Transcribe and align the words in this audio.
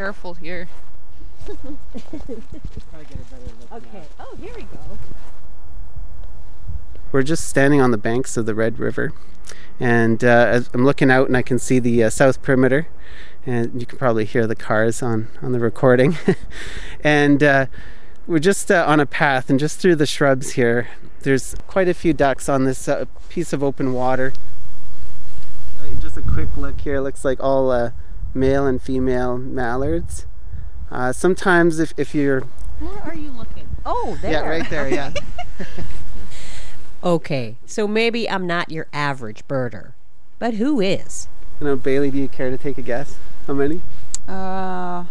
Careful 0.00 0.32
here. 0.32 0.66
Okay. 3.70 4.02
Oh, 4.18 4.34
here 4.40 4.54
we 4.56 4.62
go. 4.62 4.78
We're 7.12 7.22
just 7.22 7.46
standing 7.46 7.82
on 7.82 7.90
the 7.90 7.98
banks 7.98 8.38
of 8.38 8.46
the 8.46 8.54
Red 8.54 8.78
River, 8.78 9.12
and 9.78 10.24
uh, 10.24 10.46
as 10.48 10.70
I'm 10.72 10.86
looking 10.86 11.10
out, 11.10 11.28
and 11.28 11.36
I 11.36 11.42
can 11.42 11.58
see 11.58 11.78
the 11.78 12.04
uh, 12.04 12.10
south 12.10 12.40
perimeter, 12.40 12.88
and 13.44 13.78
you 13.78 13.84
can 13.84 13.98
probably 13.98 14.24
hear 14.24 14.46
the 14.46 14.54
cars 14.56 15.02
on 15.02 15.28
on 15.42 15.52
the 15.52 15.60
recording, 15.60 16.16
and 17.04 17.42
uh, 17.42 17.66
we're 18.26 18.38
just 18.38 18.70
uh, 18.70 18.86
on 18.88 19.00
a 19.00 19.06
path, 19.06 19.50
and 19.50 19.60
just 19.60 19.80
through 19.80 19.96
the 19.96 20.06
shrubs 20.06 20.52
here, 20.52 20.88
there's 21.20 21.54
quite 21.66 21.88
a 21.88 21.94
few 21.94 22.14
ducks 22.14 22.48
on 22.48 22.64
this 22.64 22.88
uh, 22.88 23.04
piece 23.28 23.52
of 23.52 23.62
open 23.62 23.92
water. 23.92 24.32
Uh, 25.78 26.00
Just 26.00 26.16
a 26.16 26.22
quick 26.22 26.56
look 26.56 26.80
here. 26.80 27.00
Looks 27.00 27.22
like 27.22 27.38
all 27.42 27.70
uh, 27.70 27.90
male 28.34 28.66
and 28.66 28.80
female 28.80 29.38
mallards. 29.38 30.26
Uh, 30.90 31.12
sometimes, 31.12 31.78
if, 31.78 31.94
if 31.96 32.14
you're 32.14 32.40
Where 32.80 33.02
are 33.02 33.14
you 33.14 33.30
looking? 33.30 33.68
Oh, 33.86 34.18
there. 34.20 34.32
yeah, 34.32 34.40
right 34.40 34.68
there, 34.68 34.88
yeah. 34.88 35.12
Okay, 37.02 37.56
so 37.64 37.88
maybe 37.88 38.28
I'm 38.28 38.46
not 38.46 38.70
your 38.70 38.86
average 38.92 39.48
birder, 39.48 39.92
but 40.38 40.54
who 40.54 40.80
is? 40.80 41.28
You 41.58 41.66
know, 41.66 41.76
Bailey, 41.76 42.10
do 42.10 42.18
you 42.18 42.28
care 42.28 42.50
to 42.50 42.58
take 42.58 42.76
a 42.76 42.82
guess? 42.82 43.16
How 43.46 43.54
many? 43.54 43.80
Uh, 44.28 45.04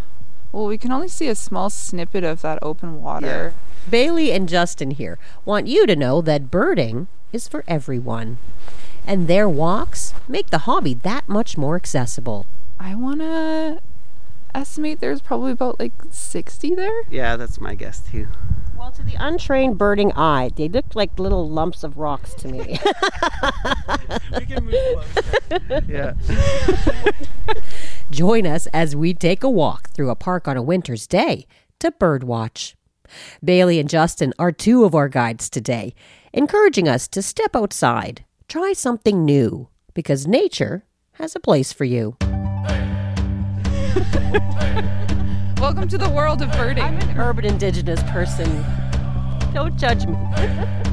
well, 0.52 0.68
we 0.68 0.78
can 0.78 0.92
only 0.92 1.08
see 1.08 1.28
a 1.30 1.36
small 1.36 1.72
snippet 1.72 2.24
of 2.24 2.44
that 2.44 2.60
open 2.62 3.02
water. 3.02 3.26
Yeah. 3.56 3.90
Bailey 3.90 4.32
and 4.32 4.48
Justin 4.48 4.92
here 4.92 5.18
want 5.46 5.66
you 5.66 5.88
to 5.88 5.96
know 5.96 6.22
that 6.22 6.52
birding 6.52 7.08
is 7.34 7.48
for 7.48 7.64
everyone. 7.68 8.38
And 9.08 9.28
their 9.28 9.50
walks 9.50 10.14
make 10.28 10.52
the 10.52 10.60
hobby 10.60 10.94
that 10.94 11.28
much 11.28 11.58
more 11.58 11.76
accessible. 11.76 12.46
I 12.80 12.96
want 12.96 13.20
to 13.20 13.82
estimate 14.56 15.00
there's 15.00 15.22
probably 15.22 15.52
about 15.52 15.80
like 15.80 15.94
60 16.10 16.76
there. 16.76 17.04
Yeah, 17.10 17.36
that's 17.36 17.60
my 17.60 17.76
guess 17.76 18.00
too. 18.00 18.28
Well, 18.78 18.92
to 18.92 19.04
the 19.04 19.16
untrained 19.16 19.78
birding 19.78 20.14
eye, 20.14 20.52
they 20.56 20.70
look 20.70 20.96
like 20.96 21.20
little 21.20 21.50
lumps 21.50 21.84
of 21.84 21.98
rocks 21.98 22.34
to 22.36 22.48
me. 22.48 22.80
We 24.38 24.46
can 24.46 24.66
move 24.66 24.76
closer. 24.94 25.84
Yeah. 25.88 26.14
Join 28.12 28.46
us 28.48 28.68
as 28.68 28.96
we 28.96 29.14
take 29.14 29.44
a 29.44 29.50
walk 29.50 29.90
through 29.90 30.10
a 30.10 30.16
park 30.16 30.48
on 30.48 30.56
a 30.56 30.62
winter's 30.62 31.08
day 31.08 31.46
to 31.80 31.92
birdwatch. 31.92 32.76
Bailey 33.44 33.80
and 33.80 33.90
Justin 33.90 34.34
are 34.40 34.52
two 34.52 34.86
of 34.86 34.96
our 34.96 35.10
guides 35.10 35.50
today, 35.50 35.94
encouraging 36.32 36.88
us 36.88 37.08
to 37.10 37.22
step 37.22 37.56
outside, 37.56 38.24
try 38.48 38.74
something 38.74 39.26
new, 39.26 39.68
because 39.94 40.28
nature 40.28 40.86
has 41.14 41.36
a 41.36 41.40
place 41.40 41.74
for 41.74 41.86
you. 41.86 42.16
Welcome 45.60 45.88
to 45.88 45.98
the 45.98 46.10
world 46.10 46.44
of 46.44 46.52
birding. 46.52 46.84
I'm 46.84 46.98
an 46.98 47.18
urban 47.18 47.46
indigenous 47.46 48.04
person. 48.04 48.64
Don't 49.52 49.76
judge 49.78 50.06
me. 50.06 50.14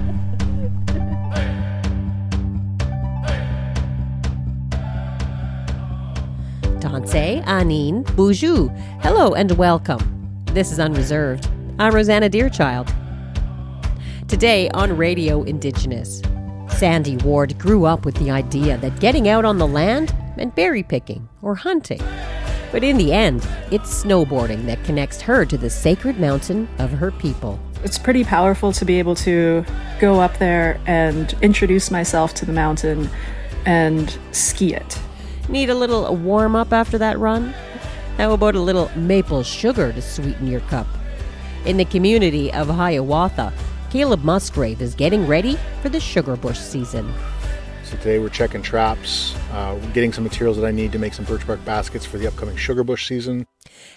Danse, 6.81 7.43
Anine, 7.45 8.03
Boujou. 8.17 8.75
Hello 9.03 9.35
and 9.35 9.51
welcome. 9.53 10.45
This 10.47 10.73
is 10.73 10.81
Unreserved. 10.81 11.51
I'm 11.79 11.95
Rosanna 11.95 12.31
Deerchild. 12.31 12.91
Today 14.27 14.71
on 14.71 14.97
Radio 14.97 15.43
Indigenous, 15.43 16.23
Sandy 16.71 17.19
Ward 17.19 17.59
grew 17.59 17.85
up 17.85 18.07
with 18.07 18.15
the 18.17 18.31
idea 18.31 18.79
that 18.79 19.01
getting 19.01 19.29
out 19.29 19.45
on 19.45 19.59
the 19.59 19.67
land 19.67 20.15
meant 20.39 20.57
berry 20.57 20.83
picking 20.83 21.29
or 21.43 21.55
hunting. 21.55 22.01
But 22.73 22.85
in 22.85 22.97
the 22.97 23.13
end, 23.13 23.47
it's 23.71 24.05
snowboarding 24.05 24.67
that 24.67 24.83
connects 24.85 25.21
her 25.23 25.45
to 25.45 25.57
the 25.57 25.71
sacred 25.71 26.19
mountain 26.19 26.69
of 26.79 26.91
her 26.91 27.11
people. 27.11 27.59
It's 27.85 27.99
pretty 27.99 28.25
powerful 28.25 28.73
to 28.73 28.85
be 28.85 28.99
able 28.99 29.15
to 29.17 29.65
go 30.01 30.21
up 30.21 30.39
there 30.39 30.81
and 30.87 31.35
introduce 31.43 31.91
myself 31.91 32.35
to 32.35 32.45
the 32.45 32.53
mountain 32.53 33.09
and 33.65 34.19
ski 34.33 34.75
it. 34.75 35.01
Need 35.49 35.71
a 35.71 35.75
little 35.75 36.15
warm 36.17 36.57
up 36.57 36.73
after 36.73 36.99
that 36.99 37.19
run? 37.19 37.55
How 38.17 38.33
about 38.33 38.55
a 38.55 38.61
little 38.61 38.91
maple 38.97 39.43
sugar 39.43 39.93
to 39.93 40.03
sweeten 40.03 40.47
your 40.47 40.61
cup? 40.63 40.87
In 41.65 41.77
the 41.77 41.85
community 41.85 42.53
of 42.53 42.69
Hiawatha, 42.69 43.53
Caleb 43.91 44.25
Musgrave 44.25 44.81
is 44.81 44.95
getting 44.95 45.27
ready 45.27 45.59
for 45.83 45.89
the 45.89 46.01
sugar 46.01 46.37
bush 46.37 46.59
season. 46.59 47.13
So 47.97 48.03
today 48.03 48.19
we're 48.19 48.29
checking 48.29 48.61
traps, 48.61 49.35
uh, 49.53 49.77
getting 49.95 50.13
some 50.13 50.23
materials 50.23 50.59
that 50.59 50.67
I 50.67 50.71
need 50.71 50.93
to 50.93 50.99
make 50.99 51.15
some 51.15 51.25
birch 51.25 51.47
bark 51.47 51.65
baskets 51.65 52.05
for 52.05 52.19
the 52.19 52.27
upcoming 52.27 52.55
sugar 52.55 52.85
bush 52.85 53.09
season. 53.09 53.47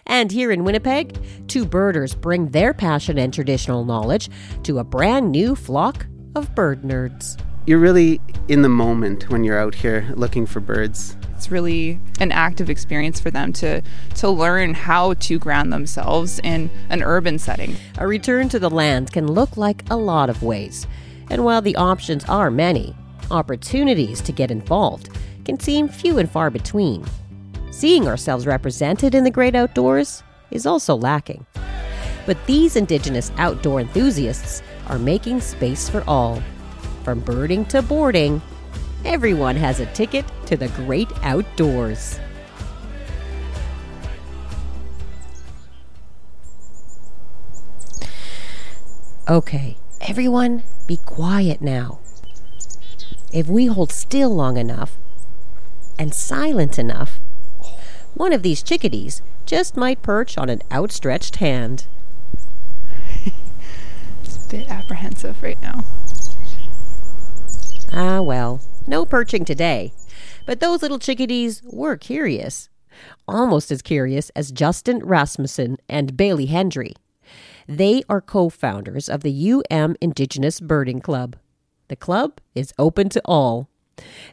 And 0.06 0.32
here 0.32 0.52
in 0.52 0.64
Winnipeg, 0.64 1.18
two 1.48 1.66
birders 1.66 2.16
bring 2.16 2.50
their 2.50 2.74
passion 2.74 3.18
and 3.18 3.34
traditional 3.34 3.84
knowledge 3.84 4.30
to 4.64 4.80
a 4.80 4.86
brand 4.86 5.34
new 5.34 5.54
flock 5.54 6.06
of 6.36 6.56
bird 6.56 6.84
nerds. 6.84 7.42
You're 7.66 7.80
really 7.80 8.22
in 8.48 8.62
the 8.62 8.70
moment 8.70 9.30
when 9.30 9.44
you're 9.44 9.60
out 9.60 9.76
here 9.76 10.10
looking 10.16 10.46
for 10.46 10.62
birds. 10.62 11.18
It's 11.36 11.52
really 11.52 12.00
an 12.22 12.32
active 12.32 12.70
experience 12.70 13.20
for 13.20 13.32
them 13.32 13.52
to 13.54 13.82
to 14.16 14.30
learn 14.30 14.76
how 14.76 15.16
to 15.16 15.38
ground 15.40 15.74
themselves 15.74 16.40
in 16.40 16.70
an 16.90 17.04
urban 17.04 17.38
setting. 17.38 17.76
A 17.98 18.08
return 18.08 18.48
to 18.50 18.60
the 18.60 18.70
land 18.70 19.12
can 19.12 19.28
look 19.28 19.58
like 19.58 19.84
a 19.90 19.98
lot 19.98 20.30
of 20.30 20.42
ways. 20.42 20.88
And 21.30 21.44
while 21.44 21.62
the 21.62 21.76
options 21.76 22.24
are 22.26 22.50
many, 22.50 22.96
opportunities 23.32 24.22
to 24.22 24.32
get 24.32 24.52
involved 24.52 25.10
can 25.46 25.60
seem 25.60 25.88
few 25.88 26.20
and 26.20 26.30
far 26.30 26.50
between. 26.50 27.06
Seeing 27.72 28.08
ourselves 28.08 28.46
represented 28.46 29.16
in 29.16 29.24
the 29.24 29.32
great 29.32 29.56
outdoors 29.56 30.24
is 30.52 30.66
also 30.66 30.96
lacking. 30.96 31.46
But 32.26 32.38
these 32.46 32.76
Indigenous 32.76 33.32
outdoor 33.38 33.80
enthusiasts 33.80 34.62
are 34.88 35.00
making 35.00 35.42
space 35.42 35.90
for 35.90 36.04
all. 36.08 36.42
From 37.04 37.22
birding 37.22 37.66
to 37.66 37.82
boarding, 37.82 38.42
everyone 39.06 39.56
has 39.56 39.80
a 39.80 39.86
ticket 39.88 40.26
to 40.46 40.58
the 40.58 40.68
great 40.70 41.10
outdoors. 41.24 42.20
Okay, 49.30 49.78
everyone, 50.02 50.64
be 50.88 50.98
quiet 50.98 51.62
now. 51.62 52.00
If 53.32 53.48
we 53.48 53.68
hold 53.68 53.92
still 53.92 54.34
long 54.34 54.58
enough 54.58 54.98
and 56.00 56.14
silent 56.14 56.80
enough, 56.80 57.20
one 58.16 58.34
of 58.34 58.42
these 58.42 58.64
chickadees 58.64 59.22
just 59.46 59.78
might 59.78 60.02
perch 60.02 60.38
on 60.38 60.50
an 60.50 60.62
outstretched 60.72 61.38
hand. 61.38 61.86
It's 64.24 64.46
a 64.46 64.50
bit 64.50 64.70
apprehensive 64.70 65.42
right 65.42 65.62
now. 65.62 65.86
Ah, 67.92 68.22
well, 68.22 68.62
no 68.86 69.06
perching 69.06 69.46
today. 69.46 69.94
But 70.46 70.60
those 70.60 70.82
little 70.82 71.00
chickadees 71.00 71.62
were 71.64 71.98
curious. 71.98 72.70
Almost 73.28 73.72
as 73.72 73.82
curious 73.82 74.30
as 74.32 74.52
Justin 74.52 75.00
Rasmussen 75.00 75.78
and 75.88 76.18
Bailey 76.18 76.48
Hendry. 76.48 76.94
They 77.68 78.04
are 78.10 78.22
co 78.22 78.50
founders 78.50 79.08
of 79.08 79.22
the 79.22 79.52
UM 79.72 79.96
Indigenous 80.02 80.60
Birding 80.60 81.02
Club. 81.02 81.36
The 81.90 81.96
club 81.96 82.40
is 82.56 82.74
open 82.80 83.10
to 83.10 83.22
all. 83.26 83.68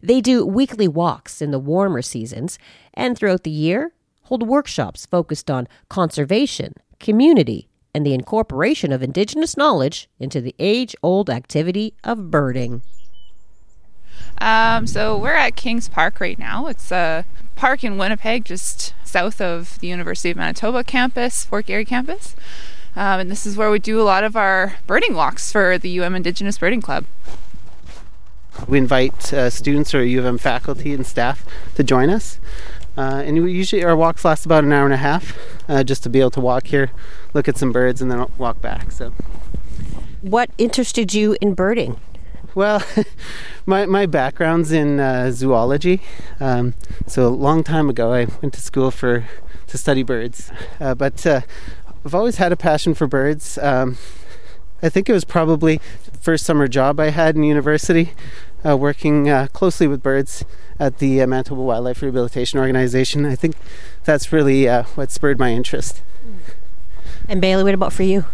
They 0.00 0.20
do 0.20 0.46
weekly 0.46 0.86
walks 0.86 1.42
in 1.42 1.50
the 1.50 1.58
warmer 1.58 2.02
seasons 2.02 2.58
and 2.94 3.18
throughout 3.18 3.42
the 3.42 3.50
year 3.50 3.92
hold 4.24 4.46
workshops 4.46 5.06
focused 5.06 5.50
on 5.50 5.68
conservation, 5.88 6.74
community, 7.00 7.68
and 7.94 8.04
the 8.04 8.14
incorporation 8.14 8.92
of 8.92 9.02
Indigenous 9.02 9.56
knowledge 9.56 10.08
into 10.20 10.40
the 10.40 10.54
age 10.58 10.94
old 11.02 11.30
activity 11.30 11.94
of 12.04 12.30
birding. 12.30 12.82
Um, 14.38 14.86
so 14.86 15.16
we're 15.16 15.32
at 15.32 15.56
Kings 15.56 15.88
Park 15.88 16.20
right 16.20 16.38
now. 16.38 16.66
It's 16.66 16.92
a 16.92 17.24
park 17.54 17.82
in 17.82 17.96
Winnipeg, 17.96 18.44
just 18.44 18.92
south 19.04 19.40
of 19.40 19.80
the 19.80 19.86
University 19.86 20.30
of 20.30 20.36
Manitoba 20.36 20.84
campus, 20.84 21.44
Fort 21.44 21.66
Garry 21.66 21.86
campus. 21.86 22.36
Um, 22.94 23.20
and 23.20 23.30
this 23.30 23.46
is 23.46 23.56
where 23.56 23.70
we 23.70 23.78
do 23.78 24.00
a 24.00 24.04
lot 24.04 24.24
of 24.24 24.36
our 24.36 24.76
birding 24.86 25.14
walks 25.14 25.52
for 25.52 25.78
the 25.78 26.00
UM 26.00 26.14
Indigenous 26.14 26.58
Birding 26.58 26.82
Club. 26.82 27.04
We 28.68 28.78
invite 28.78 29.32
uh, 29.32 29.50
students 29.50 29.94
or 29.94 30.04
U 30.04 30.18
of 30.20 30.26
M 30.26 30.38
faculty 30.38 30.92
and 30.92 31.06
staff 31.06 31.44
to 31.74 31.84
join 31.84 32.10
us. 32.10 32.38
Uh, 32.96 33.22
and 33.24 33.42
we 33.42 33.52
usually 33.52 33.84
our 33.84 33.94
walks 33.94 34.24
last 34.24 34.46
about 34.46 34.64
an 34.64 34.72
hour 34.72 34.84
and 34.84 34.94
a 34.94 34.98
half, 34.98 35.36
uh, 35.68 35.84
just 35.84 36.02
to 36.02 36.08
be 36.08 36.18
able 36.20 36.30
to 36.30 36.40
walk 36.40 36.68
here, 36.68 36.90
look 37.34 37.46
at 37.46 37.58
some 37.58 37.70
birds, 37.70 38.00
and 38.00 38.10
then 38.10 38.24
walk 38.38 38.62
back. 38.62 38.90
So, 38.90 39.12
What 40.22 40.50
interested 40.56 41.12
you 41.12 41.36
in 41.40 41.54
birding? 41.54 42.00
well, 42.54 42.82
my 43.66 43.84
my 43.84 44.06
background's 44.06 44.72
in 44.72 44.98
uh, 44.98 45.30
zoology. 45.30 46.00
Um, 46.40 46.72
so 47.06 47.26
a 47.26 47.28
long 47.28 47.62
time 47.62 47.90
ago, 47.90 48.14
I 48.14 48.26
went 48.40 48.54
to 48.54 48.62
school 48.62 48.90
for 48.90 49.26
to 49.66 49.76
study 49.78 50.02
birds, 50.02 50.50
uh, 50.80 50.94
but 50.94 51.26
uh, 51.26 51.42
I've 52.04 52.14
always 52.14 52.36
had 52.36 52.50
a 52.50 52.56
passion 52.56 52.94
for 52.94 53.06
birds. 53.06 53.58
Um, 53.58 53.98
I 54.82 54.88
think 54.88 55.08
it 55.08 55.12
was 55.12 55.24
probably 55.24 55.80
the 56.10 56.18
first 56.18 56.46
summer 56.46 56.66
job 56.68 56.98
I 56.98 57.10
had 57.10 57.36
in 57.36 57.42
university, 57.44 58.12
uh, 58.64 58.76
working 58.76 59.28
uh, 59.28 59.48
closely 59.52 59.86
with 59.86 60.02
birds 60.02 60.44
at 60.78 60.98
the 60.98 61.20
uh, 61.20 61.26
Manitoba 61.26 61.60
Wildlife 61.60 62.02
Rehabilitation 62.02 62.58
Organization. 62.58 63.24
I 63.24 63.34
think 63.34 63.56
that's 64.04 64.32
really 64.32 64.68
uh, 64.68 64.84
what 64.94 65.10
spurred 65.10 65.38
my 65.38 65.52
interest. 65.52 66.02
And 67.28 67.40
Bailey, 67.40 67.64
what 67.64 67.74
about 67.74 67.92
for 67.92 68.02
you? 68.02 68.24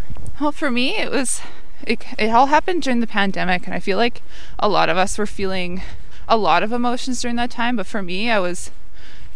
Well, 0.41 0.53
for 0.53 0.71
me, 0.71 0.97
it 0.97 1.11
was 1.11 1.41
it, 1.87 2.05
it 2.19 2.31
all 2.31 2.47
happened 2.47 2.83
during 2.83 3.01
the 3.01 3.07
pandemic, 3.07 3.67
and 3.67 3.75
I 3.75 3.81
feel 3.81 3.99
like 3.99 4.23
a 4.59 4.69
lot 4.69 4.89
of 4.89 4.97
us 4.97 5.19
were 5.19 5.27
feeling 5.27 5.83
a 6.29 6.37
lot 6.37 6.63
of 6.63 6.73
emotions 6.73 7.23
during 7.23 7.37
that 7.37 7.51
time. 7.51 7.77
But 7.77 7.87
for 7.87 8.03
me, 8.03 8.31
I 8.31 8.39
was 8.39 8.71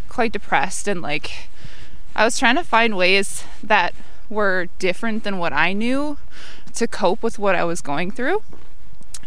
quite 0.08 0.32
depressed 0.32 0.88
and 0.88 1.02
like 1.02 1.48
I 2.14 2.24
was 2.24 2.38
trying 2.38 2.56
to 2.56 2.64
find 2.64 2.96
ways 2.96 3.44
that 3.62 3.94
were 4.30 4.68
different 4.78 5.24
than 5.24 5.36
what 5.36 5.52
I 5.52 5.74
knew 5.74 6.16
to 6.74 6.88
cope 6.88 7.22
with 7.22 7.38
what 7.38 7.54
I 7.54 7.64
was 7.64 7.82
going 7.82 8.10
through. 8.10 8.42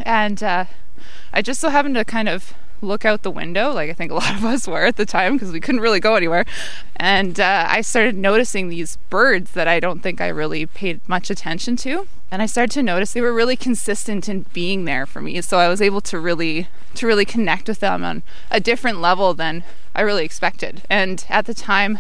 And 0.02 0.42
uh, 0.42 0.66
I 1.34 1.42
just 1.42 1.60
so 1.60 1.70
happened 1.70 1.96
to 1.96 2.06
kind 2.06 2.30
of 2.30 2.54
look 2.82 3.06
out 3.06 3.24
the 3.24 3.32
window, 3.32 3.72
like 3.72 3.90
I 3.90 3.94
think 3.94 4.12
a 4.12 4.16
lot 4.16 4.36
of 4.36 4.46
us 4.46 4.68
were 4.68 4.86
at 4.86 4.96
the 4.96 5.06
time 5.06 5.34
because 5.34 5.52
we 5.52 5.60
couldn't 5.60 5.82
really 5.82 6.00
go 6.00 6.16
anywhere. 6.16 6.46
And 6.96 7.40
uh, 7.40 7.66
I 7.68 7.82
started 7.82 8.16
noticing 8.16 8.70
these 8.70 8.98
birds 9.10 9.52
that 9.52 9.68
I 9.68 9.80
don't 9.80 10.02
think 10.02 10.22
I 10.22 10.28
really 10.28 10.66
paid 10.66 11.02
much 11.08 11.30
attention 11.30 11.76
to. 11.78 12.08
And 12.32 12.42
I 12.42 12.46
started 12.46 12.72
to 12.74 12.84
notice 12.84 13.14
they 13.14 13.22
were 13.22 13.34
really 13.34 13.56
consistent 13.56 14.30
in 14.30 14.46
being 14.54 14.86
there 14.86 15.06
for 15.06 15.22
me. 15.22 15.42
So 15.42 15.58
I 15.58 15.68
was 15.68 15.82
able 15.82 16.02
to 16.02 16.20
really 16.20 16.68
to 16.96 17.08
really 17.08 17.26
connect 17.26 17.68
with 17.68 17.80
them 17.80 18.04
on 18.04 18.24
a 18.52 18.60
different 18.60 19.00
level 19.00 19.34
than 19.34 19.64
I 19.96 20.02
really 20.02 20.26
expected. 20.26 20.84
And 20.90 21.26
at 21.30 21.46
the 21.46 21.54
time, 21.54 22.00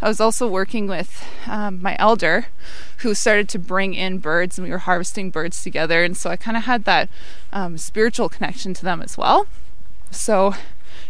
I 0.00 0.08
was 0.08 0.20
also 0.20 0.46
working 0.46 0.86
with 0.86 1.26
um, 1.46 1.82
my 1.82 1.96
elder 1.98 2.46
who 2.98 3.14
started 3.14 3.48
to 3.50 3.58
bring 3.58 3.94
in 3.94 4.18
birds 4.18 4.58
and 4.58 4.66
we 4.66 4.70
were 4.70 4.78
harvesting 4.78 5.30
birds 5.30 5.62
together. 5.62 6.04
And 6.04 6.16
so 6.16 6.30
I 6.30 6.36
kind 6.36 6.56
of 6.56 6.64
had 6.64 6.84
that 6.84 7.08
um, 7.52 7.76
spiritual 7.78 8.28
connection 8.28 8.74
to 8.74 8.84
them 8.84 9.02
as 9.02 9.18
well. 9.18 9.46
So 10.10 10.54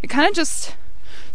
it 0.03 0.09
kind 0.09 0.29
of 0.29 0.35
just 0.35 0.75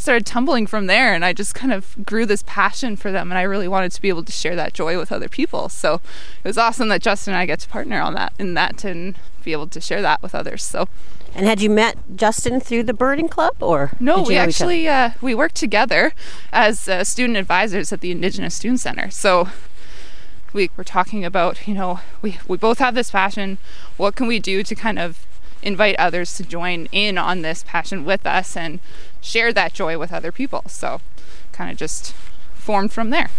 started 0.03 0.25
tumbling 0.25 0.67
from 0.67 0.87
there 0.87 1.13
and 1.13 1.23
I 1.23 1.33
just 1.33 1.55
kind 1.55 1.73
of 1.73 1.95
grew 2.05 2.25
this 2.25 2.43
passion 2.45 2.95
for 2.95 3.11
them 3.11 3.31
and 3.31 3.37
I 3.37 3.43
really 3.43 3.67
wanted 3.67 3.91
to 3.93 4.01
be 4.01 4.09
able 4.09 4.23
to 4.23 4.31
share 4.31 4.55
that 4.55 4.73
joy 4.73 4.97
with 4.97 5.11
other 5.11 5.29
people. 5.29 5.69
So 5.69 5.95
it 6.43 6.47
was 6.47 6.57
awesome 6.57 6.89
that 6.89 7.01
Justin 7.01 7.33
and 7.33 7.41
I 7.41 7.45
get 7.45 7.59
to 7.61 7.69
partner 7.69 7.99
on 8.01 8.13
that 8.13 8.33
in 8.37 8.53
that 8.53 8.83
and 8.83 9.15
be 9.43 9.51
able 9.51 9.67
to 9.67 9.81
share 9.81 10.01
that 10.01 10.21
with 10.21 10.35
others. 10.35 10.63
So 10.63 10.87
And 11.33 11.45
had 11.45 11.61
you 11.61 11.69
met 11.69 11.97
Justin 12.15 12.59
through 12.59 12.83
the 12.83 12.93
birding 12.93 13.29
club 13.29 13.55
or 13.61 13.91
no, 13.99 14.17
we 14.17 14.21
know 14.21 14.23
each 14.23 14.37
other? 14.37 14.49
actually 14.49 14.87
uh, 14.87 15.09
we 15.21 15.33
worked 15.33 15.55
together 15.55 16.13
as 16.51 16.87
uh, 16.87 17.03
student 17.03 17.37
advisors 17.37 17.91
at 17.91 18.01
the 18.01 18.11
Indigenous 18.11 18.55
Student 18.55 18.81
Center. 18.81 19.09
So 19.09 19.49
we 20.53 20.69
were 20.77 20.83
talking 20.83 21.25
about, 21.25 21.67
you 21.67 21.73
know, 21.73 21.99
we 22.21 22.39
we 22.47 22.57
both 22.57 22.79
have 22.79 22.93
this 22.93 23.09
passion. 23.11 23.57
What 23.97 24.15
can 24.15 24.27
we 24.27 24.39
do 24.39 24.63
to 24.63 24.75
kind 24.75 24.99
of 24.99 25.25
invite 25.63 25.95
others 25.97 26.35
to 26.35 26.43
join 26.43 26.87
in 26.91 27.17
on 27.17 27.41
this 27.41 27.63
passion 27.65 28.05
with 28.05 28.25
us 28.25 28.55
and 28.55 28.79
share 29.23 29.51
that 29.53 29.73
joy 29.73 29.97
with 29.97 30.13
other 30.13 30.31
people? 30.31 30.63
So 30.67 31.01
kind 31.51 31.71
of 31.71 31.77
just 31.77 32.13
formed 32.53 32.91
from 32.91 33.09
there. 33.09 33.29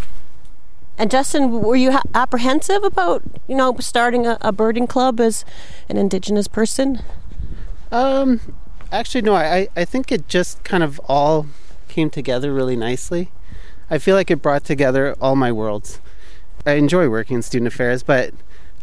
And 0.97 1.11
Justin, 1.11 1.51
were 1.51 1.77
you 1.77 1.93
ha- 1.93 2.03
apprehensive 2.15 2.83
about 2.85 3.23
you 3.49 3.57
know 3.57 3.77
starting 3.81 4.27
a, 4.27 4.39
a 4.41 4.53
birding 4.53 4.87
club 4.87 5.21
as 5.21 5.45
an 5.89 5.97
Indigenous 5.97 6.49
person? 6.49 7.03
Um, 7.91 8.41
actually, 8.93 9.23
no. 9.23 9.35
I 9.35 9.69
I 9.77 9.85
think 9.85 10.11
it 10.11 10.29
just 10.29 10.63
kind 10.65 10.83
of 10.83 11.01
all 11.07 11.47
came 11.89 12.11
together 12.11 12.53
really 12.53 12.77
nicely. 12.77 13.31
I 13.91 13.99
feel 13.99 14.17
like 14.17 14.31
it 14.31 14.41
brought 14.41 14.65
together 14.65 15.15
all 15.21 15.37
my 15.37 15.53
worlds. 15.53 16.01
I 16.65 16.73
enjoy 16.73 17.09
working 17.09 17.37
in 17.37 17.43
student 17.43 17.69
affairs, 17.69 18.03
but 18.03 18.33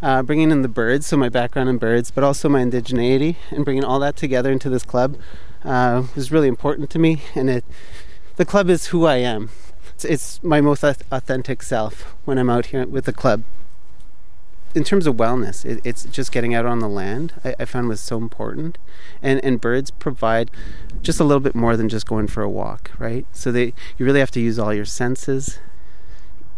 uh, 0.01 0.21
bringing 0.21 0.51
in 0.51 0.61
the 0.61 0.67
birds, 0.67 1.07
so 1.07 1.17
my 1.17 1.29
background 1.29 1.69
in 1.69 1.77
birds, 1.77 2.11
but 2.11 2.23
also 2.23 2.47
my 2.47 2.63
indigeneity, 2.63 3.37
and 3.49 3.65
bringing 3.65 3.83
all 3.83 3.99
that 3.99 4.15
together 4.15 4.51
into 4.51 4.69
this 4.69 4.83
club 4.83 5.17
uh, 5.63 6.03
was 6.15 6.31
really 6.31 6.47
important 6.47 6.89
to 6.91 6.99
me. 6.99 7.23
And 7.35 7.49
it, 7.49 7.65
the 8.35 8.45
club 8.45 8.69
is 8.69 8.87
who 8.87 9.05
I 9.05 9.17
am. 9.17 9.49
It's, 9.93 10.05
it's 10.05 10.43
my 10.43 10.61
most 10.61 10.83
authentic 10.83 11.63
self 11.63 12.15
when 12.25 12.37
I'm 12.37 12.49
out 12.49 12.67
here 12.67 12.85
with 12.85 13.05
the 13.05 13.13
club. 13.13 13.43
In 14.73 14.85
terms 14.85 15.05
of 15.05 15.17
wellness, 15.17 15.65
it, 15.65 15.81
it's 15.83 16.05
just 16.05 16.31
getting 16.31 16.55
out 16.55 16.65
on 16.65 16.79
the 16.79 16.87
land. 16.87 17.33
I, 17.43 17.55
I 17.59 17.65
found 17.65 17.89
was 17.89 17.99
so 17.99 18.17
important, 18.17 18.77
and 19.21 19.43
and 19.43 19.59
birds 19.59 19.91
provide 19.91 20.49
just 21.01 21.19
a 21.19 21.25
little 21.25 21.41
bit 21.41 21.55
more 21.55 21.75
than 21.75 21.89
just 21.89 22.07
going 22.07 22.27
for 22.27 22.41
a 22.41 22.49
walk, 22.49 22.89
right? 22.97 23.25
So 23.33 23.51
they 23.51 23.73
you 23.97 24.05
really 24.05 24.21
have 24.21 24.31
to 24.31 24.39
use 24.39 24.57
all 24.57 24.73
your 24.73 24.85
senses 24.85 25.59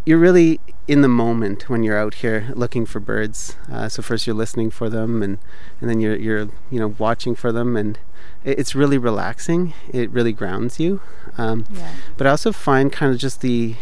you're 0.05 0.17
really 0.19 0.59
in 0.88 1.01
the 1.01 1.07
moment 1.07 1.69
when 1.69 1.83
you're 1.83 1.97
out 1.97 2.15
here 2.15 2.51
looking 2.55 2.85
for 2.85 3.00
birds. 3.00 3.55
Uh, 3.71 3.88
so 3.88 4.01
first 4.01 4.27
you're 4.27 4.35
listening 4.35 4.69
for 4.69 4.89
them, 4.89 5.23
and 5.23 5.38
and 5.79 5.89
then 5.89 6.00
you're 6.00 6.15
you're 6.15 6.50
you 6.69 6.79
know 6.79 6.95
watching 6.97 7.35
for 7.35 7.51
them, 7.51 7.77
and 7.77 7.97
it, 8.44 8.59
it's 8.59 8.75
really 8.75 8.97
relaxing. 8.97 9.73
It 9.91 10.09
really 10.11 10.33
grounds 10.33 10.79
you. 10.79 11.01
Um, 11.38 11.65
Yeah. 11.71 11.91
But 12.17 12.27
I 12.27 12.31
also 12.31 12.51
find 12.51 12.91
kind 12.91 13.13
of 13.13 13.19
just 13.19 13.41
the 13.41 13.75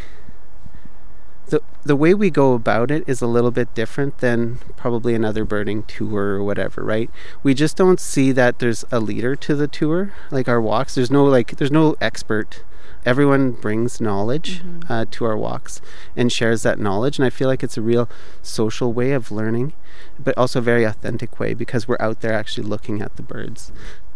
the 1.48 1.62
the 1.84 1.96
way 1.96 2.14
we 2.14 2.30
go 2.30 2.54
about 2.54 2.92
it 2.92 3.04
is 3.08 3.22
a 3.22 3.28
little 3.28 3.52
bit 3.52 3.74
different 3.74 4.20
than 4.20 4.60
probably 4.78 5.16
another 5.16 5.44
birding 5.44 5.84
tour 5.84 6.36
or 6.36 6.44
whatever, 6.44 6.84
right? 6.84 7.10
We 7.44 7.54
just 7.54 7.76
don't 7.76 8.00
see 8.00 8.32
that 8.34 8.60
there's 8.60 8.86
a 8.92 9.00
leader 9.00 9.36
to 9.36 9.56
the 9.56 9.68
tour, 9.68 10.14
like 10.30 10.48
our 10.48 10.62
walks. 10.62 10.96
There's 10.96 11.12
no 11.12 11.26
like 11.26 11.58
there's 11.58 11.72
no 11.72 11.96
expert 12.00 12.64
everyone 13.06 13.52
brings 13.52 14.00
knowledge 14.00 14.62
uh, 14.88 15.06
to 15.10 15.26
our 15.26 15.38
walks 15.38 15.82
and 16.16 16.32
shares 16.32 16.62
that 16.62 16.78
knowledge 16.78 17.18
and 17.18 17.26
i 17.26 17.30
feel 17.30 17.48
like 17.48 17.64
it's 17.64 17.78
a 17.78 17.82
real 17.82 18.08
social 18.42 18.94
way 18.94 19.12
of 19.12 19.32
learning 19.32 19.74
but 20.20 20.38
also 20.38 20.60
a 20.60 20.62
very 20.62 20.84
authentic 20.84 21.40
way 21.40 21.54
because 21.54 21.88
we're 21.88 21.98
out 22.00 22.22
there 22.22 22.34
actually 22.34 22.66
looking 22.68 23.02
at 23.02 23.16
the 23.16 23.24
birds 23.24 23.72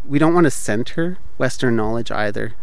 we 0.08 0.20
don't 0.20 0.34
want 0.34 0.46
to 0.46 0.52
center 0.52 1.18
western 1.38 1.76
knowledge 1.76 2.12
either. 2.12 2.54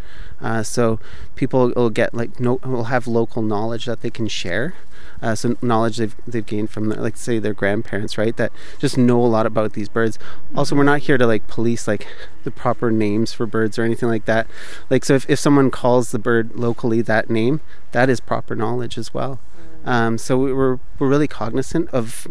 Uh, 0.40 0.62
so 0.62 0.98
people 1.36 1.72
will 1.76 1.90
get 1.90 2.12
like 2.14 2.40
no 2.40 2.58
will 2.64 2.84
have 2.84 3.06
local 3.06 3.42
knowledge 3.42 3.86
that 3.86 4.00
they 4.00 4.10
can 4.10 4.26
share. 4.28 4.74
Uh, 5.20 5.36
so 5.36 5.56
knowledge 5.62 5.98
they've, 5.98 6.16
they've 6.26 6.46
gained 6.46 6.68
from 6.68 6.88
their, 6.88 7.00
like 7.00 7.16
say 7.16 7.38
their 7.38 7.54
grandparents 7.54 8.18
right 8.18 8.36
that 8.36 8.50
just 8.80 8.98
know 8.98 9.24
a 9.24 9.26
lot 9.26 9.46
about 9.46 9.74
these 9.74 9.88
birds. 9.88 10.18
Also 10.56 10.74
we're 10.74 10.82
not 10.82 11.00
here 11.00 11.16
to 11.16 11.26
like 11.26 11.46
police 11.46 11.86
like 11.86 12.08
the 12.42 12.50
proper 12.50 12.90
names 12.90 13.32
for 13.32 13.46
birds 13.46 13.78
or 13.78 13.84
anything 13.84 14.08
like 14.08 14.24
that. 14.24 14.48
Like 14.90 15.04
so 15.04 15.14
if, 15.14 15.30
if 15.30 15.38
someone 15.38 15.70
calls 15.70 16.10
the 16.10 16.18
bird 16.18 16.56
locally 16.56 17.02
that 17.02 17.30
name 17.30 17.60
that 17.92 18.10
is 18.10 18.18
proper 18.18 18.56
knowledge 18.56 18.98
as 18.98 19.14
well. 19.14 19.38
Um, 19.84 20.18
so 20.18 20.38
we- 20.38 20.52
we're, 20.52 20.78
we're 20.98 21.08
really 21.08 21.28
cognizant 21.28 21.88
of 21.90 22.26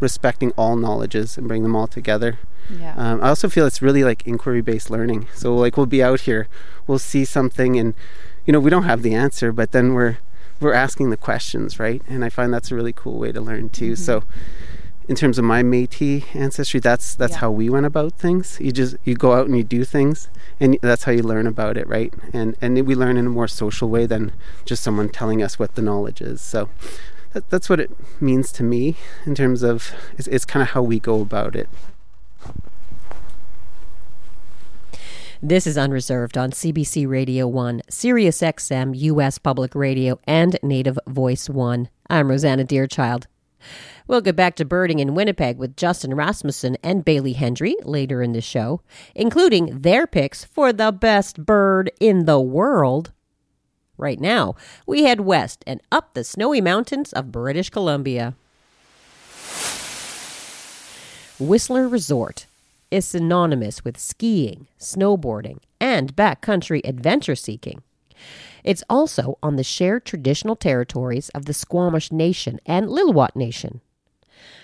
respecting 0.00 0.50
all 0.56 0.74
knowledges 0.74 1.38
and 1.38 1.46
bring 1.46 1.62
them 1.62 1.76
all 1.76 1.86
together 1.86 2.40
Yeah. 2.70 2.94
um, 2.96 3.22
I 3.22 3.28
also 3.28 3.48
feel 3.48 3.66
it's 3.66 3.82
really 3.82 4.04
like 4.04 4.26
inquiry 4.26 4.60
based 4.62 4.90
learning. 4.90 5.28
So 5.34 5.54
like 5.54 5.76
we'll 5.76 5.86
be 5.86 6.02
out 6.02 6.22
here, 6.22 6.48
we'll 6.86 6.98
see 6.98 7.24
something, 7.24 7.78
and 7.78 7.94
you 8.46 8.52
know 8.52 8.60
we 8.60 8.70
don't 8.70 8.84
have 8.84 9.02
the 9.02 9.14
answer, 9.14 9.52
but 9.52 9.72
then 9.72 9.94
we're 9.94 10.18
we're 10.60 10.72
asking 10.74 11.10
the 11.10 11.16
questions, 11.16 11.78
right? 11.80 12.02
And 12.08 12.24
I 12.24 12.28
find 12.28 12.52
that's 12.52 12.70
a 12.70 12.74
really 12.74 12.92
cool 12.92 13.18
way 13.18 13.32
to 13.32 13.40
learn 13.40 13.68
too. 13.68 13.96
So 13.96 14.22
in 15.08 15.16
terms 15.16 15.36
of 15.36 15.44
my 15.44 15.62
Métis 15.62 16.24
ancestry, 16.34 16.78
that's 16.78 17.14
that's 17.16 17.32
Yeah. 17.32 17.38
how 17.38 17.50
we 17.50 17.68
went 17.68 17.86
about 17.86 18.12
things. 18.14 18.58
You 18.60 18.70
just 18.72 18.96
you 19.04 19.14
go 19.16 19.32
out 19.32 19.46
and 19.46 19.56
you 19.56 19.64
do 19.64 19.84
things, 19.84 20.28
and 20.60 20.78
that's 20.80 21.04
how 21.04 21.12
you 21.12 21.22
learn 21.22 21.46
about 21.46 21.76
it, 21.76 21.88
right? 21.88 22.14
And 22.32 22.56
and 22.60 22.86
we 22.86 22.94
learn 22.94 23.16
in 23.16 23.26
a 23.26 23.30
more 23.30 23.48
social 23.48 23.88
way 23.88 24.06
than 24.06 24.32
just 24.64 24.82
someone 24.82 25.08
telling 25.08 25.42
us 25.42 25.58
what 25.58 25.74
the 25.74 25.82
knowledge 25.82 26.20
is. 26.20 26.40
So. 26.40 26.68
That, 27.34 27.48
that's 27.48 27.70
what 27.70 27.80
it 27.80 27.90
means 28.20 28.52
to 28.52 28.62
me 28.62 28.98
in 29.24 29.34
terms 29.34 29.62
of 29.62 29.92
it's, 30.18 30.28
it's 30.28 30.44
kind 30.44 30.62
of 30.62 30.68
how 30.74 30.82
we 30.82 31.00
go 31.00 31.22
about 31.22 31.56
it. 31.56 31.66
This 35.44 35.66
is 35.66 35.76
Unreserved 35.76 36.38
on 36.38 36.52
CBC 36.52 37.08
Radio 37.08 37.48
1, 37.48 37.82
Sirius 37.90 38.42
XM, 38.42 38.96
U.S. 38.96 39.38
Public 39.38 39.74
Radio, 39.74 40.20
and 40.22 40.56
Native 40.62 41.00
Voice 41.08 41.50
1. 41.50 41.88
I'm 42.08 42.30
Rosanna 42.30 42.64
Deerchild. 42.64 43.24
We'll 44.06 44.20
get 44.20 44.36
back 44.36 44.54
to 44.54 44.64
birding 44.64 45.00
in 45.00 45.16
Winnipeg 45.16 45.58
with 45.58 45.76
Justin 45.76 46.14
Rasmussen 46.14 46.76
and 46.84 47.04
Bailey 47.04 47.32
Hendry 47.32 47.74
later 47.82 48.22
in 48.22 48.34
the 48.34 48.40
show, 48.40 48.82
including 49.16 49.80
their 49.80 50.06
picks 50.06 50.44
for 50.44 50.72
the 50.72 50.92
best 50.92 51.44
bird 51.44 51.90
in 51.98 52.26
the 52.26 52.38
world. 52.38 53.10
Right 53.98 54.20
now, 54.20 54.54
we 54.86 55.02
head 55.02 55.22
west 55.22 55.64
and 55.66 55.80
up 55.90 56.14
the 56.14 56.22
snowy 56.22 56.60
mountains 56.60 57.12
of 57.12 57.32
British 57.32 57.68
Columbia. 57.68 58.36
Whistler 61.40 61.88
Resort. 61.88 62.46
Is 62.92 63.06
synonymous 63.06 63.84
with 63.84 63.98
skiing, 63.98 64.68
snowboarding, 64.78 65.58
and 65.80 66.14
backcountry 66.14 66.82
adventure 66.84 67.34
seeking. 67.34 67.82
It's 68.62 68.84
also 68.88 69.38
on 69.42 69.56
the 69.56 69.64
shared 69.64 70.04
traditional 70.04 70.54
territories 70.54 71.30
of 71.30 71.46
the 71.46 71.54
Squamish 71.54 72.12
Nation 72.12 72.60
and 72.66 72.86
Lil'wat 72.86 73.34
Nation. 73.34 73.80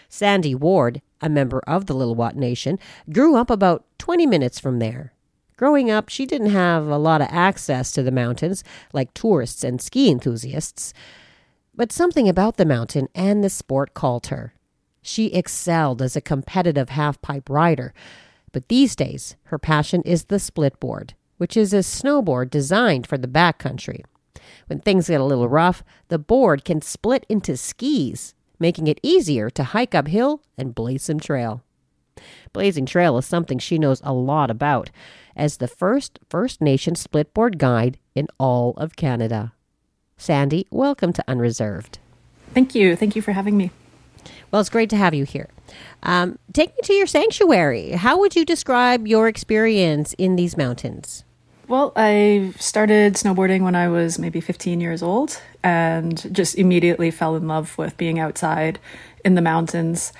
Sandy 0.08 0.54
Ward, 0.54 1.00
a 1.20 1.28
member 1.28 1.60
of 1.66 1.86
the 1.86 1.94
Lil'wat 1.94 2.36
Nation, 2.36 2.78
grew 3.10 3.34
up 3.34 3.50
about 3.50 3.84
20 3.98 4.26
minutes 4.26 4.60
from 4.60 4.78
there. 4.78 5.12
Growing 5.56 5.90
up, 5.90 6.08
she 6.08 6.24
didn't 6.24 6.50
have 6.50 6.86
a 6.86 6.98
lot 6.98 7.20
of 7.20 7.28
access 7.30 7.90
to 7.92 8.02
the 8.02 8.12
mountains 8.12 8.62
like 8.92 9.12
tourists 9.14 9.64
and 9.64 9.80
ski 9.82 10.08
enthusiasts, 10.08 10.92
but 11.74 11.92
something 11.92 12.28
about 12.28 12.58
the 12.58 12.64
mountain 12.64 13.08
and 13.14 13.42
the 13.42 13.50
sport 13.50 13.94
called 13.94 14.28
her. 14.28 14.52
She 15.02 15.26
excelled 15.26 16.02
as 16.02 16.16
a 16.16 16.20
competitive 16.20 16.90
half 16.90 17.20
pipe 17.22 17.48
rider, 17.48 17.94
but 18.52 18.68
these 18.68 18.96
days 18.96 19.36
her 19.44 19.58
passion 19.58 20.02
is 20.02 20.24
the 20.24 20.36
splitboard, 20.36 21.12
which 21.36 21.56
is 21.56 21.72
a 21.72 21.78
snowboard 21.78 22.50
designed 22.50 23.06
for 23.06 23.18
the 23.18 23.28
backcountry. 23.28 24.02
When 24.66 24.80
things 24.80 25.08
get 25.08 25.20
a 25.20 25.24
little 25.24 25.48
rough, 25.48 25.82
the 26.08 26.18
board 26.18 26.64
can 26.64 26.82
split 26.82 27.24
into 27.28 27.56
skis, 27.56 28.34
making 28.58 28.86
it 28.86 29.00
easier 29.02 29.50
to 29.50 29.64
hike 29.64 29.94
uphill 29.94 30.42
and 30.56 30.74
blaze 30.74 31.04
some 31.04 31.20
trail. 31.20 31.62
Blazing 32.52 32.86
trail 32.86 33.16
is 33.18 33.26
something 33.26 33.58
she 33.58 33.78
knows 33.78 34.00
a 34.04 34.12
lot 34.12 34.50
about 34.50 34.90
as 35.36 35.58
the 35.58 35.68
first 35.68 36.18
First 36.28 36.60
Nation 36.60 36.94
splitboard 36.94 37.58
guide 37.58 37.98
in 38.14 38.26
all 38.38 38.74
of 38.76 38.96
Canada. 38.96 39.52
Sandy, 40.16 40.66
welcome 40.70 41.12
to 41.12 41.24
Unreserved. 41.28 41.98
Thank 42.54 42.74
you. 42.74 42.96
Thank 42.96 43.14
you 43.14 43.22
for 43.22 43.32
having 43.32 43.56
me. 43.56 43.70
Well, 44.50 44.60
it's 44.60 44.70
great 44.70 44.90
to 44.90 44.96
have 44.96 45.14
you 45.14 45.24
here. 45.24 45.48
Um, 46.02 46.38
take 46.52 46.70
me 46.70 46.80
to 46.84 46.94
your 46.94 47.06
sanctuary. 47.06 47.92
How 47.92 48.18
would 48.18 48.34
you 48.34 48.44
describe 48.44 49.06
your 49.06 49.28
experience 49.28 50.14
in 50.16 50.36
these 50.36 50.56
mountains? 50.56 51.24
Well, 51.68 51.92
I 51.96 52.54
started 52.58 53.14
snowboarding 53.14 53.62
when 53.62 53.74
I 53.74 53.88
was 53.88 54.18
maybe 54.18 54.40
15 54.40 54.80
years 54.80 55.02
old 55.02 55.38
and 55.62 56.34
just 56.34 56.56
immediately 56.56 57.10
fell 57.10 57.36
in 57.36 57.46
love 57.46 57.76
with 57.76 57.94
being 57.98 58.18
outside 58.18 58.78
in 59.22 59.34
the 59.34 59.42
mountains. 59.42 60.14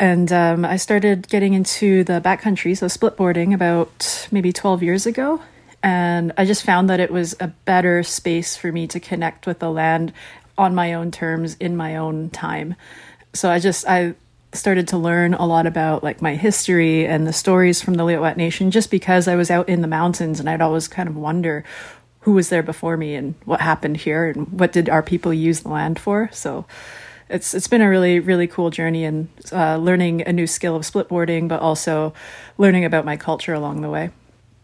And 0.00 0.32
um, 0.32 0.64
I 0.64 0.76
started 0.76 1.28
getting 1.28 1.52
into 1.52 2.04
the 2.04 2.22
backcountry, 2.22 2.74
so 2.74 2.86
splitboarding, 2.86 3.52
about 3.52 4.28
maybe 4.30 4.50
12 4.50 4.82
years 4.82 5.04
ago. 5.04 5.42
And 5.82 6.32
I 6.38 6.46
just 6.46 6.64
found 6.64 6.88
that 6.88 7.00
it 7.00 7.10
was 7.10 7.36
a 7.38 7.48
better 7.48 8.02
space 8.02 8.56
for 8.56 8.72
me 8.72 8.86
to 8.86 8.98
connect 8.98 9.46
with 9.46 9.58
the 9.58 9.70
land 9.70 10.14
on 10.56 10.74
my 10.74 10.94
own 10.94 11.10
terms 11.10 11.56
in 11.60 11.76
my 11.76 11.96
own 11.96 12.30
time. 12.30 12.74
So 13.34 13.50
I 13.50 13.58
just, 13.58 13.86
I 13.86 14.14
started 14.52 14.88
to 14.88 14.98
learn 14.98 15.34
a 15.34 15.46
lot 15.46 15.66
about 15.66 16.02
like 16.02 16.22
my 16.22 16.34
history 16.34 17.06
and 17.06 17.26
the 17.26 17.32
stories 17.32 17.82
from 17.82 17.94
the 17.94 18.04
Lil'wat 18.04 18.36
Nation 18.36 18.70
just 18.70 18.90
because 18.90 19.28
I 19.28 19.36
was 19.36 19.50
out 19.50 19.68
in 19.68 19.82
the 19.82 19.88
mountains 19.88 20.40
and 20.40 20.48
I'd 20.48 20.62
always 20.62 20.88
kind 20.88 21.08
of 21.08 21.16
wonder 21.16 21.64
who 22.20 22.32
was 22.32 22.48
there 22.48 22.62
before 22.62 22.96
me 22.96 23.14
and 23.14 23.34
what 23.44 23.60
happened 23.60 23.98
here 23.98 24.28
and 24.28 24.48
what 24.58 24.72
did 24.72 24.88
our 24.88 25.02
people 25.02 25.32
use 25.32 25.60
the 25.60 25.68
land 25.68 25.98
for. 25.98 26.30
So 26.32 26.66
it's 27.28 27.54
it's 27.54 27.68
been 27.68 27.82
a 27.82 27.88
really 27.88 28.20
really 28.20 28.46
cool 28.46 28.70
journey 28.70 29.04
and 29.04 29.28
uh, 29.52 29.76
learning 29.76 30.22
a 30.22 30.32
new 30.32 30.46
skill 30.46 30.76
of 30.76 30.82
splitboarding, 30.82 31.48
but 31.48 31.60
also 31.60 32.14
learning 32.56 32.84
about 32.84 33.04
my 33.04 33.16
culture 33.16 33.54
along 33.54 33.82
the 33.82 33.90
way. 33.90 34.10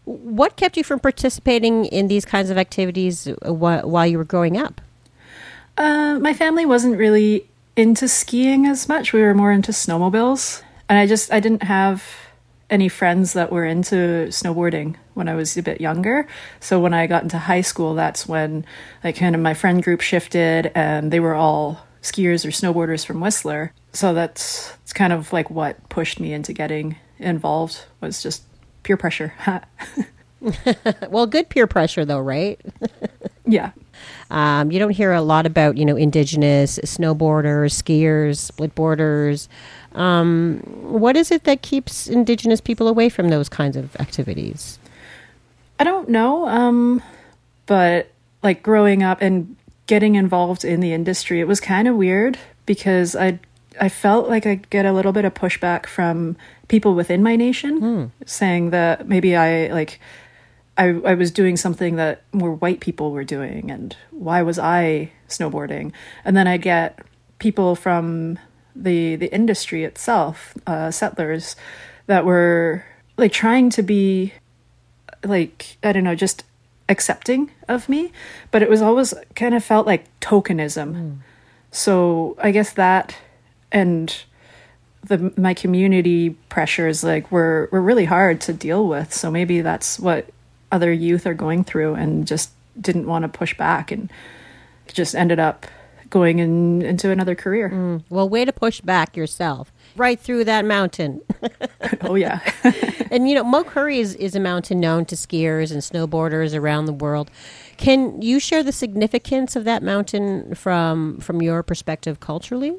What 0.05 0.55
kept 0.55 0.77
you 0.77 0.83
from 0.83 0.99
participating 0.99 1.85
in 1.85 2.07
these 2.07 2.25
kinds 2.25 2.49
of 2.49 2.57
activities 2.57 3.27
while 3.41 4.05
you 4.05 4.17
were 4.17 4.23
growing 4.23 4.57
up? 4.57 4.81
Uh, 5.77 6.19
my 6.19 6.33
family 6.33 6.65
wasn't 6.65 6.97
really 6.97 7.47
into 7.75 8.07
skiing 8.07 8.65
as 8.65 8.87
much. 8.87 9.13
We 9.13 9.21
were 9.21 9.33
more 9.33 9.51
into 9.51 9.71
snowmobiles, 9.71 10.61
and 10.89 10.97
I 10.97 11.07
just 11.07 11.31
I 11.31 11.39
didn't 11.39 11.63
have 11.63 12.03
any 12.69 12.89
friends 12.89 13.33
that 13.33 13.51
were 13.51 13.65
into 13.65 14.27
snowboarding 14.29 14.95
when 15.13 15.29
I 15.29 15.35
was 15.35 15.55
a 15.55 15.61
bit 15.61 15.79
younger. 15.79 16.27
So 16.59 16.79
when 16.79 16.93
I 16.93 17.05
got 17.07 17.23
into 17.23 17.37
high 17.37 17.61
school, 17.61 17.93
that's 17.93 18.27
when 18.27 18.65
like 19.03 19.17
kind 19.17 19.35
of 19.35 19.41
my 19.41 19.53
friend 19.53 19.83
group 19.83 20.01
shifted, 20.01 20.71
and 20.75 21.11
they 21.11 21.19
were 21.19 21.35
all 21.35 21.85
skiers 22.01 22.45
or 22.45 22.49
snowboarders 22.49 23.05
from 23.05 23.19
Whistler. 23.19 23.73
So 23.93 24.13
that's 24.13 24.73
it's 24.83 24.93
kind 24.93 25.13
of 25.13 25.33
like 25.33 25.49
what 25.49 25.89
pushed 25.89 26.19
me 26.19 26.33
into 26.33 26.53
getting 26.53 26.97
involved 27.19 27.85
was 28.01 28.21
just 28.21 28.43
peer 28.83 28.97
pressure. 28.97 29.33
well, 31.09 31.25
good 31.25 31.49
peer 31.49 31.67
pressure 31.67 32.05
though, 32.05 32.19
right? 32.19 32.59
yeah. 33.45 33.71
Um, 34.29 34.71
you 34.71 34.79
don't 34.79 34.91
hear 34.91 35.13
a 35.13 35.21
lot 35.21 35.45
about 35.45 35.77
you 35.77 35.85
know 35.85 35.95
indigenous 35.95 36.79
snowboarders, 36.79 37.71
skiers, 37.73 38.51
splitboarders. 38.51 39.47
Um, 39.93 40.59
what 40.83 41.15
is 41.15 41.31
it 41.31 41.43
that 41.45 41.61
keeps 41.61 42.07
indigenous 42.07 42.59
people 42.59 42.87
away 42.87 43.07
from 43.09 43.29
those 43.29 43.47
kinds 43.49 43.77
of 43.77 43.95
activities? 43.97 44.77
I 45.79 45.83
don't 45.83 46.09
know, 46.09 46.47
um, 46.47 47.01
but 47.65 48.11
like 48.43 48.61
growing 48.63 49.03
up 49.03 49.21
and 49.21 49.55
getting 49.87 50.15
involved 50.15 50.65
in 50.65 50.79
the 50.79 50.91
industry, 50.93 51.39
it 51.39 51.47
was 51.47 51.59
kind 51.61 51.87
of 51.87 51.95
weird 51.95 52.37
because 52.65 53.15
I 53.15 53.39
I 53.79 53.89
felt 53.89 54.27
like 54.29 54.45
I'd 54.45 54.69
get 54.69 54.85
a 54.85 54.91
little 54.93 55.11
bit 55.13 55.25
of 55.25 55.33
pushback 55.33 55.85
from 55.85 56.35
people 56.67 56.95
within 56.95 57.21
my 57.21 57.35
nation 57.35 57.79
Hmm. 57.79 58.05
saying 58.25 58.71
that 58.71 59.07
maybe 59.07 59.35
I 59.35 59.67
like 59.67 59.99
I 60.77 60.89
I 61.05 61.13
was 61.13 61.31
doing 61.31 61.57
something 61.57 61.95
that 61.95 62.23
more 62.33 62.53
white 62.53 62.79
people 62.79 63.11
were 63.11 63.23
doing 63.23 63.71
and 63.71 63.95
why 64.11 64.41
was 64.41 64.59
I 64.59 65.11
snowboarding? 65.29 65.91
And 66.23 66.35
then 66.35 66.47
I 66.47 66.57
get 66.57 66.99
people 67.39 67.75
from 67.75 68.39
the 68.75 69.15
the 69.15 69.33
industry 69.33 69.83
itself, 69.83 70.53
uh, 70.67 70.91
settlers 70.91 71.55
that 72.07 72.25
were 72.25 72.85
like 73.17 73.31
trying 73.31 73.69
to 73.71 73.83
be 73.83 74.33
like 75.23 75.77
I 75.83 75.91
don't 75.93 76.03
know, 76.03 76.15
just 76.15 76.43
accepting 76.89 77.51
of 77.67 77.89
me, 77.89 78.11
but 78.51 78.61
it 78.61 78.69
was 78.69 78.81
always 78.81 79.13
kind 79.35 79.55
of 79.55 79.63
felt 79.63 79.87
like 79.87 80.07
tokenism. 80.19 81.17
So 81.71 82.35
I 82.39 82.51
guess 82.51 82.73
that 82.73 83.15
and 83.71 84.15
the 85.03 85.33
my 85.37 85.53
community 85.53 86.31
pressures 86.49 87.03
like 87.03 87.31
were 87.31 87.69
were 87.71 87.81
really 87.81 88.05
hard 88.05 88.41
to 88.41 88.53
deal 88.53 88.87
with. 88.87 89.13
So 89.13 89.31
maybe 89.31 89.61
that's 89.61 89.99
what 89.99 90.29
other 90.71 90.91
youth 90.91 91.25
are 91.25 91.33
going 91.33 91.63
through 91.63 91.95
and 91.95 92.27
just 92.27 92.51
didn't 92.79 93.07
want 93.07 93.23
to 93.23 93.29
push 93.29 93.55
back 93.55 93.91
and 93.91 94.11
just 94.87 95.15
ended 95.15 95.39
up 95.39 95.65
going 96.09 96.39
in, 96.39 96.81
into 96.81 97.09
another 97.09 97.35
career. 97.35 97.69
Mm, 97.69 98.03
well, 98.09 98.29
way 98.29 98.45
to 98.45 98.53
push 98.53 98.81
back 98.81 99.17
yourself 99.17 99.71
right 99.95 100.19
through 100.19 100.43
that 100.45 100.65
mountain. 100.65 101.21
oh 102.01 102.15
yeah. 102.15 102.39
and 103.11 103.27
you 103.27 103.35
know, 103.35 103.43
Mo 103.43 103.63
Currie 103.63 103.99
is, 103.99 104.15
is 104.15 104.35
a 104.35 104.39
mountain 104.39 104.79
known 104.79 105.05
to 105.05 105.15
skiers 105.15 105.71
and 105.71 105.81
snowboarders 105.81 106.57
around 106.57 106.85
the 106.85 106.93
world. 106.93 107.31
Can 107.77 108.21
you 108.21 108.39
share 108.39 108.63
the 108.63 108.71
significance 108.71 109.55
of 109.55 109.63
that 109.65 109.83
mountain 109.83 110.55
from 110.55 111.19
from 111.19 111.41
your 111.41 111.63
perspective 111.63 112.19
culturally? 112.19 112.77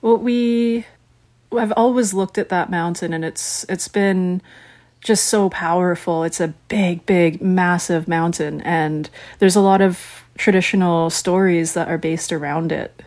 Well, 0.00 0.16
we 0.16 0.86
I've 1.52 1.72
always 1.72 2.14
looked 2.14 2.38
at 2.38 2.48
that 2.50 2.70
mountain 2.70 3.12
and 3.12 3.24
it's 3.24 3.66
it's 3.68 3.88
been 3.88 4.40
just 5.00 5.24
so 5.26 5.48
powerful. 5.48 6.24
It's 6.24 6.40
a 6.40 6.48
big, 6.68 7.06
big, 7.06 7.40
massive 7.40 8.06
mountain 8.06 8.60
and 8.62 9.08
there's 9.38 9.56
a 9.56 9.60
lot 9.60 9.80
of 9.80 10.24
traditional 10.36 11.10
stories 11.10 11.74
that 11.74 11.88
are 11.88 11.98
based 11.98 12.32
around 12.32 12.72
it. 12.72 13.02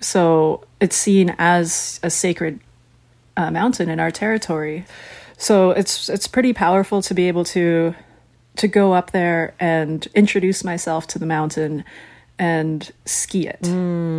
So, 0.00 0.64
it's 0.80 0.94
seen 0.94 1.34
as 1.38 1.98
a 2.04 2.10
sacred 2.10 2.60
uh, 3.36 3.50
mountain 3.50 3.88
in 3.88 3.98
our 3.98 4.12
territory. 4.12 4.86
So, 5.36 5.70
it's 5.72 6.08
it's 6.08 6.28
pretty 6.28 6.52
powerful 6.52 7.02
to 7.02 7.14
be 7.14 7.26
able 7.26 7.44
to 7.46 7.94
to 8.56 8.68
go 8.68 8.92
up 8.92 9.10
there 9.10 9.54
and 9.58 10.06
introduce 10.14 10.62
myself 10.62 11.08
to 11.08 11.18
the 11.18 11.26
mountain 11.26 11.84
and 12.38 12.92
ski 13.06 13.48
it. 13.48 13.64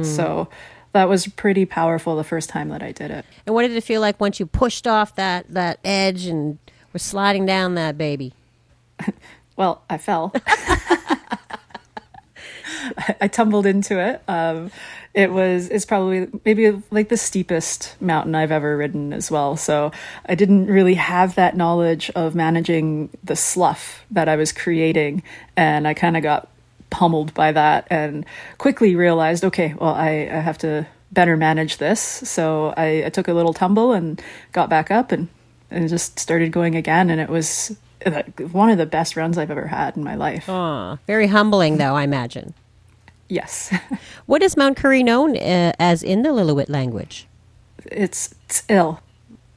So, 0.06 0.50
that 0.92 1.08
was 1.08 1.28
pretty 1.28 1.66
powerful 1.66 2.16
the 2.18 2.24
first 2.24 2.50
time 2.50 2.70
that 2.70 2.82
I 2.84 2.92
did 2.92 3.12
it. 3.12 3.26
And 3.46 3.56
what 3.56 3.62
did 3.62 3.72
it 3.72 3.84
feel 3.84 4.02
like 4.02 4.20
once 4.20 4.40
you 4.40 4.46
pushed 4.46 4.86
off 4.88 5.16
that 5.16 5.46
that 5.50 5.80
edge 5.86 6.26
and 6.26 6.58
were 6.94 7.00
sliding 7.00 7.46
down 7.46 7.76
that 7.76 7.98
baby? 7.98 8.34
Well, 9.60 9.82
I 9.90 9.98
fell. 9.98 10.32
I 13.20 13.28
tumbled 13.28 13.66
into 13.66 14.00
it. 14.00 14.22
Um, 14.26 14.72
it 15.14 15.34
was 15.34 15.68
it's 15.68 15.84
probably 15.84 16.30
maybe 16.46 16.82
like 16.92 17.10
the 17.10 17.18
steepest 17.18 18.02
mountain 18.02 18.36
I've 18.36 18.54
ever 18.54 18.78
ridden 18.78 19.12
as 19.12 19.30
well. 19.30 19.58
So 19.58 19.92
I 20.28 20.36
didn't 20.36 20.68
really 20.68 20.94
have 20.94 21.36
that 21.36 21.58
knowledge 21.58 22.10
of 22.12 22.36
managing 22.36 23.10
the 23.22 23.36
slough 23.36 24.06
that 24.12 24.30
I 24.30 24.38
was 24.38 24.54
creating, 24.54 25.24
and 25.58 25.90
I 25.90 25.94
kind 25.94 26.16
of 26.16 26.24
got 26.24 26.48
pummeled 26.90 27.34
by 27.34 27.52
that, 27.52 27.86
and 27.90 28.26
quickly 28.60 28.96
realized, 28.96 29.44
okay, 29.44 29.74
well, 29.78 29.94
I, 29.94 30.30
I 30.32 30.40
have 30.40 30.58
to 30.60 30.88
better 31.12 31.36
manage 31.36 31.80
this. 31.80 32.00
So 32.00 32.74
I, 32.78 33.04
I 33.08 33.10
took 33.10 33.28
a 33.28 33.34
little 33.34 33.54
tumble 33.54 33.92
and 33.92 34.22
got 34.54 34.70
back 34.70 34.90
up 34.90 35.12
and 35.12 35.28
and 35.72 35.88
just 35.90 36.20
started 36.20 36.52
going 36.52 36.76
again, 36.76 37.10
and 37.10 37.20
it 37.22 37.30
was 37.30 37.76
one 38.52 38.70
of 38.70 38.78
the 38.78 38.86
best 38.86 39.16
runs 39.16 39.38
I've 39.38 39.52
ever 39.52 39.68
had 39.68 39.98
in 39.98 40.04
my 40.04 40.16
life. 40.16 40.48
Aw, 40.50 40.98
very 41.08 41.28
humbling, 41.28 41.78
though, 41.78 41.96
I 41.96 42.04
imagine. 42.04 42.54
Yes, 43.28 43.72
What 44.26 44.42
is 44.42 44.58
Mount 44.58 44.78
Currie 44.78 45.04
known 45.04 45.38
uh, 45.38 45.74
as 45.80 46.02
in 46.02 46.24
the 46.24 46.30
Lillooet 46.30 46.70
language? 46.70 47.28
it's, 47.86 48.34
it's 48.46 48.64
ill. 48.70 49.02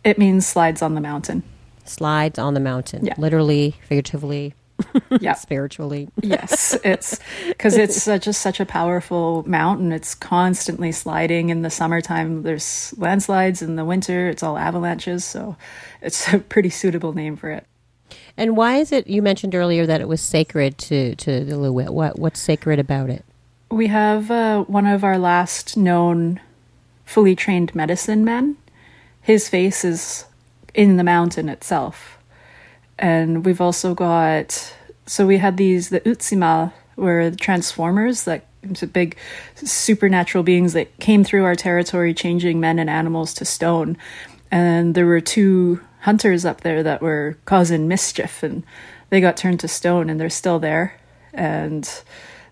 It 0.04 0.18
means 0.18 0.46
slides 0.46 0.82
on 0.82 0.94
the 0.94 1.00
mountain. 1.00 1.42
Slides 1.84 2.38
on 2.38 2.54
the 2.54 2.60
Mountain. 2.60 3.06
Yeah. 3.06 3.14
Literally, 3.18 3.74
figuratively, 3.88 4.54
Yeah. 5.20 5.34
spiritually. 5.34 6.08
yes, 6.22 6.76
it's 6.84 7.20
because 7.48 7.76
it's 7.76 8.06
a, 8.06 8.32
such 8.32 8.60
a 8.60 8.66
powerful 8.66 9.44
mountain. 9.46 9.92
It's 9.92 10.14
constantly 10.14 10.92
sliding 10.92 11.50
in 11.50 11.62
the 11.62 11.70
summertime. 11.70 12.42
There's 12.42 12.94
landslides 12.96 13.62
in 13.62 13.76
the 13.76 13.84
winter. 13.84 14.28
It's 14.28 14.42
all 14.42 14.56
avalanches, 14.58 15.24
so 15.24 15.56
it's 16.00 16.32
a 16.32 16.38
pretty 16.38 16.70
suitable 16.70 17.12
name 17.12 17.36
for 17.36 17.50
it. 17.50 17.66
And 18.36 18.56
why 18.56 18.76
is 18.76 18.92
it? 18.92 19.06
You 19.06 19.22
mentioned 19.22 19.54
earlier 19.54 19.86
that 19.86 20.00
it 20.00 20.08
was 20.08 20.20
sacred 20.20 20.78
to 20.78 21.14
to 21.16 21.44
the 21.44 21.54
Lil'wat. 21.56 21.90
What 21.90 22.18
what's 22.18 22.40
sacred 22.40 22.78
about 22.78 23.10
it? 23.10 23.24
We 23.70 23.86
have 23.88 24.30
uh, 24.30 24.64
one 24.64 24.86
of 24.86 25.02
our 25.04 25.18
last 25.18 25.76
known 25.76 26.40
fully 27.04 27.34
trained 27.36 27.74
medicine 27.74 28.24
men. 28.24 28.56
His 29.20 29.48
face 29.48 29.84
is 29.84 30.24
in 30.74 30.96
the 30.96 31.04
mountain 31.04 31.48
itself. 31.48 32.18
And 33.02 33.44
we've 33.44 33.60
also 33.60 33.94
got, 33.94 34.74
so 35.06 35.26
we 35.26 35.38
had 35.38 35.56
these, 35.56 35.90
the 35.90 36.00
Utsima 36.00 36.72
were 36.96 37.30
the 37.30 37.36
transformers, 37.36 38.24
that 38.24 38.46
big 38.92 39.16
supernatural 39.56 40.44
beings 40.44 40.72
that 40.72 40.96
came 41.00 41.24
through 41.24 41.44
our 41.44 41.56
territory, 41.56 42.14
changing 42.14 42.60
men 42.60 42.78
and 42.78 42.88
animals 42.88 43.34
to 43.34 43.44
stone. 43.44 43.98
And 44.52 44.94
there 44.94 45.06
were 45.06 45.20
two 45.20 45.80
hunters 46.02 46.44
up 46.44 46.60
there 46.60 46.84
that 46.84 47.02
were 47.02 47.36
causing 47.44 47.88
mischief, 47.88 48.44
and 48.44 48.62
they 49.10 49.20
got 49.20 49.36
turned 49.36 49.58
to 49.60 49.68
stone, 49.68 50.08
and 50.08 50.20
they're 50.20 50.30
still 50.30 50.60
there. 50.60 51.00
And 51.34 51.88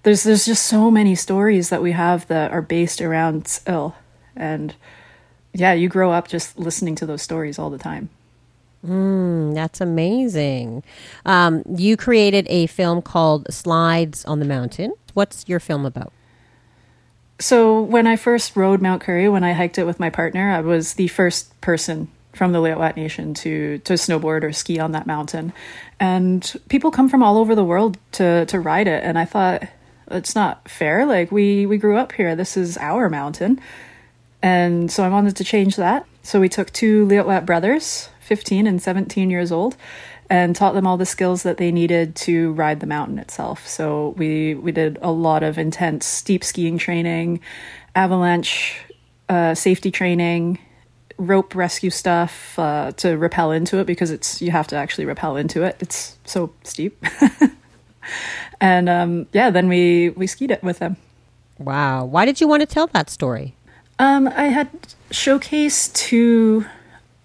there's 0.02 0.23
there's 0.23 0.47
just 0.47 0.66
so 0.66 0.90
many 0.90 1.14
stories 1.14 1.69
that 1.69 1.83
we 1.83 1.92
have 1.92 2.26
that 2.28 2.50
are 2.50 2.62
based 2.62 3.00
around 3.00 3.61
ill 3.66 3.95
and 4.35 4.75
yeah 5.52 5.73
you 5.73 5.88
grow 5.88 6.12
up 6.12 6.28
just 6.28 6.59
listening 6.59 6.95
to 6.95 7.07
those 7.07 7.23
stories 7.23 7.59
all 7.59 7.71
the 7.71 7.78
time 7.78 8.09
Mm, 8.87 9.54
that's 9.54 9.80
amazing. 9.80 10.82
Um, 11.26 11.62
you 11.76 11.96
created 11.96 12.46
a 12.49 12.66
film 12.66 13.02
called 13.02 13.52
Slides 13.52 14.25
on 14.25 14.38
the 14.38 14.46
Mountain. 14.46 14.94
What's 15.14 15.49
your 15.49 15.60
film 15.60 15.84
about? 15.87 16.12
so 17.42 17.80
when 17.80 18.06
i 18.06 18.16
first 18.16 18.54
rode 18.54 18.82
mount 18.82 19.00
Currie, 19.00 19.26
when 19.30 19.42
i 19.42 19.54
hiked 19.54 19.78
it 19.78 19.84
with 19.84 19.99
my 19.99 20.10
partner 20.10 20.50
i 20.50 20.60
was 20.60 20.92
the 20.94 21.08
first 21.08 21.58
person 21.62 22.06
from 22.32 22.52
the 22.52 22.58
Lil'wat 22.60 22.96
Nation 22.96 23.34
to 23.34 23.78
to 23.78 23.94
snowboard 23.94 24.44
or 24.44 24.52
ski 24.52 24.78
on 24.78 24.92
that 24.92 25.06
mountain, 25.06 25.52
and 25.99 26.54
people 26.68 26.90
come 26.90 27.08
from 27.08 27.22
all 27.22 27.38
over 27.38 27.54
the 27.54 27.64
world 27.64 27.99
to 28.12 28.46
to 28.46 28.60
ride 28.60 28.88
it. 28.88 29.02
And 29.04 29.18
I 29.18 29.25
thought 29.25 29.64
it's 30.10 30.34
not 30.34 30.68
fair. 30.68 31.06
Like 31.06 31.32
we 31.32 31.66
we 31.66 31.78
grew 31.78 31.96
up 31.96 32.12
here. 32.12 32.37
This 32.37 32.56
is 32.56 32.78
our 32.78 33.08
mountain, 33.08 33.60
and 34.42 34.90
so 34.90 35.02
I 35.04 35.08
wanted 35.08 35.37
to 35.37 35.44
change 35.44 35.76
that. 35.76 36.06
So 36.22 36.40
we 36.40 36.49
took 36.49 36.70
two 36.72 37.06
Lil'wat 37.06 37.46
brothers, 37.46 38.10
15 38.30 38.68
and 38.68 38.80
17 38.80 39.28
years 39.28 39.50
old, 39.50 39.76
and 40.30 40.54
taught 40.54 40.75
them 40.75 40.87
all 40.87 40.96
the 40.96 41.04
skills 41.04 41.42
that 41.42 41.56
they 41.56 41.72
needed 41.72 42.14
to 42.14 42.52
ride 42.52 42.78
the 42.78 42.87
mountain 42.87 43.18
itself. 43.18 43.66
So 43.66 44.14
we 44.16 44.54
we 44.54 44.70
did 44.70 44.99
a 45.02 45.10
lot 45.10 45.42
of 45.42 45.58
intense 45.58 46.06
steep 46.06 46.44
skiing 46.44 46.78
training, 46.78 47.40
avalanche 47.96 48.82
uh, 49.28 49.56
safety 49.56 49.90
training, 49.90 50.60
rope 51.18 51.56
rescue 51.56 51.90
stuff 51.90 52.56
uh, 52.56 52.92
to 52.99 53.16
rappel 53.16 53.50
into 53.50 53.78
it 53.78 53.87
because 53.88 54.12
it's 54.12 54.40
you 54.40 54.52
have 54.52 54.68
to 54.68 54.76
actually 54.76 55.06
rappel 55.06 55.37
into 55.37 55.64
it. 55.64 55.76
It's 55.80 56.16
so 56.25 56.52
steep. 56.62 57.04
and 58.60 58.88
um, 58.88 59.26
yeah, 59.32 59.50
then 59.50 59.68
we 59.68 60.10
we 60.10 60.28
skied 60.28 60.52
it 60.52 60.62
with 60.62 60.78
them. 60.78 60.96
Wow. 61.58 62.04
Why 62.04 62.25
did 62.25 62.40
you 62.40 62.46
want 62.46 62.60
to 62.60 62.66
tell 62.66 62.87
that 62.87 63.10
story? 63.10 63.54
Um, 63.99 64.28
I 64.28 64.44
had 64.44 64.70
showcased 65.10 65.94
two 65.94 66.64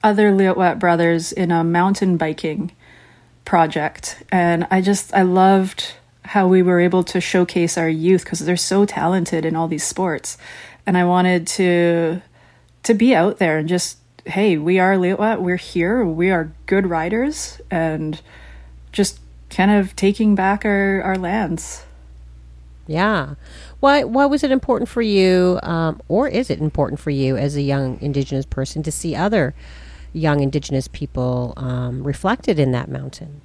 other 0.05 0.31
Lil'wat 0.31 0.77
brothers 0.77 1.31
in 1.31 1.51
a 1.51 1.63
mountain 1.63 2.15
biking 2.15 2.71
project, 3.43 4.21
and 4.31 4.67
I 4.69 4.79
just 4.79 5.11
I 5.15 5.23
loved 5.23 5.95
how 6.23 6.47
we 6.47 6.61
were 6.61 6.79
able 6.79 7.03
to 7.03 7.19
showcase 7.19 7.75
our 7.75 7.89
youth 7.89 8.23
because 8.23 8.39
they're 8.39 8.55
so 8.55 8.85
talented 8.85 9.45
in 9.45 9.55
all 9.55 9.67
these 9.67 9.83
sports, 9.83 10.37
and 10.85 10.95
I 10.95 11.05
wanted 11.05 11.47
to 11.47 12.21
to 12.83 12.93
be 12.93 13.15
out 13.15 13.39
there 13.39 13.57
and 13.57 13.67
just 13.67 13.97
hey, 14.27 14.57
we 14.57 14.77
are 14.79 14.95
Lil'wat, 14.95 15.41
we're 15.41 15.55
here, 15.57 16.05
we 16.05 16.29
are 16.29 16.51
good 16.67 16.87
riders, 16.87 17.59
and 17.71 18.21
just 18.91 19.19
kind 19.49 19.71
of 19.71 19.95
taking 19.95 20.35
back 20.35 20.65
our 20.65 21.01
our 21.01 21.17
lands. 21.17 21.83
Yeah. 22.85 23.33
Why 23.79 24.03
why 24.03 24.27
was 24.27 24.43
it 24.43 24.51
important 24.51 24.87
for 24.87 25.01
you, 25.01 25.59
um, 25.63 25.99
or 26.07 26.27
is 26.27 26.51
it 26.51 26.59
important 26.59 26.99
for 26.99 27.09
you 27.09 27.37
as 27.37 27.55
a 27.55 27.63
young 27.63 27.99
Indigenous 28.01 28.45
person 28.45 28.83
to 28.83 28.91
see 28.91 29.15
other 29.15 29.55
young 30.15 30.41
Indigenous 30.41 30.87
people 30.87 31.53
um, 31.57 32.03
reflected 32.03 32.59
in 32.59 32.71
that 32.71 32.89
mountain? 32.89 33.41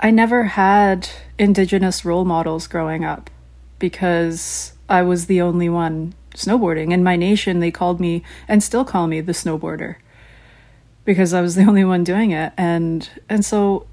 I 0.00 0.10
never 0.10 0.44
had 0.44 1.08
Indigenous 1.38 2.04
role 2.04 2.24
models 2.24 2.66
growing 2.66 3.04
up 3.04 3.30
because 3.78 4.72
I 4.88 5.02
was 5.02 5.26
the 5.26 5.40
only 5.40 5.68
one 5.68 6.14
snowboarding. 6.34 6.92
In 6.92 7.02
my 7.02 7.16
nation, 7.16 7.60
they 7.60 7.70
called 7.70 8.00
me 8.00 8.22
and 8.48 8.62
still 8.62 8.84
call 8.84 9.06
me 9.06 9.20
the 9.20 9.32
snowboarder 9.32 9.96
because 11.04 11.32
I 11.32 11.40
was 11.40 11.54
the 11.54 11.64
only 11.68 11.84
one 11.84 12.04
doing 12.04 12.32
it. 12.32 12.52
And 12.56 13.08
and 13.28 13.44
so 13.44 13.86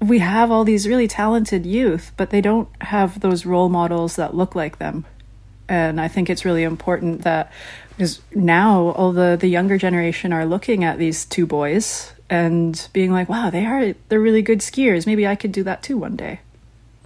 we 0.00 0.18
have 0.18 0.50
all 0.50 0.64
these 0.64 0.88
really 0.88 1.08
talented 1.08 1.64
youth, 1.64 2.12
but 2.16 2.30
they 2.30 2.40
don't 2.40 2.68
have 2.82 3.20
those 3.20 3.46
role 3.46 3.68
models 3.68 4.16
that 4.16 4.34
look 4.34 4.54
like 4.54 4.78
them. 4.78 5.06
And 5.68 6.00
I 6.00 6.08
think 6.08 6.30
it's 6.30 6.44
really 6.44 6.62
important 6.62 7.22
that 7.22 7.50
because 7.96 8.20
now 8.34 8.90
all 8.90 9.12
the 9.12 9.36
the 9.40 9.48
younger 9.48 9.78
generation 9.78 10.32
are 10.32 10.44
looking 10.44 10.84
at 10.84 10.98
these 10.98 11.24
two 11.24 11.46
boys 11.46 12.12
and 12.28 12.88
being 12.92 13.12
like, 13.12 13.28
"Wow, 13.28 13.50
they 13.50 13.64
are 13.64 13.94
they're 14.08 14.20
really 14.20 14.42
good 14.42 14.60
skiers. 14.60 15.06
Maybe 15.06 15.26
I 15.26 15.34
could 15.34 15.52
do 15.52 15.62
that 15.64 15.82
too 15.82 15.96
one 15.96 16.16
day." 16.16 16.40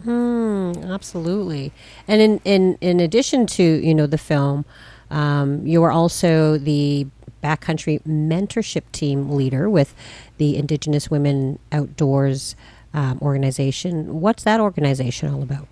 Hmm, 0.04 0.72
absolutely. 0.84 1.72
And 2.08 2.22
in, 2.22 2.40
in, 2.44 2.78
in 2.80 3.00
addition 3.00 3.46
to, 3.48 3.62
you 3.62 3.94
know, 3.94 4.06
the 4.06 4.16
film, 4.16 4.64
um, 5.10 5.66
you 5.66 5.82
are 5.82 5.90
also 5.90 6.56
the 6.56 7.06
backcountry 7.42 8.02
mentorship 8.06 8.82
team 8.92 9.30
leader 9.30 9.68
with 9.68 9.94
the 10.38 10.56
Indigenous 10.56 11.10
Women 11.10 11.58
Outdoors 11.70 12.56
um, 12.94 13.18
organization. 13.20 14.20
What's 14.20 14.44
that 14.44 14.60
organization 14.60 15.32
all 15.32 15.42
about? 15.42 15.68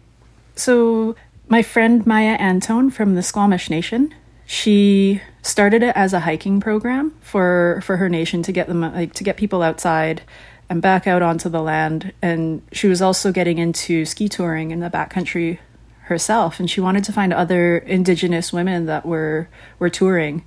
So, 0.56 1.16
my 1.48 1.62
friend 1.62 2.06
Maya 2.06 2.36
Antone 2.38 2.90
from 2.90 3.14
the 3.14 3.22
Squamish 3.22 3.70
Nation, 3.70 4.14
she 4.50 5.20
started 5.42 5.82
it 5.82 5.94
as 5.94 6.14
a 6.14 6.20
hiking 6.20 6.58
program 6.58 7.14
for 7.20 7.82
for 7.84 7.98
her 7.98 8.08
nation 8.08 8.42
to 8.42 8.50
get 8.50 8.66
them 8.66 8.80
like 8.80 9.12
to 9.12 9.22
get 9.22 9.36
people 9.36 9.60
outside 9.60 10.22
and 10.70 10.80
back 10.80 11.06
out 11.06 11.20
onto 11.20 11.50
the 11.50 11.60
land. 11.60 12.14
And 12.22 12.62
she 12.72 12.88
was 12.88 13.02
also 13.02 13.30
getting 13.30 13.58
into 13.58 14.06
ski 14.06 14.26
touring 14.26 14.70
in 14.70 14.80
the 14.80 14.88
backcountry 14.88 15.58
herself, 16.04 16.58
and 16.58 16.70
she 16.70 16.80
wanted 16.80 17.04
to 17.04 17.12
find 17.12 17.34
other 17.34 17.76
Indigenous 17.76 18.50
women 18.50 18.86
that 18.86 19.04
were 19.04 19.50
were 19.78 19.90
touring. 19.90 20.46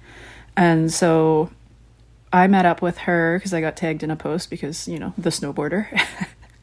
And 0.58 0.92
so 0.92 1.52
I 2.34 2.48
met 2.48 2.66
up 2.66 2.82
with 2.82 2.98
her 3.00 3.38
because 3.38 3.54
I 3.54 3.62
got 3.62 3.78
tagged 3.78 4.02
in 4.02 4.10
a 4.10 4.16
post 4.16 4.50
because 4.50 4.88
you 4.88 4.98
know 4.98 5.14
the 5.16 5.30
snowboarder, 5.30 5.88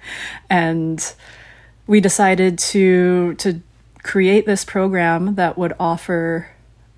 and 0.51 1.15
we 1.87 2.01
decided 2.01 2.59
to 2.59 3.35
to 3.35 3.61
create 4.03 4.45
this 4.45 4.65
program 4.65 5.37
that 5.37 5.57
would 5.57 5.75
offer 5.79 6.49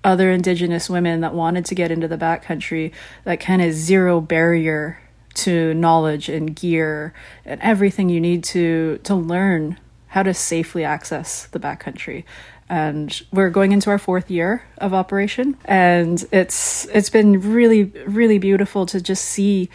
other 0.03 0.31
indigenous 0.31 0.89
women 0.89 1.21
that 1.21 1.33
wanted 1.33 1.65
to 1.65 1.75
get 1.75 1.91
into 1.91 2.07
the 2.07 2.17
backcountry 2.17 2.91
that 3.23 3.39
kind 3.39 3.61
of 3.61 3.73
zero 3.73 4.19
barrier 4.19 4.99
to 5.33 5.73
knowledge 5.73 6.29
and 6.29 6.55
gear 6.55 7.13
and 7.45 7.61
everything 7.61 8.09
you 8.09 8.19
need 8.19 8.43
to 8.43 8.99
to 9.03 9.15
learn 9.15 9.79
how 10.07 10.23
to 10.23 10.33
safely 10.33 10.83
access 10.83 11.45
the 11.47 11.59
backcountry. 11.59 12.25
And 12.67 13.21
we're 13.31 13.49
going 13.49 13.71
into 13.71 13.89
our 13.89 13.97
fourth 13.97 14.31
year 14.31 14.63
of 14.77 14.93
operation 14.93 15.57
and 15.65 16.23
it's 16.31 16.85
it's 16.87 17.09
been 17.09 17.53
really 17.53 17.83
really 18.05 18.39
beautiful 18.39 18.85
to 18.87 19.01
just 19.01 19.25
see 19.25 19.69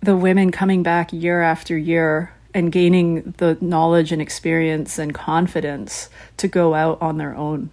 the 0.00 0.16
women 0.16 0.50
coming 0.50 0.82
back 0.82 1.12
year 1.12 1.40
after 1.40 1.76
year 1.76 2.32
and 2.52 2.70
gaining 2.70 3.34
the 3.38 3.58
knowledge 3.60 4.12
and 4.12 4.22
experience 4.22 4.98
and 4.98 5.12
confidence 5.12 6.08
to 6.36 6.46
go 6.46 6.74
out 6.74 7.00
on 7.02 7.18
their 7.18 7.34
own 7.34 7.70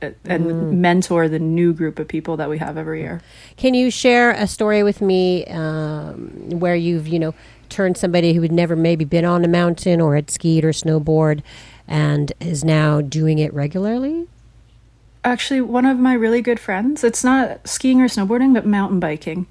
and 0.00 0.46
mm. 0.46 0.72
mentor 0.72 1.28
the 1.28 1.38
new 1.38 1.72
group 1.72 1.98
of 1.98 2.08
people 2.08 2.36
that 2.36 2.48
we 2.48 2.58
have 2.58 2.76
every 2.76 3.00
year. 3.00 3.20
Can 3.56 3.74
you 3.74 3.90
share 3.90 4.30
a 4.30 4.46
story 4.46 4.82
with 4.82 5.00
me 5.00 5.44
um, 5.46 6.28
where 6.50 6.76
you've, 6.76 7.08
you 7.08 7.18
know, 7.18 7.34
turned 7.68 7.96
somebody 7.96 8.32
who 8.32 8.42
had 8.42 8.52
never 8.52 8.76
maybe 8.76 9.04
been 9.04 9.24
on 9.24 9.44
a 9.44 9.48
mountain 9.48 10.00
or 10.00 10.14
had 10.14 10.30
skied 10.30 10.64
or 10.64 10.70
snowboard 10.70 11.42
and 11.86 12.32
is 12.40 12.64
now 12.64 13.00
doing 13.00 13.38
it 13.38 13.52
regularly? 13.52 14.26
Actually, 15.24 15.60
one 15.60 15.84
of 15.84 15.98
my 15.98 16.14
really 16.14 16.40
good 16.40 16.60
friends, 16.60 17.02
it's 17.02 17.24
not 17.24 17.66
skiing 17.68 18.00
or 18.00 18.06
snowboarding, 18.06 18.54
but 18.54 18.64
mountain 18.64 19.00
biking. 19.00 19.46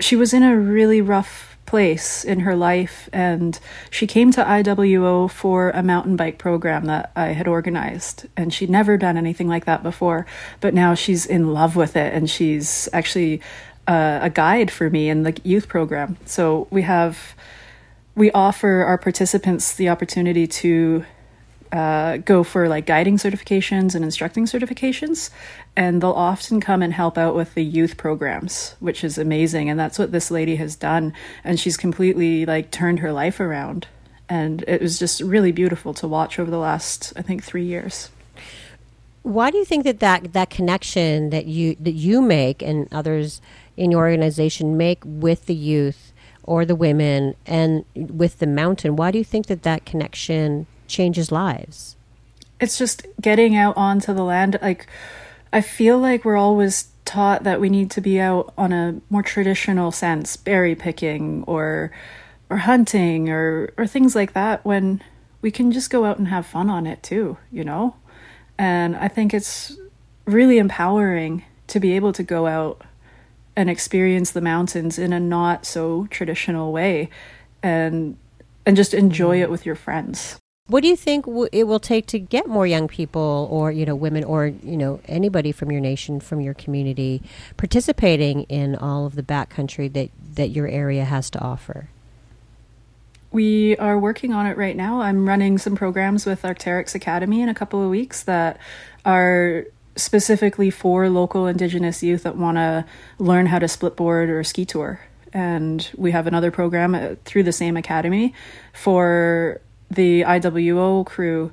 She 0.00 0.16
was 0.16 0.32
in 0.32 0.42
a 0.42 0.56
really 0.56 1.00
rough 1.00 1.57
place 1.68 2.24
in 2.24 2.40
her 2.40 2.56
life 2.56 3.08
and 3.12 3.60
she 3.90 4.06
came 4.06 4.32
to 4.32 4.42
IWO 4.42 5.30
for 5.30 5.70
a 5.70 5.82
mountain 5.82 6.16
bike 6.16 6.38
program 6.38 6.86
that 6.86 7.12
I 7.14 7.28
had 7.28 7.46
organized 7.46 8.26
and 8.36 8.52
she'd 8.52 8.70
never 8.70 8.96
done 8.96 9.16
anything 9.16 9.48
like 9.48 9.66
that 9.66 9.82
before 9.82 10.26
but 10.60 10.74
now 10.74 10.94
she's 10.94 11.26
in 11.26 11.52
love 11.52 11.76
with 11.76 11.94
it 11.94 12.12
and 12.14 12.28
she's 12.28 12.88
actually 12.92 13.40
a, 13.88 14.20
a 14.22 14.30
guide 14.30 14.70
for 14.70 14.88
me 14.90 15.08
in 15.08 15.24
the 15.24 15.36
youth 15.42 15.66
program. 15.66 16.16
So 16.26 16.68
we 16.70 16.82
have 16.82 17.34
we 18.14 18.30
offer 18.32 18.84
our 18.84 18.98
participants 18.98 19.74
the 19.74 19.88
opportunity 19.88 20.46
to 20.48 21.04
uh, 21.72 22.18
go 22.18 22.42
for 22.42 22.68
like 22.68 22.86
guiding 22.86 23.16
certifications 23.16 23.94
and 23.94 24.04
instructing 24.04 24.46
certifications, 24.46 25.30
and 25.76 26.02
they'll 26.02 26.10
often 26.10 26.60
come 26.60 26.82
and 26.82 26.92
help 26.92 27.18
out 27.18 27.34
with 27.34 27.54
the 27.54 27.64
youth 27.64 27.96
programs, 27.96 28.74
which 28.80 29.04
is 29.04 29.18
amazing. 29.18 29.68
And 29.68 29.78
that's 29.78 29.98
what 29.98 30.12
this 30.12 30.30
lady 30.30 30.56
has 30.56 30.76
done, 30.76 31.12
and 31.44 31.60
she's 31.60 31.76
completely 31.76 32.46
like 32.46 32.70
turned 32.70 33.00
her 33.00 33.12
life 33.12 33.40
around. 33.40 33.86
And 34.28 34.62
it 34.68 34.82
was 34.82 34.98
just 34.98 35.20
really 35.22 35.52
beautiful 35.52 35.94
to 35.94 36.08
watch 36.08 36.38
over 36.38 36.50
the 36.50 36.58
last, 36.58 37.12
I 37.16 37.22
think, 37.22 37.42
three 37.42 37.64
years. 37.64 38.10
Why 39.22 39.50
do 39.50 39.58
you 39.58 39.64
think 39.64 39.84
that, 39.84 40.00
that 40.00 40.32
that 40.32 40.50
connection 40.50 41.30
that 41.30 41.46
you 41.46 41.76
that 41.80 41.92
you 41.92 42.22
make 42.22 42.62
and 42.62 42.88
others 42.92 43.40
in 43.76 43.90
your 43.90 44.00
organization 44.00 44.76
make 44.76 45.00
with 45.04 45.46
the 45.46 45.54
youth 45.54 46.12
or 46.44 46.64
the 46.64 46.74
women 46.74 47.34
and 47.44 47.84
with 47.94 48.38
the 48.38 48.46
mountain? 48.46 48.96
Why 48.96 49.10
do 49.10 49.18
you 49.18 49.24
think 49.24 49.46
that 49.46 49.64
that 49.64 49.84
connection 49.84 50.66
changes 50.88 51.30
lives? 51.30 51.96
It's 52.60 52.76
just 52.76 53.06
getting 53.20 53.54
out 53.54 53.76
onto 53.76 54.12
the 54.12 54.24
land. 54.24 54.58
Like, 54.60 54.86
I 55.52 55.60
feel 55.60 55.98
like 55.98 56.24
we're 56.24 56.36
always 56.36 56.88
taught 57.04 57.44
that 57.44 57.60
we 57.60 57.70
need 57.70 57.90
to 57.92 58.00
be 58.00 58.20
out 58.20 58.52
on 58.58 58.72
a 58.72 59.00
more 59.08 59.22
traditional 59.22 59.90
sense, 59.92 60.36
berry 60.36 60.74
picking 60.74 61.44
or 61.44 61.90
or 62.50 62.58
hunting 62.58 63.28
or 63.30 63.72
or 63.78 63.86
things 63.86 64.14
like 64.14 64.32
that 64.32 64.64
when 64.64 65.02
we 65.40 65.50
can 65.50 65.70
just 65.72 65.90
go 65.90 66.04
out 66.04 66.18
and 66.18 66.28
have 66.28 66.46
fun 66.46 66.68
on 66.68 66.86
it 66.86 67.02
too, 67.02 67.36
you 67.52 67.64
know? 67.64 67.94
And 68.58 68.96
I 68.96 69.08
think 69.08 69.32
it's 69.32 69.76
really 70.26 70.58
empowering 70.58 71.44
to 71.68 71.80
be 71.80 71.92
able 71.94 72.12
to 72.12 72.22
go 72.22 72.46
out 72.46 72.82
and 73.56 73.70
experience 73.70 74.32
the 74.32 74.40
mountains 74.40 74.98
in 74.98 75.12
a 75.12 75.20
not 75.20 75.64
so 75.64 76.06
traditional 76.10 76.72
way 76.72 77.08
and 77.62 78.16
and 78.66 78.76
just 78.76 78.92
enjoy 78.92 79.36
mm-hmm. 79.36 79.44
it 79.44 79.50
with 79.50 79.64
your 79.64 79.74
friends. 79.74 80.38
What 80.68 80.82
do 80.82 80.88
you 80.88 80.96
think 80.96 81.24
w- 81.24 81.48
it 81.50 81.64
will 81.64 81.80
take 81.80 82.06
to 82.08 82.18
get 82.18 82.46
more 82.46 82.66
young 82.66 82.88
people 82.88 83.48
or 83.50 83.72
you 83.72 83.86
know 83.86 83.96
women 83.96 84.22
or 84.22 84.46
you 84.46 84.76
know 84.76 85.00
anybody 85.06 85.50
from 85.50 85.72
your 85.72 85.80
nation 85.80 86.20
from 86.20 86.40
your 86.40 86.54
community 86.54 87.22
participating 87.56 88.42
in 88.44 88.76
all 88.76 89.06
of 89.06 89.14
the 89.14 89.22
backcountry 89.22 89.90
that 89.94 90.10
that 90.34 90.50
your 90.50 90.68
area 90.68 91.04
has 91.04 91.30
to 91.30 91.40
offer? 91.40 91.88
We 93.30 93.76
are 93.76 93.98
working 93.98 94.32
on 94.32 94.46
it 94.46 94.56
right 94.56 94.76
now. 94.76 95.00
I'm 95.02 95.28
running 95.28 95.58
some 95.58 95.76
programs 95.76 96.24
with 96.24 96.42
Arc'teryx 96.42 96.94
Academy 96.94 97.42
in 97.42 97.48
a 97.48 97.54
couple 97.54 97.82
of 97.82 97.90
weeks 97.90 98.22
that 98.22 98.58
are 99.04 99.66
specifically 99.96 100.70
for 100.70 101.10
local 101.10 101.46
Indigenous 101.46 102.02
youth 102.02 102.22
that 102.22 102.36
want 102.36 102.56
to 102.56 102.84
learn 103.18 103.46
how 103.46 103.58
to 103.58 103.68
split 103.68 103.96
board 103.96 104.30
or 104.30 104.44
ski 104.44 104.64
tour. 104.64 105.00
And 105.32 105.90
we 105.96 106.10
have 106.12 106.26
another 106.26 106.50
program 106.50 106.94
uh, 106.94 107.16
through 107.24 107.42
the 107.42 107.52
same 107.52 107.76
academy 107.76 108.32
for 108.72 109.60
the 109.90 110.22
IWO 110.22 111.04
crew 111.04 111.52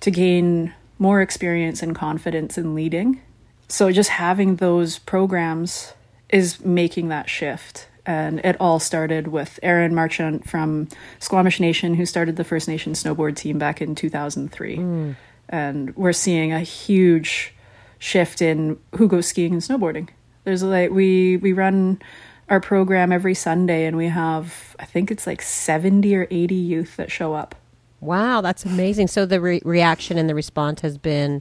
to 0.00 0.10
gain 0.10 0.74
more 0.98 1.20
experience 1.20 1.82
and 1.82 1.94
confidence 1.94 2.58
in 2.58 2.74
leading. 2.74 3.20
So 3.68 3.90
just 3.90 4.10
having 4.10 4.56
those 4.56 4.98
programs 4.98 5.94
is 6.28 6.60
making 6.64 7.08
that 7.08 7.28
shift 7.28 7.88
and 8.04 8.40
it 8.40 8.56
all 8.58 8.80
started 8.80 9.28
with 9.28 9.60
Aaron 9.62 9.94
Marchant 9.94 10.48
from 10.48 10.88
Squamish 11.20 11.60
Nation, 11.60 11.94
who 11.94 12.06
started 12.06 12.36
the 12.36 12.44
First 12.44 12.68
Nation 12.68 12.94
snowboard 12.94 13.36
team 13.36 13.58
back 13.58 13.80
in 13.80 13.94
2003. 13.94 14.76
Mm. 14.76 15.16
And 15.48 15.96
we're 15.96 16.12
seeing 16.12 16.52
a 16.52 16.60
huge 16.60 17.54
shift 17.98 18.42
in 18.42 18.78
who 18.96 19.06
goes 19.06 19.26
skiing 19.26 19.52
and 19.52 19.62
snowboarding. 19.62 20.08
There's 20.44 20.62
like 20.62 20.90
we 20.90 21.36
we 21.36 21.52
run 21.52 22.02
our 22.48 22.60
program 22.60 23.12
every 23.12 23.34
Sunday, 23.34 23.86
and 23.86 23.96
we 23.96 24.08
have 24.08 24.74
I 24.80 24.84
think 24.84 25.10
it's 25.10 25.26
like 25.26 25.42
70 25.42 26.14
or 26.16 26.26
80 26.30 26.54
youth 26.54 26.96
that 26.96 27.10
show 27.10 27.34
up. 27.34 27.54
Wow, 28.02 28.40
that's 28.40 28.64
amazing. 28.64 29.06
So 29.06 29.24
the 29.24 29.40
re- 29.40 29.62
reaction 29.64 30.18
and 30.18 30.28
the 30.28 30.34
response 30.34 30.80
has 30.80 30.98
been 30.98 31.40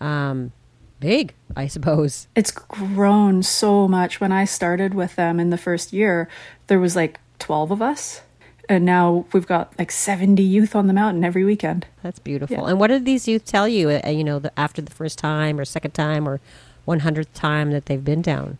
um, 0.00 0.52
big, 1.00 1.34
I 1.54 1.66
suppose. 1.66 2.28
It's 2.34 2.50
grown 2.50 3.42
so 3.42 3.86
much. 3.86 4.18
When 4.18 4.32
I 4.32 4.46
started 4.46 4.94
with 4.94 5.16
them 5.16 5.38
in 5.38 5.50
the 5.50 5.58
first 5.58 5.92
year, 5.92 6.30
there 6.68 6.80
was 6.80 6.96
like 6.96 7.20
12 7.40 7.70
of 7.70 7.82
us. 7.82 8.22
And 8.70 8.86
now 8.86 9.26
we've 9.34 9.46
got 9.46 9.78
like 9.78 9.90
70 9.90 10.42
youth 10.42 10.74
on 10.74 10.86
the 10.86 10.94
mountain 10.94 11.24
every 11.24 11.44
weekend. 11.44 11.86
That's 12.02 12.18
beautiful. 12.18 12.56
Yeah. 12.56 12.70
And 12.70 12.80
what 12.80 12.86
did 12.86 13.04
these 13.04 13.28
youth 13.28 13.44
tell 13.44 13.68
you, 13.68 13.90
uh, 13.90 14.08
you 14.08 14.24
know, 14.24 14.38
the, 14.38 14.58
after 14.58 14.80
the 14.80 14.92
first 14.92 15.18
time 15.18 15.60
or 15.60 15.66
second 15.66 15.90
time 15.90 16.26
or 16.26 16.40
100th 16.88 17.26
time 17.34 17.70
that 17.72 17.84
they've 17.84 18.02
been 18.02 18.22
down? 18.22 18.56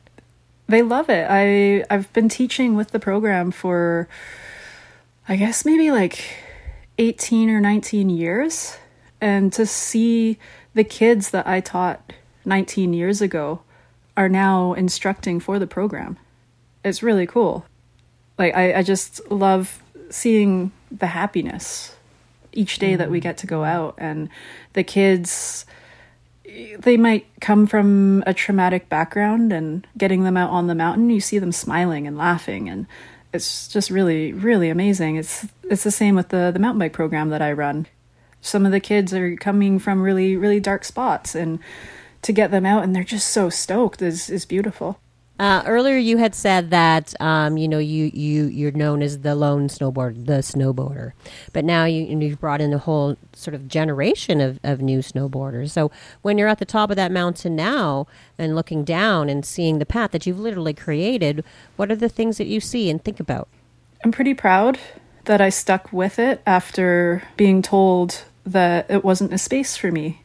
They 0.69 0.83
love 0.83 1.09
it. 1.09 1.27
I 1.31 1.85
I've 1.89 2.13
been 2.13 2.29
teaching 2.29 2.77
with 2.77 2.91
the 2.91 2.99
program 2.99 3.51
for 3.51 4.07
I 5.29 5.37
guess 5.37 5.65
maybe 5.65 5.91
like 5.91 6.25
18 7.03 7.51
or 7.51 7.61
19 7.61 8.11
years 8.11 8.79
and 9.21 9.53
to 9.53 9.67
see 9.67 10.39
the 10.75 10.85
kids 10.85 11.31
that 11.31 11.49
I 11.49 11.59
taught 11.59 12.13
19 12.45 12.95
years 12.95 13.21
ago 13.21 13.63
are 14.17 14.29
now 14.29 14.73
instructing 14.75 15.41
for 15.41 15.59
the 15.59 15.67
program. 15.67 16.17
It's 16.85 17.03
really 17.03 17.27
cool. 17.27 17.67
Like, 18.39 18.55
I, 18.55 18.75
I 18.75 18.83
just 18.85 19.21
love 19.33 19.83
seeing 20.11 20.71
the 20.93 21.09
happiness 21.09 21.97
each 22.53 22.79
day 22.79 22.95
that 22.95 23.11
we 23.11 23.19
mm. 23.19 23.23
get 23.23 23.37
to 23.39 23.49
go 23.49 23.65
out. 23.65 23.97
And 23.99 24.29
the 24.75 24.85
kids, 24.85 25.67
they 26.79 26.97
might 26.97 27.27
come 27.41 27.67
from 27.67 28.23
a 28.29 28.35
traumatic 28.35 28.89
background, 28.89 29.53
and 29.53 29.85
getting 29.99 30.23
them 30.23 30.37
out 30.37 30.51
on 30.51 30.69
the 30.69 30.75
mountain, 30.77 31.11
you 31.11 31.21
see 31.21 31.41
them 31.41 31.53
smiling 31.53 32.07
and 32.07 32.17
laughing. 32.17 32.69
And 32.69 32.87
it's 33.33 33.69
just 33.69 33.91
really, 33.91 34.33
really 34.33 34.71
amazing. 34.71 35.17
It's, 35.17 35.47
it's 35.65 35.85
the 35.85 35.91
same 35.91 36.15
with 36.15 36.29
the, 36.29 36.51
the 36.53 36.59
mountain 36.59 36.79
bike 36.79 36.93
program 36.93 37.31
that 37.31 37.43
I 37.43 37.53
run. 37.53 37.87
Some 38.41 38.67
of 38.67 38.73
the 38.73 38.81
kids 38.81 39.15
are 39.15 39.37
coming 39.37 39.79
from 39.79 40.03
really, 40.03 40.37
really 40.37 40.61
dark 40.61 40.85
spots. 40.85 41.35
And 41.35 41.61
to 42.23 42.33
get 42.33 42.51
them 42.51 42.65
out 42.65 42.85
and 42.85 42.95
they're 42.95 43.05
just 43.05 43.29
so 43.29 43.51
stoked 43.51 44.01
is 44.01 44.31
is 44.31 44.45
beautiful. 44.45 44.99
Uh, 45.43 45.61
earlier, 45.67 45.97
you 45.97 46.19
had 46.19 46.37
said 46.37 46.71
that 46.71 47.21
um, 47.21 47.57
you 47.57 47.67
know 47.67 47.81
you 47.81 48.13
you 48.15 48.45
you're 48.45 48.71
known 48.71 49.03
as 49.03 49.23
the 49.23 49.35
lone 49.35 49.67
snowboard, 49.67 50.27
the 50.27 50.35
snowboarder, 50.35 51.15
but 51.53 51.65
now 51.65 51.85
you 51.85 52.05
you've 52.05 52.39
brought 52.39 52.61
in 52.61 52.73
a 52.73 52.79
whole 52.79 53.17
sort 53.33 53.53
of 53.53 53.67
generation 53.67 54.41
of, 54.41 54.61
of 54.63 54.81
new 54.81 55.01
snowboarders. 55.01 55.71
So 55.71 55.91
when 56.21 56.39
you're 56.39 56.47
at 56.47 56.61
the 56.61 56.65
top 56.65 56.91
of 56.91 56.97
that 56.97 57.11
mountain 57.11 57.57
now 57.57 58.07
and 58.39 58.55
looking 58.55 58.85
down 58.85 59.29
and 59.29 59.45
seeing 59.45 59.81
the 59.81 59.85
path 59.85 60.13
that 60.13 60.27
you've 60.27 60.39
literally 60.39 60.75
created, 60.75 61.43
what 61.75 61.91
are 61.91 61.97
the 61.97 62.09
things 62.09 62.39
that 62.39 62.47
you 62.47 62.61
see 62.61 62.89
and 62.89 63.03
think 63.03 63.19
about? 63.19 63.49
I'm 64.05 64.13
pretty 64.13 64.35
proud 64.35 64.79
that 65.25 65.41
I 65.41 65.49
stuck 65.49 65.93
with 65.93 66.21
it 66.21 66.41
after 66.47 67.25
being 67.37 67.63
told 67.63 68.27
that 68.47 68.89
it 68.89 69.03
wasn't 69.03 69.33
a 69.33 69.39
space 69.39 69.77
for 69.77 69.91
me. 69.91 70.23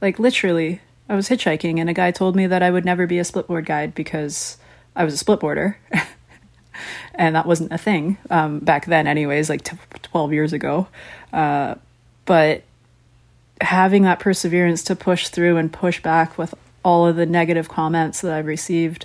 Like 0.00 0.20
literally, 0.20 0.80
I 1.08 1.16
was 1.16 1.28
hitchhiking 1.28 1.80
and 1.80 1.90
a 1.90 1.92
guy 1.92 2.12
told 2.12 2.36
me 2.36 2.46
that 2.46 2.62
I 2.62 2.70
would 2.70 2.84
never 2.84 3.08
be 3.08 3.18
a 3.18 3.24
splitboard 3.24 3.66
guide 3.66 3.96
because 3.96 4.58
I 4.96 5.04
was 5.04 5.14
a 5.14 5.18
split 5.18 5.40
boarder. 5.40 5.78
and 7.14 7.36
that 7.36 7.46
wasn't 7.46 7.72
a 7.72 7.78
thing 7.78 8.18
um, 8.30 8.60
back 8.60 8.86
then, 8.86 9.06
anyways, 9.06 9.48
like 9.48 9.62
t- 9.64 9.76
12 10.02 10.32
years 10.32 10.52
ago. 10.52 10.88
Uh, 11.32 11.74
but 12.24 12.62
having 13.60 14.02
that 14.04 14.20
perseverance 14.20 14.82
to 14.84 14.96
push 14.96 15.28
through 15.28 15.56
and 15.56 15.72
push 15.72 16.02
back 16.02 16.38
with 16.38 16.54
all 16.84 17.06
of 17.06 17.16
the 17.16 17.26
negative 17.26 17.68
comments 17.68 18.20
that 18.22 18.32
I've 18.32 18.46
received, 18.46 19.04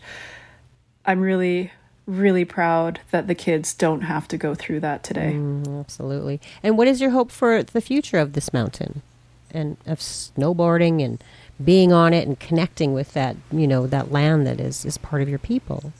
I'm 1.06 1.20
really, 1.20 1.72
really 2.06 2.46
proud 2.46 3.02
that 3.12 3.28
the 3.28 3.36
kids 3.36 3.74
don't 3.74 4.02
have 4.02 4.28
to 4.30 4.38
go 4.38 4.56
through 4.56 4.80
that 4.82 5.04
today. 5.04 5.34
Mm, 5.36 5.80
absolutely. 5.80 6.40
And 6.64 6.78
what 6.78 6.88
is 6.88 7.02
your 7.02 7.12
hope 7.12 7.32
for 7.32 7.64
the 7.64 7.82
future 7.82 8.18
of 8.18 8.34
this 8.34 8.54
mountain 8.54 9.02
and 9.52 9.78
of 9.86 10.00
snowboarding 10.00 11.04
and 11.04 11.24
being 11.64 11.94
on 11.94 12.14
it 12.14 12.28
and 12.28 12.40
connecting 12.40 12.94
with 12.94 13.14
that, 13.14 13.36
you 13.52 13.68
know, 13.68 13.88
that 13.88 14.12
land 14.12 14.46
that 14.46 14.60
is, 14.60 14.86
is 14.86 14.98
part 14.98 15.22
of 15.22 15.30
your 15.30 15.40
people. 15.40 15.94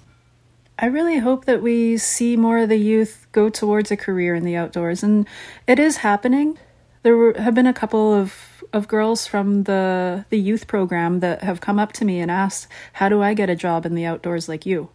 I 0.78 0.88
really 0.88 1.20
hope 1.20 1.46
that 1.46 1.62
we 1.62 1.98
see 1.98 2.36
more 2.36 2.58
of 2.60 2.70
the 2.70 2.78
youth 2.78 3.28
go 3.32 3.50
towards 3.50 3.92
a 3.92 3.98
career 3.98 4.36
in 4.36 4.44
the 4.44 4.58
outdoors, 4.58 5.04
and 5.04 5.26
it 5.68 5.80
is 5.80 5.98
happening. 5.98 6.58
There 7.04 7.16
were, 7.16 7.34
have 7.38 7.56
been 7.56 7.68
a 7.68 7.74
couple 7.74 8.14
of 8.14 8.64
of 8.74 8.88
girls 8.90 9.26
from 9.26 9.64
the 9.64 10.26
the 10.30 10.40
youth 10.40 10.68
program 10.68 11.22
that 11.22 11.44
have 11.44 11.62
come 11.62 11.80
up 11.80 11.94
to 11.94 12.06
me 12.06 12.20
and 12.20 12.30
asked, 12.30 12.68
"How 12.94 13.08
do 13.08 13.22
I 13.22 13.34
get 13.34 13.50
a 13.50 13.56
job 13.56 13.86
in 13.86 13.96
the 13.96 14.06
outdoors 14.06 14.50
like 14.50 14.66
you?" 14.66 14.90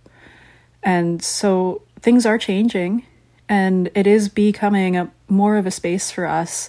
And 0.82 1.22
so 1.22 1.82
things 2.02 2.26
are 2.26 2.36
changing, 2.36 3.06
and 3.48 3.90
it 3.94 4.06
is 4.06 4.28
becoming 4.28 4.98
a 4.98 5.10
more 5.28 5.56
of 5.56 5.66
a 5.66 5.70
space 5.70 6.10
for 6.10 6.26
us, 6.26 6.68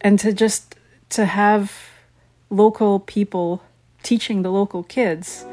and 0.00 0.18
to 0.18 0.32
just 0.32 0.74
to 1.10 1.26
have 1.26 1.89
local 2.50 3.00
people 3.00 3.62
teaching 4.02 4.42
the 4.42 4.50
local 4.50 4.82
kids 4.82 5.46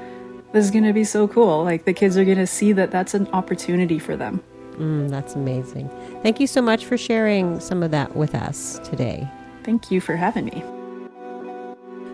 this 0.53 0.65
is 0.65 0.71
going 0.71 0.85
to 0.85 0.93
be 0.93 1.03
so 1.03 1.27
cool. 1.27 1.63
Like 1.63 1.85
the 1.85 1.93
kids 1.93 2.17
are 2.17 2.25
going 2.25 2.37
to 2.37 2.47
see 2.47 2.71
that 2.73 2.91
that's 2.91 3.13
an 3.13 3.27
opportunity 3.33 3.99
for 3.99 4.15
them. 4.15 4.41
Mm, 4.71 5.09
that's 5.09 5.35
amazing. 5.35 5.89
Thank 6.23 6.39
you 6.39 6.47
so 6.47 6.61
much 6.61 6.85
for 6.85 6.97
sharing 6.97 7.59
some 7.59 7.83
of 7.83 7.91
that 7.91 8.15
with 8.15 8.35
us 8.35 8.79
today. 8.83 9.27
Thank 9.63 9.91
you 9.91 9.99
for 9.99 10.15
having 10.15 10.45
me. 10.45 10.63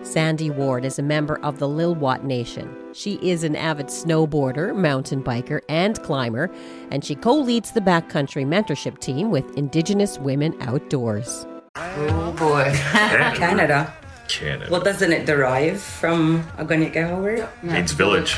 Sandy 0.01 0.49
ward 0.49 0.83
is 0.83 0.99
a 0.99 1.03
member 1.03 1.39
of 1.39 1.59
the 1.59 1.67
lilwat 1.67 2.23
nation. 2.23 2.75
She 2.93 3.13
is 3.21 3.43
an 3.43 3.55
avid 3.55 3.87
snowboarder, 3.87 4.75
mountain 4.75 5.23
biker, 5.23 5.61
and 5.69 6.01
climber, 6.03 6.51
and 6.91 7.05
she 7.05 7.15
co 7.15 7.35
leads 7.35 7.71
the 7.71 7.81
backcountry 7.81 8.45
mentorship 8.45 8.99
team 8.99 9.31
with 9.31 9.57
Indigenous 9.57 10.19
Women 10.19 10.55
Outdoors. 10.61 11.47
Oh 11.75 12.33
boy, 12.37 12.71
Canada. 13.35 13.93
Canada. 14.27 14.71
Well, 14.71 14.81
doesn't 14.81 15.11
it 15.11 15.25
derive 15.25 15.81
from 15.81 16.43
Agunyika 16.57 17.21
word? 17.21 17.47
It's 17.63 17.91
village. 17.91 18.37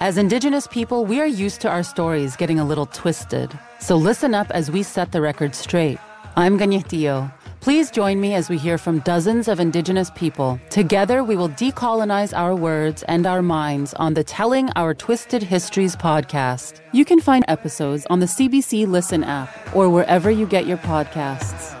As 0.00 0.18
Indigenous 0.18 0.66
people, 0.66 1.06
we 1.06 1.20
are 1.20 1.26
used 1.26 1.60
to 1.62 1.68
our 1.68 1.82
stories 1.82 2.36
getting 2.36 2.58
a 2.58 2.64
little 2.64 2.86
twisted. 2.86 3.56
So 3.78 3.96
listen 3.96 4.34
up 4.34 4.50
as 4.50 4.70
we 4.70 4.82
set 4.82 5.12
the 5.12 5.20
record 5.20 5.54
straight. 5.54 5.98
I'm 6.36 6.58
Kaniehtiio. 6.58 7.32
Please 7.60 7.90
join 7.90 8.20
me 8.20 8.34
as 8.34 8.50
we 8.50 8.58
hear 8.58 8.76
from 8.76 8.98
dozens 8.98 9.48
of 9.48 9.58
Indigenous 9.58 10.10
people. 10.10 10.60
Together, 10.68 11.24
we 11.24 11.34
will 11.34 11.48
decolonize 11.48 12.36
our 12.36 12.54
words 12.54 13.02
and 13.04 13.24
our 13.24 13.40
minds 13.40 13.94
on 13.94 14.12
the 14.12 14.22
Telling 14.22 14.68
Our 14.76 14.92
Twisted 14.92 15.42
Histories 15.42 15.96
podcast. 15.96 16.82
You 16.92 17.06
can 17.06 17.20
find 17.20 17.42
episodes 17.48 18.04
on 18.10 18.20
the 18.20 18.26
CBC 18.26 18.86
Listen 18.86 19.24
app 19.24 19.48
or 19.74 19.88
wherever 19.88 20.30
you 20.30 20.46
get 20.46 20.66
your 20.66 20.76
podcasts. 20.76 21.73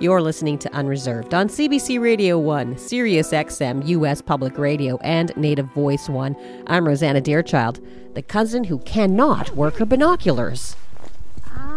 You're 0.00 0.22
listening 0.22 0.56
to 0.60 0.72
Unreserved 0.74 1.34
on 1.34 1.48
CBC 1.48 2.00
Radio 2.00 2.38
1, 2.38 2.78
Sirius 2.78 3.32
XM, 3.32 3.86
US 3.86 4.22
Public 4.22 4.56
Radio, 4.56 4.96
and 5.02 5.30
Native 5.36 5.66
Voice 5.74 6.08
1. 6.08 6.64
I'm 6.66 6.86
Rosanna 6.86 7.20
Deerchild, 7.20 7.84
the 8.14 8.22
cousin 8.22 8.64
who 8.64 8.78
cannot 8.78 9.54
work 9.54 9.76
her 9.76 9.84
binoculars. 9.84 10.74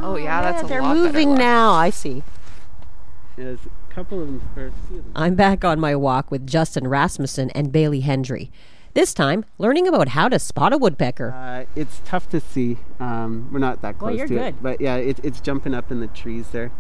Oh 0.02 0.16
yeah, 0.16 0.42
that's 0.42 0.64
a 0.64 0.68
They're 0.68 0.82
lot 0.82 0.96
moving 0.96 1.32
look. 1.32 1.40
now, 1.40 1.72
I 1.74 1.90
see. 1.90 2.24
There's 3.36 3.60
a 3.66 3.94
couple 3.94 4.22
of 4.22 4.28
them, 4.28 4.42
or 4.56 4.68
a 4.68 4.72
few 4.88 5.00
of 5.00 5.04
them. 5.04 5.12
I'm 5.16 5.36
back 5.36 5.66
on 5.66 5.80
my 5.82 5.94
walk 5.96 6.32
with 6.32 6.48
Justin 6.48 6.88
Rasmussen 6.88 7.50
and 7.50 7.74
Bailey 7.74 8.02
Hendry. 8.02 8.52
This 8.94 9.14
time, 9.14 9.44
learning 9.58 9.88
about 9.88 10.10
how 10.10 10.30
to 10.30 10.40
spot 10.40 10.72
a 10.72 10.78
woodpecker. 10.78 11.32
Uh, 11.34 11.66
it's 11.76 12.00
tough 12.06 12.30
to 12.30 12.40
see. 12.40 12.78
Um, 13.02 13.50
we're 13.52 13.60
not 13.60 13.82
that 13.82 13.98
close 13.98 14.10
Well, 14.12 14.18
you're 14.18 14.28
to 14.28 14.34
good. 14.36 14.44
it, 14.46 14.64
but 14.64 14.80
yeah, 14.80 14.96
it, 14.96 15.20
it's 15.24 15.42
jumping 15.42 15.74
up 15.74 15.92
in 15.92 16.00
the 16.00 16.08
trees 16.08 16.50
there. 16.50 16.72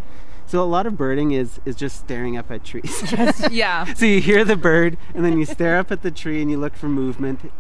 So 0.48 0.62
a 0.62 0.66
lot 0.66 0.86
of 0.86 0.98
birding 0.98 1.32
is 1.32 1.60
is 1.66 1.76
just 1.76 1.98
staring 1.98 2.38
up 2.38 2.52
at 2.52 2.64
trees. 2.64 3.04
Yeah. 3.52 3.92
so 3.94 4.06
you 4.06 4.22
hear 4.22 4.46
the 4.46 4.56
bird, 4.56 4.98
and 5.14 5.26
then 5.26 5.38
you 5.38 5.46
stare 5.46 5.78
up 5.78 5.92
at 5.92 6.02
the 6.04 6.12
tree, 6.12 6.42
and 6.42 6.52
you 6.52 6.58
look 6.58 6.76
for 6.76 6.88
movement. 6.90 7.52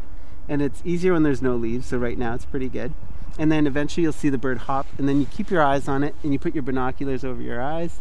And 0.49 0.61
it's 0.61 0.81
easier 0.85 1.13
when 1.13 1.23
there's 1.23 1.41
no 1.41 1.55
leaves. 1.55 1.87
So 1.87 1.97
right 1.97 2.17
now 2.17 2.33
it's 2.35 2.45
pretty 2.45 2.67
good. 2.69 2.93
And 3.39 3.51
then 3.51 3.65
eventually 3.65 4.03
you'll 4.03 4.11
see 4.13 4.29
the 4.29 4.37
bird 4.37 4.59
hop, 4.59 4.85
and 4.97 5.07
then 5.09 5.19
you 5.19 5.25
keep 5.25 5.49
your 5.49 5.63
eyes 5.63 5.87
on 5.87 6.03
it, 6.03 6.13
and 6.21 6.33
you 6.33 6.39
put 6.39 6.53
your 6.53 6.63
binoculars 6.63 7.23
over 7.23 7.41
your 7.41 7.61
eyes, 7.61 7.99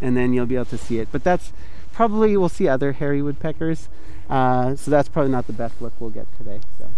and 0.00 0.16
then 0.16 0.32
you'll 0.32 0.46
be 0.46 0.56
able 0.56 0.64
to 0.66 0.78
see 0.78 0.98
it. 0.98 1.08
But 1.12 1.22
that's 1.22 1.52
probably 1.92 2.36
we'll 2.36 2.48
see 2.48 2.66
other 2.66 2.92
hairy 2.92 3.22
woodpeckers. 3.22 3.88
Uh, 4.28 4.74
so 4.74 4.90
that's 4.90 5.08
probably 5.08 5.30
not 5.30 5.46
the 5.46 5.52
best 5.52 5.80
look 5.80 5.92
we'll 6.00 6.10
get 6.10 6.26
today. 6.38 6.60
So. 6.78 6.88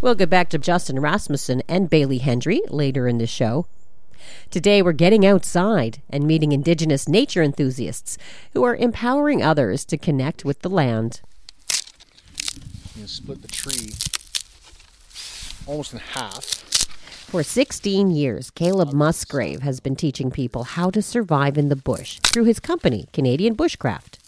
We'll 0.00 0.14
get 0.14 0.30
back 0.30 0.48
to 0.50 0.58
Justin 0.58 1.00
Rasmussen 1.00 1.62
and 1.68 1.90
Bailey 1.90 2.18
Hendry 2.18 2.60
later 2.68 3.08
in 3.08 3.18
the 3.18 3.26
show. 3.26 3.66
Today, 4.50 4.82
we're 4.82 4.92
getting 4.92 5.26
outside 5.26 6.00
and 6.10 6.26
meeting 6.26 6.52
Indigenous 6.52 7.08
nature 7.08 7.42
enthusiasts 7.42 8.18
who 8.52 8.62
are 8.64 8.76
empowering 8.76 9.42
others 9.42 9.84
to 9.86 9.96
connect 9.96 10.44
with 10.44 10.60
the 10.60 10.70
land. 10.70 11.20
You 12.96 13.06
split 13.06 13.42
the 13.42 13.48
tree 13.48 13.90
almost 15.66 15.92
in 15.92 15.98
half. 15.98 16.44
For 17.34 17.42
16 17.42 18.10
years, 18.10 18.50
Caleb 18.50 18.92
Musgrave 18.92 19.62
has 19.62 19.80
been 19.80 19.96
teaching 19.96 20.30
people 20.30 20.64
how 20.64 20.90
to 20.90 21.02
survive 21.02 21.58
in 21.58 21.68
the 21.68 21.76
bush 21.76 22.20
through 22.20 22.44
his 22.44 22.60
company, 22.60 23.08
Canadian 23.12 23.56
Bushcraft. 23.56 24.18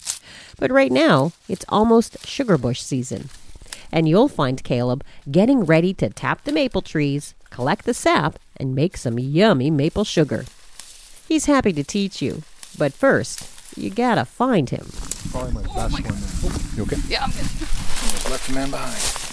But 0.58 0.72
right 0.72 0.90
now, 0.90 1.32
it's 1.48 1.64
almost 1.68 2.26
sugar 2.26 2.58
bush 2.58 2.80
season. 2.80 3.28
And 3.92 4.08
you'll 4.08 4.28
find 4.28 4.64
Caleb 4.64 5.04
getting 5.30 5.64
ready 5.64 5.94
to 5.94 6.08
tap 6.10 6.42
the 6.44 6.52
maple 6.52 6.82
trees, 6.82 7.34
collect 7.50 7.84
the 7.84 7.94
sap, 7.94 8.38
and 8.58 8.74
make 8.74 8.96
some 8.96 9.18
yummy 9.18 9.70
maple 9.70 10.04
sugar. 10.04 10.44
He's 11.28 11.46
happy 11.46 11.72
to 11.72 11.82
teach 11.82 12.22
you, 12.22 12.42
but 12.78 12.92
first, 12.92 13.76
you 13.76 13.90
gotta 13.90 14.24
find 14.24 14.70
him. 14.70 14.86
Probably 15.30 15.52
my 15.52 15.62
best 15.62 15.92
one. 15.92 16.02
Oh, 16.06 16.72
you 16.76 16.82
okay? 16.84 16.96
Yeah. 17.08 17.24
I'm 17.24 17.30
good. 17.30 17.40
There's 17.40 18.30
left 18.30 18.52
man 18.52 18.70
behind. 18.70 19.26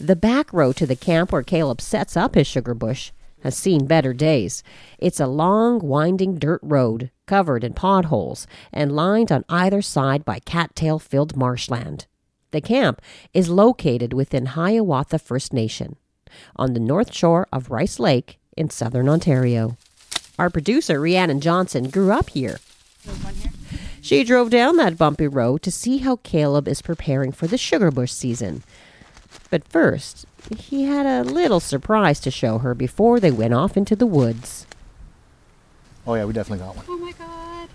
The 0.00 0.16
back 0.16 0.52
road 0.52 0.76
to 0.76 0.86
the 0.86 0.96
camp 0.96 1.32
where 1.32 1.42
Caleb 1.42 1.80
sets 1.80 2.16
up 2.16 2.34
his 2.34 2.46
sugar 2.46 2.74
bush 2.74 3.12
has 3.42 3.56
seen 3.56 3.86
better 3.86 4.12
days. 4.12 4.62
It's 4.98 5.20
a 5.20 5.26
long, 5.26 5.78
winding 5.78 6.38
dirt 6.38 6.60
road 6.62 7.10
covered 7.26 7.62
in 7.62 7.74
potholes 7.74 8.46
and 8.72 8.96
lined 8.96 9.30
on 9.30 9.44
either 9.48 9.82
side 9.82 10.24
by 10.24 10.40
cattail 10.40 10.98
filled 10.98 11.36
marshland. 11.36 12.06
The 12.50 12.60
camp 12.60 13.02
is 13.32 13.48
located 13.48 14.12
within 14.12 14.46
Hiawatha 14.46 15.18
First 15.18 15.52
Nation 15.52 15.96
on 16.56 16.72
the 16.72 16.80
north 16.80 17.14
shore 17.14 17.46
of 17.52 17.70
Rice 17.70 17.98
Lake 18.00 18.38
in 18.56 18.70
southern 18.70 19.08
Ontario. 19.08 19.76
Our 20.38 20.50
producer, 20.50 21.00
Rhiannon 21.00 21.40
Johnson, 21.40 21.90
grew 21.90 22.10
up 22.12 22.30
here. 22.30 22.58
She 24.00 24.24
drove 24.24 24.50
down 24.50 24.76
that 24.76 24.98
bumpy 24.98 25.26
road 25.26 25.62
to 25.62 25.70
see 25.70 25.98
how 25.98 26.16
Caleb 26.22 26.68
is 26.68 26.82
preparing 26.82 27.32
for 27.32 27.46
the 27.46 27.56
sugar 27.58 27.90
bush 27.90 28.12
season. 28.12 28.62
But 29.50 29.66
first, 29.68 30.26
he 30.58 30.84
had 30.84 31.06
a 31.06 31.22
little 31.28 31.60
surprise 31.60 32.20
to 32.20 32.30
show 32.30 32.58
her 32.58 32.74
before 32.74 33.20
they 33.20 33.30
went 33.30 33.54
off 33.54 33.76
into 33.76 33.96
the 33.96 34.06
woods. 34.06 34.66
Oh 36.06 36.14
yeah, 36.14 36.24
we 36.24 36.32
definitely 36.34 36.64
got 36.64 36.76
one. 36.76 36.84
Oh 36.88 36.98
my 36.98 37.12
god. 37.12 37.68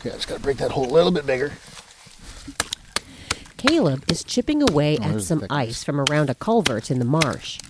Okay, 0.00 0.10
I 0.10 0.14
just 0.14 0.28
gotta 0.28 0.40
break 0.42 0.58
that 0.58 0.72
hole 0.72 0.84
a 0.86 0.92
little 0.92 1.12
bit 1.12 1.24
bigger. 1.24 1.52
Caleb 3.56 4.04
is 4.10 4.24
chipping 4.24 4.62
away 4.68 4.98
Oh, 5.00 5.04
at 5.16 5.22
some 5.22 5.38
the 5.40 5.46
ice 5.50 5.84
from 5.84 6.00
around 6.00 6.28
a 6.28 6.34
culvert 6.34 6.90
in 6.90 6.98
the 6.98 7.04
marsh. 7.04 7.60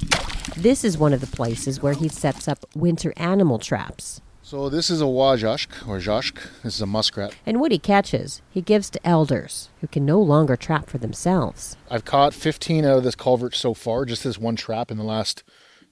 This 0.57 0.85
is 0.85 0.99
one 0.99 1.13
of 1.13 1.21
the 1.21 1.27
places 1.27 1.83
where 1.83 1.95
he 1.95 2.09
sets 2.09 2.49
up 2.49 2.65
winter 2.75 3.13
animal 3.17 3.59
traps. 3.59 4.21
So 4.43 4.69
this 4.69 4.91
is 4.91 5.01
a 5.01 5.07
wajashk 5.07 5.89
or 5.89 5.99
jashk. 5.99 6.37
This 6.63 6.75
is 6.75 6.83
a 6.83 6.87
muskrat. 6.87 7.35
And 7.47 7.61
what 7.61 7.73
he 7.73 7.79
catches, 7.79 8.43
he 8.51 8.61
gives 8.61 8.91
to 8.91 9.07
elders 9.07 9.71
who 9.81 9.87
can 9.87 10.05
no 10.05 10.21
longer 10.21 10.57
trap 10.57 10.91
for 10.91 10.99
themselves. 10.99 11.77
I've 11.91 12.05
caught 12.05 12.35
15 12.35 12.85
out 12.85 12.99
of 12.99 13.05
this 13.05 13.15
culvert 13.15 13.55
so 13.55 13.73
far, 13.73 14.05
just 14.05 14.25
this 14.25 14.37
one 14.37 14.57
trap 14.57 14.91
in 14.91 14.99
the 14.99 15.05
last 15.05 15.43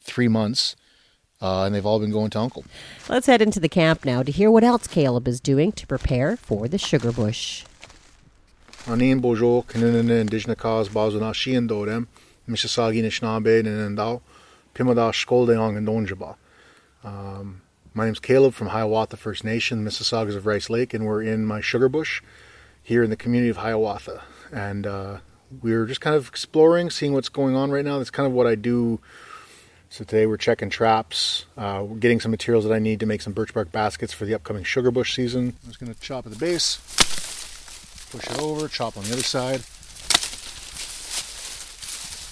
three 0.03 0.29
months, 0.29 0.77
uh, 1.41 1.65
and 1.65 1.75
they've 1.75 1.87
all 1.87 2.01
been 2.01 2.11
going 2.11 2.31
to 2.31 2.41
Uncle. 2.41 2.65
Let's 3.09 3.27
head 3.27 3.41
into 3.41 3.61
the 3.61 3.69
camp 3.69 4.05
now 4.05 4.23
to 4.23 4.33
hear 4.33 4.51
what 4.51 4.65
else 4.65 4.87
Caleb 4.87 5.27
is 5.27 5.41
doing 5.41 5.73
to 5.73 5.87
prepare 5.87 6.37
for 6.37 6.69
the 6.69 6.77
sugar 6.77 7.13
bush. 7.13 7.65
Anin 8.85 9.21
bojo 9.21 9.65
indigenous 9.75 10.59
cause 10.59 10.89
bazuna 10.89 11.33
shian 11.33 11.69
dorem, 11.69 12.09
Mississauga 12.49 13.03
Nishnabed 13.03 13.67
and 13.67 13.97
Pimada 14.74 15.11
Skoldeong 15.12 15.76
and 15.76 15.87
Donjaba. 15.87 16.37
Um, 17.02 17.62
my 17.94 18.04
name's 18.04 18.20
Caleb 18.20 18.54
from 18.54 18.68
Hiawatha 18.68 19.16
First 19.16 19.44
Nation, 19.44 19.85
Mississaugas 19.85 20.37
of 20.37 20.46
Rice 20.46 20.70
Lake, 20.70 20.94
and 20.94 21.06
we're 21.06 21.22
in 21.22 21.44
my 21.44 21.61
sugar 21.61 21.88
bush 21.88 22.22
here 22.83 23.02
in 23.02 23.11
the 23.11 23.16
community 23.16 23.50
of 23.50 23.59
Hiawatha. 23.59 24.22
And 24.52 24.87
uh, 24.87 25.18
we're 25.62 25.87
just 25.87 26.00
kind 26.00 26.14
of 26.14 26.28
exploring, 26.28 26.90
seeing 26.90 27.12
what's 27.12 27.28
going 27.28 27.56
on 27.56 27.70
right 27.70 27.85
now. 27.85 27.98
That's 27.98 28.11
kind 28.11 28.26
of 28.26 28.33
what 28.33 28.46
I 28.46 28.54
do. 28.54 29.00
So 29.88 30.04
today 30.04 30.26
we're 30.26 30.37
checking 30.37 30.70
traps, 30.70 31.46
uh, 31.59 31.85
we're 31.85 31.96
getting 31.96 32.20
some 32.20 32.30
materials 32.30 32.64
that 32.64 32.72
I 32.72 32.78
need 32.78 33.00
to 33.00 33.06
make 33.06 33.22
some 33.22 33.33
birch 33.33 33.52
bark 33.52 33.72
baskets 33.72 34.12
for 34.12 34.24
the 34.24 34.35
upcoming 34.35 34.62
sugar 34.62 34.92
bush 34.92 35.16
season. 35.16 35.56
I'm 35.64 35.68
just 35.68 35.80
going 35.80 35.92
to 35.92 36.00
chop 36.00 36.26
at 36.26 36.33
the 36.33 36.38
base, 36.38 36.76
push 38.12 38.24
it 38.24 38.38
over, 38.38 38.68
chop 38.68 38.96
on 38.96 39.02
the 39.02 39.12
other 39.12 39.24
side. 39.24 39.62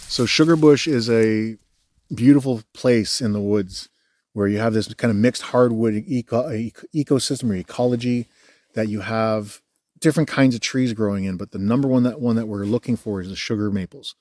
So 0.09 0.24
sugar 0.24 0.55
bush 0.55 0.87
is 0.87 1.11
a 1.11 1.57
beautiful 2.14 2.62
place 2.73 3.21
in 3.21 3.33
the 3.33 3.40
woods 3.40 3.88
where 4.33 4.49
you 4.49 4.59
have 4.59 4.75
this 4.75 4.92
kind 4.94 5.11
of 5.11 5.16
mixed 5.16 5.42
hardwood 5.42 5.94
eco- 6.07 6.51
eco- 6.51 6.87
ecosystem 6.94 7.51
or 7.51 7.55
ecology 7.55 8.27
that 8.75 8.88
you 8.88 9.01
have 9.01 9.61
different 10.01 10.29
kinds 10.29 10.55
of 10.55 10.61
trees 10.61 10.92
growing 10.92 11.25
in. 11.25 11.37
But 11.37 11.51
the 11.51 11.59
number 11.59 11.88
one 11.88 12.05
that 12.05 12.21
one 12.21 12.37
that 12.37 12.47
we're 12.47 12.64
looking 12.64 12.97
for 12.97 13.21
is 13.21 13.29
the 13.29 13.37
sugar 13.37 13.71
maples. 13.71 14.14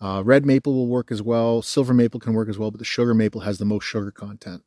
Uh, 0.00 0.22
red 0.24 0.44
maple 0.44 0.74
will 0.74 0.88
work 0.88 1.10
as 1.10 1.22
well. 1.22 1.62
Silver 1.62 1.94
maple 1.94 2.20
can 2.20 2.34
work 2.34 2.48
as 2.48 2.58
well, 2.58 2.70
but 2.70 2.78
the 2.78 2.84
sugar 2.84 3.14
maple 3.14 3.42
has 3.42 3.58
the 3.58 3.64
most 3.64 3.84
sugar 3.84 4.10
content. 4.10 4.62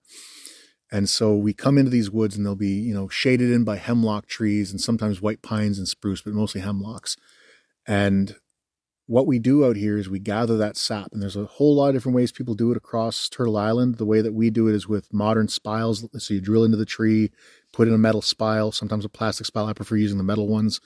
And 0.91 1.09
so 1.09 1.35
we 1.35 1.53
come 1.53 1.77
into 1.77 1.91
these 1.91 2.09
woods 2.09 2.37
and 2.37 2.45
they'll 2.45 2.55
be, 2.55 2.69
you 2.69 2.93
know, 2.93 3.09
shaded 3.09 3.51
in 3.51 3.63
by 3.63 3.75
hemlock 3.75 4.27
trees 4.27 4.71
and 4.71 4.79
sometimes 4.79 5.21
white 5.21 5.41
pines 5.41 5.77
and 5.77 5.87
spruce, 5.87 6.21
but 6.21 6.33
mostly 6.33 6.61
hemlocks. 6.61 7.17
And 7.85 8.35
what 9.07 9.25
we 9.25 9.39
do 9.39 9.65
out 9.65 9.77
here 9.77 9.97
is 9.97 10.09
we 10.09 10.19
gather 10.19 10.57
that 10.57 10.75
sap, 10.75 11.13
and 11.13 11.21
there's 11.21 11.37
a 11.37 11.45
whole 11.45 11.75
lot 11.75 11.87
of 11.87 11.95
different 11.95 12.15
ways 12.15 12.31
people 12.31 12.55
do 12.55 12.71
it 12.71 12.77
across 12.77 13.29
Turtle 13.29 13.57
Island. 13.57 13.95
The 13.95 14.05
way 14.05 14.21
that 14.21 14.33
we 14.33 14.49
do 14.49 14.67
it 14.67 14.75
is 14.75 14.87
with 14.87 15.13
modern 15.13 15.47
spiles. 15.47 16.05
So 16.17 16.33
you 16.33 16.41
drill 16.41 16.65
into 16.65 16.77
the 16.77 16.85
tree, 16.85 17.31
put 17.71 17.87
in 17.87 17.93
a 17.93 17.97
metal 17.97 18.21
spile, 18.21 18.73
sometimes 18.73 19.05
a 19.05 19.09
plastic 19.09 19.47
spile. 19.47 19.67
I 19.67 19.73
prefer 19.73 19.95
using 19.95 20.17
the 20.17 20.25
metal 20.25 20.47
ones, 20.47 20.81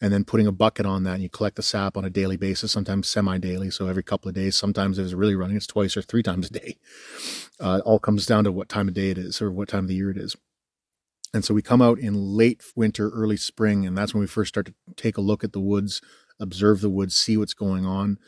and 0.00 0.12
then 0.12 0.24
putting 0.24 0.46
a 0.46 0.52
bucket 0.52 0.86
on 0.86 1.02
that, 1.02 1.14
and 1.14 1.22
you 1.22 1.28
collect 1.28 1.56
the 1.56 1.62
sap 1.62 1.96
on 1.96 2.04
a 2.04 2.10
daily 2.10 2.36
basis, 2.36 2.70
sometimes 2.70 3.08
semi-daily, 3.08 3.70
so 3.70 3.88
every 3.88 4.04
couple 4.04 4.28
of 4.28 4.36
days. 4.36 4.56
Sometimes 4.56 4.98
if 4.98 5.06
it's 5.06 5.14
really 5.14 5.34
running, 5.34 5.56
it's 5.56 5.66
twice 5.66 5.96
or 5.96 6.02
three 6.02 6.22
times 6.22 6.50
a 6.50 6.52
day. 6.52 6.76
Uh, 7.58 7.80
it 7.80 7.86
all 7.86 7.98
comes 7.98 8.24
down 8.24 8.44
to 8.44 8.52
what 8.52 8.68
time 8.68 8.86
of 8.86 8.94
day 8.94 9.10
it 9.10 9.18
is 9.18 9.42
or 9.42 9.50
what 9.50 9.68
time 9.68 9.84
of 9.84 9.88
the 9.88 9.96
year 9.96 10.10
it 10.10 10.16
is. 10.16 10.36
And 11.32 11.44
so 11.44 11.52
we 11.52 11.62
come 11.62 11.82
out 11.82 11.98
in 11.98 12.14
late 12.14 12.62
winter, 12.76 13.10
early 13.10 13.36
spring, 13.36 13.84
and 13.84 13.98
that's 13.98 14.14
when 14.14 14.20
we 14.20 14.28
first 14.28 14.50
start 14.50 14.66
to 14.66 14.74
take 14.94 15.16
a 15.16 15.20
look 15.20 15.42
at 15.42 15.52
the 15.52 15.58
woods 15.58 16.00
observe 16.40 16.80
the 16.80 16.90
woods, 16.90 17.14
see 17.14 17.36
what's 17.36 17.54
going 17.54 17.86
on, 17.86 18.18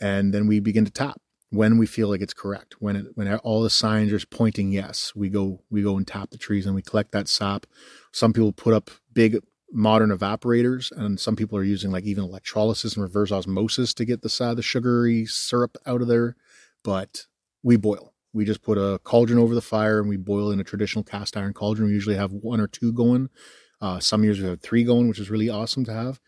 and 0.00 0.32
then 0.32 0.46
we 0.46 0.60
begin 0.60 0.84
to 0.84 0.90
tap 0.90 1.20
when 1.50 1.78
we 1.78 1.86
feel 1.86 2.08
like 2.08 2.20
it's 2.20 2.34
correct. 2.34 2.76
When 2.80 2.96
it 2.96 3.06
when 3.14 3.32
all 3.38 3.62
the 3.62 3.70
signs 3.70 4.12
are 4.12 4.26
pointing 4.26 4.72
yes, 4.72 5.12
we 5.14 5.28
go 5.28 5.62
we 5.70 5.82
go 5.82 5.96
and 5.96 6.06
tap 6.06 6.30
the 6.30 6.38
trees 6.38 6.66
and 6.66 6.74
we 6.74 6.82
collect 6.82 7.12
that 7.12 7.28
sap. 7.28 7.66
Some 8.12 8.32
people 8.32 8.52
put 8.52 8.74
up 8.74 8.90
big 9.12 9.38
modern 9.72 10.10
evaporators, 10.10 10.92
and 10.92 11.18
some 11.18 11.36
people 11.36 11.58
are 11.58 11.64
using 11.64 11.90
like 11.90 12.04
even 12.04 12.24
electrolysis 12.24 12.94
and 12.94 13.02
reverse 13.02 13.32
osmosis 13.32 13.94
to 13.94 14.04
get 14.04 14.22
the 14.22 14.36
uh, 14.40 14.54
the 14.54 14.62
sugary 14.62 15.26
syrup 15.26 15.76
out 15.86 16.02
of 16.02 16.08
there. 16.08 16.36
But 16.82 17.26
we 17.62 17.76
boil. 17.76 18.12
We 18.32 18.44
just 18.44 18.62
put 18.62 18.78
a 18.78 18.98
cauldron 19.04 19.38
over 19.38 19.54
the 19.54 19.62
fire 19.62 20.00
and 20.00 20.08
we 20.08 20.16
boil 20.16 20.50
in 20.50 20.60
a 20.60 20.64
traditional 20.64 21.04
cast 21.04 21.36
iron 21.36 21.54
cauldron. 21.54 21.86
We 21.86 21.94
usually 21.94 22.16
have 22.16 22.32
one 22.32 22.60
or 22.60 22.66
two 22.66 22.92
going. 22.92 23.30
Uh, 23.80 24.00
some 24.00 24.24
years 24.24 24.40
we 24.40 24.48
have 24.48 24.60
three 24.60 24.82
going, 24.82 25.08
which 25.08 25.20
is 25.20 25.30
really 25.30 25.48
awesome 25.48 25.84
to 25.84 25.92
have. 25.92 26.20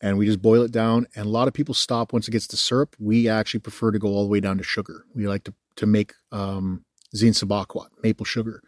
And 0.00 0.16
we 0.16 0.26
just 0.26 0.40
boil 0.40 0.62
it 0.62 0.70
down. 0.70 1.06
And 1.16 1.26
a 1.26 1.30
lot 1.30 1.48
of 1.48 1.54
people 1.54 1.74
stop 1.74 2.12
once 2.12 2.28
it 2.28 2.30
gets 2.30 2.46
to 2.48 2.56
syrup. 2.56 2.94
We 2.98 3.28
actually 3.28 3.60
prefer 3.60 3.90
to 3.90 3.98
go 3.98 4.08
all 4.08 4.22
the 4.22 4.28
way 4.28 4.40
down 4.40 4.58
to 4.58 4.64
sugar. 4.64 5.04
We 5.14 5.26
like 5.26 5.44
to, 5.44 5.54
to 5.76 5.86
make 5.86 6.12
um, 6.30 6.84
zine 7.16 7.86
maple 8.02 8.24
sugar. 8.24 8.62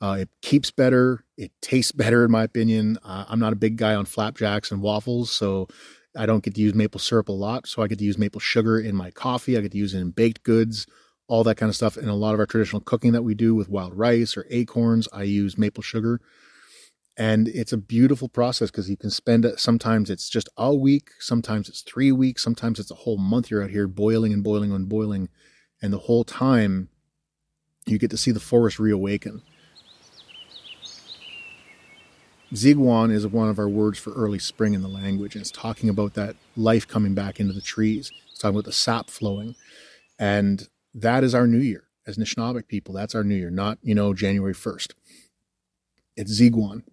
Uh, 0.00 0.18
it 0.20 0.28
keeps 0.42 0.70
better. 0.70 1.24
It 1.36 1.50
tastes 1.60 1.92
better, 2.04 2.24
in 2.24 2.30
my 2.30 2.44
opinion. 2.44 2.98
Uh, 3.02 3.24
I'm 3.28 3.40
not 3.40 3.52
a 3.52 3.56
big 3.56 3.76
guy 3.76 3.94
on 3.94 4.04
flapjacks 4.04 4.70
and 4.70 4.80
waffles, 4.80 5.32
so 5.32 5.66
I 6.16 6.26
don't 6.26 6.44
get 6.44 6.54
to 6.54 6.60
use 6.60 6.74
maple 6.74 7.00
syrup 7.00 7.28
a 7.28 7.32
lot. 7.32 7.66
So 7.66 7.82
I 7.82 7.88
get 7.88 7.98
to 7.98 8.04
use 8.04 8.18
maple 8.18 8.40
sugar 8.40 8.78
in 8.78 8.94
my 8.94 9.10
coffee. 9.10 9.58
I 9.58 9.60
get 9.60 9.72
to 9.72 9.78
use 9.78 9.94
it 9.94 10.00
in 10.00 10.10
baked 10.10 10.44
goods 10.44 10.86
all 11.28 11.44
that 11.44 11.56
kind 11.56 11.68
of 11.68 11.76
stuff. 11.76 11.96
And 11.96 12.08
a 12.08 12.14
lot 12.14 12.34
of 12.34 12.40
our 12.40 12.46
traditional 12.46 12.80
cooking 12.80 13.12
that 13.12 13.22
we 13.22 13.34
do 13.34 13.54
with 13.54 13.68
wild 13.68 13.94
rice 13.94 14.36
or 14.36 14.46
acorns, 14.50 15.06
I 15.12 15.22
use 15.24 15.58
maple 15.58 15.82
sugar. 15.82 16.20
And 17.18 17.48
it's 17.48 17.72
a 17.72 17.76
beautiful 17.76 18.28
process 18.28 18.70
because 18.70 18.88
you 18.88 18.96
can 18.96 19.10
spend. 19.10 19.44
Sometimes 19.56 20.08
it's 20.08 20.30
just 20.30 20.48
a 20.56 20.72
week, 20.72 21.10
sometimes 21.18 21.68
it's 21.68 21.82
three 21.82 22.12
weeks, 22.12 22.44
sometimes 22.44 22.78
it's 22.78 22.92
a 22.92 22.94
whole 22.94 23.18
month 23.18 23.50
you're 23.50 23.64
out 23.64 23.70
here 23.70 23.88
boiling 23.88 24.32
and 24.32 24.44
boiling 24.44 24.72
and 24.72 24.88
boiling. 24.88 25.28
And 25.82 25.92
the 25.92 25.98
whole 25.98 26.22
time 26.22 26.88
you 27.86 27.98
get 27.98 28.10
to 28.10 28.16
see 28.16 28.30
the 28.30 28.40
forest 28.40 28.78
reawaken. 28.78 29.42
Ziigwan 32.54 33.12
is 33.12 33.26
one 33.26 33.48
of 33.48 33.58
our 33.58 33.68
words 33.68 33.98
for 33.98 34.12
early 34.14 34.38
spring 34.38 34.72
in 34.72 34.80
the 34.80 34.88
language, 34.88 35.34
and 35.34 35.42
it's 35.42 35.50
talking 35.50 35.90
about 35.90 36.14
that 36.14 36.36
life 36.56 36.88
coming 36.88 37.14
back 37.14 37.40
into 37.40 37.52
the 37.52 37.60
trees. 37.60 38.10
It's 38.30 38.38
talking 38.38 38.54
about 38.54 38.64
the 38.64 38.72
sap 38.72 39.10
flowing. 39.10 39.54
And 40.18 40.68
that 40.94 41.24
is 41.24 41.34
our 41.34 41.46
new 41.46 41.58
year 41.58 41.84
as 42.06 42.16
Anishinaabeg 42.16 42.68
people. 42.68 42.94
That's 42.94 43.14
our 43.14 43.24
new 43.24 43.34
year, 43.34 43.50
not, 43.50 43.78
you 43.82 43.94
know, 43.94 44.14
January 44.14 44.54
1st. 44.54 44.92
It's 46.16 46.40
Ziigwan. 46.40 46.84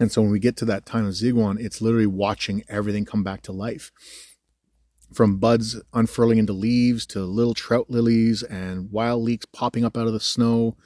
And 0.00 0.12
so 0.12 0.22
when 0.22 0.30
we 0.30 0.38
get 0.38 0.56
to 0.58 0.64
that 0.66 0.86
time 0.86 1.06
of 1.06 1.14
Ziigwan, 1.14 1.60
it's 1.60 1.80
literally 1.80 2.06
watching 2.06 2.64
everything 2.68 3.04
come 3.04 3.24
back 3.24 3.42
to 3.42 3.52
life. 3.52 3.90
From 5.12 5.38
buds 5.38 5.80
unfurling 5.92 6.38
into 6.38 6.52
leaves 6.52 7.06
to 7.06 7.20
little 7.20 7.54
trout 7.54 7.86
lilies 7.88 8.42
and 8.42 8.90
wild 8.92 9.22
leeks 9.22 9.46
popping 9.46 9.84
up 9.84 9.96
out 9.96 10.06
of 10.06 10.12
the 10.12 10.20
snow, 10.20 10.76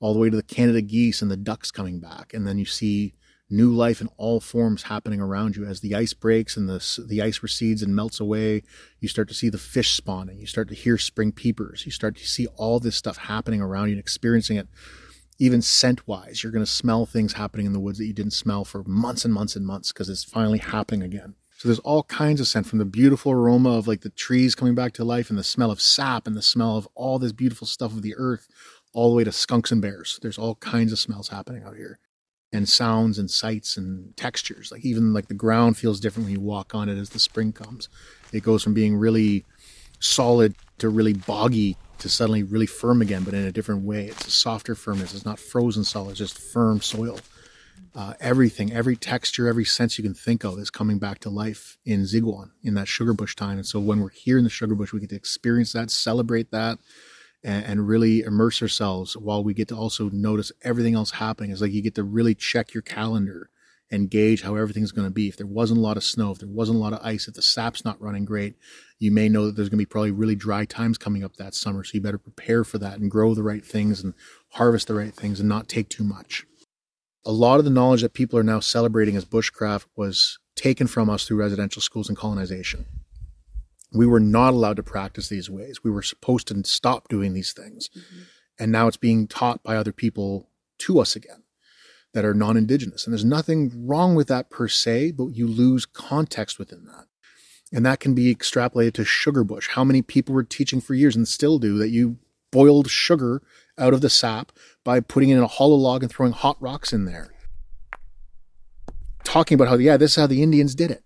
all 0.00 0.14
the 0.14 0.20
way 0.20 0.30
to 0.30 0.36
the 0.36 0.42
Canada 0.42 0.80
geese 0.80 1.20
and 1.20 1.30
the 1.30 1.36
ducks 1.36 1.70
coming 1.70 2.00
back. 2.00 2.32
And 2.32 2.46
then 2.46 2.58
you 2.58 2.64
see 2.64 3.14
new 3.52 3.70
life 3.70 4.00
in 4.00 4.08
all 4.16 4.40
forms 4.40 4.84
happening 4.84 5.20
around 5.20 5.56
you 5.56 5.64
as 5.66 5.80
the 5.80 5.94
ice 5.94 6.14
breaks 6.14 6.56
and 6.56 6.68
the 6.68 7.04
the 7.06 7.20
ice 7.20 7.42
recedes 7.42 7.82
and 7.82 7.94
melts 7.94 8.18
away 8.18 8.62
you 8.98 9.06
start 9.06 9.28
to 9.28 9.34
see 9.34 9.50
the 9.50 9.58
fish 9.58 9.90
spawning 9.90 10.38
you 10.38 10.46
start 10.46 10.68
to 10.68 10.74
hear 10.74 10.96
spring 10.96 11.30
peepers 11.30 11.84
you 11.84 11.92
start 11.92 12.16
to 12.16 12.26
see 12.26 12.46
all 12.56 12.80
this 12.80 12.96
stuff 12.96 13.18
happening 13.18 13.60
around 13.60 13.88
you 13.88 13.92
and 13.92 14.00
experiencing 14.00 14.56
it 14.56 14.66
even 15.42 15.62
scent 15.62 16.06
wise 16.06 16.42
you're 16.42 16.52
going 16.52 16.64
to 16.64 16.70
smell 16.70 17.06
things 17.06 17.32
happening 17.32 17.66
in 17.66 17.72
the 17.72 17.80
woods 17.80 17.98
that 17.98 18.06
you 18.06 18.12
didn't 18.12 18.32
smell 18.32 18.64
for 18.64 18.82
months 18.84 19.24
and 19.24 19.34
months 19.34 19.56
and 19.56 19.66
months 19.66 19.92
because 19.92 20.08
it's 20.08 20.24
finally 20.24 20.58
happening 20.58 21.02
again 21.02 21.34
so 21.58 21.68
there's 21.68 21.78
all 21.80 22.02
kinds 22.04 22.40
of 22.40 22.46
scent 22.46 22.66
from 22.66 22.78
the 22.78 22.84
beautiful 22.84 23.32
aroma 23.32 23.70
of 23.70 23.86
like 23.86 24.00
the 24.02 24.10
trees 24.10 24.54
coming 24.54 24.74
back 24.74 24.92
to 24.92 25.04
life 25.04 25.30
and 25.30 25.38
the 25.38 25.44
smell 25.44 25.70
of 25.70 25.80
sap 25.80 26.26
and 26.26 26.36
the 26.36 26.42
smell 26.42 26.76
of 26.76 26.88
all 26.94 27.18
this 27.18 27.32
beautiful 27.32 27.66
stuff 27.66 27.92
of 27.92 28.02
the 28.02 28.14
earth 28.16 28.48
all 28.94 29.10
the 29.10 29.16
way 29.16 29.24
to 29.24 29.32
skunks 29.32 29.72
and 29.72 29.82
bears 29.82 30.18
there's 30.22 30.38
all 30.38 30.54
kinds 30.56 30.92
of 30.92 30.98
smells 30.98 31.28
happening 31.28 31.64
out 31.64 31.76
here 31.76 31.98
and 32.52 32.68
sounds 32.68 33.18
and 33.18 33.30
sights 33.30 33.76
and 33.76 34.16
textures. 34.16 34.70
Like 34.70 34.84
even 34.84 35.12
like 35.12 35.28
the 35.28 35.34
ground 35.34 35.78
feels 35.78 36.00
different 36.00 36.26
when 36.26 36.34
you 36.34 36.40
walk 36.40 36.74
on 36.74 36.88
it 36.88 36.98
as 36.98 37.10
the 37.10 37.18
spring 37.18 37.52
comes. 37.52 37.88
It 38.32 38.42
goes 38.42 38.62
from 38.62 38.74
being 38.74 38.96
really 38.96 39.44
solid 40.00 40.54
to 40.82 40.88
really 40.88 41.14
boggy 41.14 41.76
to 41.98 42.08
suddenly 42.08 42.42
really 42.42 42.66
firm 42.66 43.00
again, 43.00 43.22
but 43.22 43.34
in 43.34 43.44
a 43.44 43.52
different 43.52 43.82
way. 43.82 44.06
It's 44.06 44.26
a 44.26 44.30
softer 44.30 44.74
firmness. 44.74 45.14
It's 45.14 45.24
not 45.24 45.38
frozen 45.38 45.84
solid, 45.84 46.10
it's 46.10 46.18
just 46.18 46.38
firm 46.38 46.80
soil. 46.80 47.18
Uh, 47.94 48.14
everything, 48.20 48.72
every 48.72 48.96
texture, 48.96 49.46
every 49.46 49.64
sense 49.64 49.98
you 49.98 50.04
can 50.04 50.14
think 50.14 50.44
of 50.44 50.58
is 50.58 50.70
coming 50.70 50.98
back 50.98 51.18
to 51.20 51.28
life 51.28 51.76
in 51.84 52.02
Ziigwan 52.02 52.50
in 52.62 52.74
that 52.74 52.88
sugar 52.88 53.12
bush 53.12 53.36
time. 53.36 53.58
And 53.58 53.66
so 53.66 53.78
when 53.78 54.00
we're 54.00 54.08
here 54.08 54.38
in 54.38 54.44
the 54.44 54.50
sugar 54.50 54.74
bush, 54.74 54.92
we 54.92 55.00
get 55.00 55.10
to 55.10 55.16
experience 55.16 55.72
that, 55.74 55.90
celebrate 55.90 56.50
that, 56.52 56.78
and, 57.44 57.64
and 57.66 57.88
really 57.88 58.22
immerse 58.22 58.62
ourselves 58.62 59.16
while 59.16 59.44
we 59.44 59.52
get 59.52 59.68
to 59.68 59.76
also 59.76 60.08
notice 60.10 60.50
everything 60.62 60.94
else 60.94 61.10
happening. 61.12 61.50
It's 61.50 61.60
like 61.60 61.72
you 61.72 61.82
get 61.82 61.94
to 61.96 62.02
really 62.02 62.34
check 62.34 62.72
your 62.72 62.82
calendar 62.82 63.50
and 63.92 64.10
gauge 64.10 64.42
how 64.42 64.56
everything's 64.56 64.90
going 64.90 65.06
to 65.06 65.12
be. 65.12 65.28
If 65.28 65.36
there 65.36 65.46
wasn't 65.46 65.78
a 65.78 65.82
lot 65.82 65.96
of 65.96 66.02
snow, 66.02 66.32
if 66.32 66.38
there 66.38 66.48
wasn't 66.48 66.78
a 66.78 66.80
lot 66.80 66.92
of 66.92 67.00
ice, 67.04 67.28
if 67.28 67.34
the 67.34 67.42
sap's 67.42 67.84
not 67.84 68.00
running 68.00 68.24
great, 68.24 68.56
you 68.98 69.12
may 69.12 69.28
know 69.28 69.46
that 69.46 69.54
there's 69.54 69.68
going 69.68 69.78
to 69.78 69.84
be 69.84 69.86
probably 69.86 70.10
really 70.10 70.34
dry 70.34 70.64
times 70.64 70.98
coming 70.98 71.22
up 71.22 71.36
that 71.36 71.54
summer. 71.54 71.84
So 71.84 71.92
you 71.94 72.00
better 72.00 72.18
prepare 72.18 72.64
for 72.64 72.78
that 72.78 72.98
and 72.98 73.10
grow 73.10 73.34
the 73.34 73.42
right 73.44 73.64
things 73.64 74.02
and 74.02 74.14
harvest 74.50 74.88
the 74.88 74.94
right 74.94 75.14
things 75.14 75.38
and 75.38 75.48
not 75.48 75.68
take 75.68 75.88
too 75.88 76.04
much. 76.04 76.44
A 77.24 77.32
lot 77.32 77.60
of 77.60 77.64
the 77.64 77.70
knowledge 77.70 78.02
that 78.02 78.14
people 78.14 78.38
are 78.38 78.42
now 78.42 78.58
celebrating 78.58 79.14
as 79.14 79.24
bushcraft 79.24 79.84
was 79.94 80.38
taken 80.56 80.88
from 80.88 81.08
us 81.08 81.24
through 81.24 81.36
residential 81.36 81.80
schools 81.82 82.08
and 82.08 82.18
colonization 82.18 82.86
we 83.94 84.06
were 84.06 84.20
not 84.20 84.54
allowed 84.54 84.76
to 84.76 84.82
practice 84.82 85.28
these 85.28 85.50
ways. 85.50 85.84
We 85.84 85.90
were 85.90 86.02
supposed 86.02 86.48
to 86.48 86.64
stop 86.64 87.08
doing 87.08 87.34
these 87.34 87.52
things. 87.52 87.90
Mm-hmm. 87.90 88.22
And 88.58 88.72
now 88.72 88.86
it's 88.86 88.96
being 88.96 89.26
taught 89.26 89.62
by 89.62 89.76
other 89.76 89.92
people 89.92 90.48
to 90.78 90.98
us 90.98 91.16
again 91.16 91.41
that 92.12 92.24
are 92.24 92.34
non 92.34 92.56
indigenous. 92.56 93.06
And 93.06 93.12
there's 93.12 93.24
nothing 93.24 93.86
wrong 93.86 94.14
with 94.14 94.28
that 94.28 94.50
per 94.50 94.68
se, 94.68 95.12
but 95.12 95.28
you 95.28 95.46
lose 95.46 95.86
context 95.86 96.58
within 96.58 96.84
that. 96.86 97.06
And 97.72 97.86
that 97.86 98.00
can 98.00 98.14
be 98.14 98.34
extrapolated 98.34 98.92
to 98.94 99.04
sugar 99.04 99.44
bush. 99.44 99.68
How 99.70 99.84
many 99.84 100.02
people 100.02 100.34
were 100.34 100.42
teaching 100.42 100.80
for 100.80 100.94
years 100.94 101.16
and 101.16 101.26
still 101.26 101.58
do 101.58 101.78
that 101.78 101.88
you 101.88 102.18
boiled 102.50 102.90
sugar 102.90 103.42
out 103.78 103.94
of 103.94 104.02
the 104.02 104.10
sap 104.10 104.52
by 104.84 105.00
putting 105.00 105.30
it 105.30 105.36
in 105.36 105.42
a 105.42 105.46
hollow 105.46 105.76
log 105.76 106.02
and 106.02 106.12
throwing 106.12 106.32
hot 106.32 106.60
rocks 106.60 106.92
in 106.92 107.06
there? 107.06 107.32
Talking 109.24 109.54
about 109.54 109.68
how, 109.68 109.76
yeah, 109.76 109.96
this 109.96 110.12
is 110.12 110.16
how 110.16 110.26
the 110.26 110.42
Indians 110.42 110.74
did 110.74 110.90
it. 110.90 111.02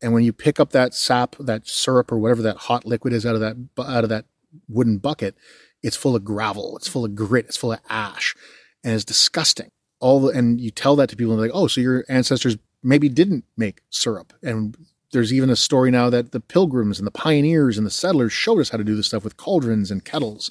And 0.00 0.14
when 0.14 0.24
you 0.24 0.32
pick 0.32 0.58
up 0.58 0.70
that 0.70 0.94
sap, 0.94 1.36
that 1.38 1.68
syrup 1.68 2.10
or 2.10 2.18
whatever 2.18 2.40
that 2.42 2.56
hot 2.56 2.86
liquid 2.86 3.12
is 3.12 3.26
out 3.26 3.34
of 3.34 3.40
that 3.42 3.56
out 3.78 4.04
of 4.04 4.08
that 4.08 4.24
wooden 4.68 4.96
bucket, 4.96 5.36
it's 5.82 5.96
full 5.96 6.16
of 6.16 6.24
gravel, 6.24 6.76
it's 6.76 6.88
full 6.88 7.04
of 7.04 7.14
grit, 7.14 7.46
it's 7.46 7.58
full 7.58 7.72
of 7.72 7.80
ash, 7.90 8.34
and 8.82 8.94
it's 8.94 9.04
disgusting. 9.04 9.70
All 10.00 10.20
the, 10.20 10.28
and 10.28 10.60
you 10.60 10.70
tell 10.70 10.96
that 10.96 11.08
to 11.10 11.16
people 11.16 11.32
and 11.32 11.40
they're 11.40 11.48
like, 11.48 11.56
"Oh, 11.56 11.66
so 11.66 11.80
your 11.80 12.04
ancestors 12.08 12.56
maybe 12.82 13.08
didn't 13.08 13.44
make 13.56 13.82
syrup." 13.90 14.32
And 14.42 14.76
there's 15.12 15.32
even 15.32 15.50
a 15.50 15.56
story 15.56 15.90
now 15.90 16.10
that 16.10 16.32
the 16.32 16.40
pilgrims 16.40 16.98
and 16.98 17.06
the 17.06 17.12
pioneers 17.12 17.76
and 17.76 17.86
the 17.86 17.90
settlers 17.90 18.32
showed 18.32 18.60
us 18.60 18.70
how 18.70 18.78
to 18.78 18.84
do 18.84 18.96
this 18.96 19.08
stuff 19.08 19.24
with 19.24 19.36
cauldrons 19.36 19.90
and 19.90 20.04
kettles. 20.04 20.50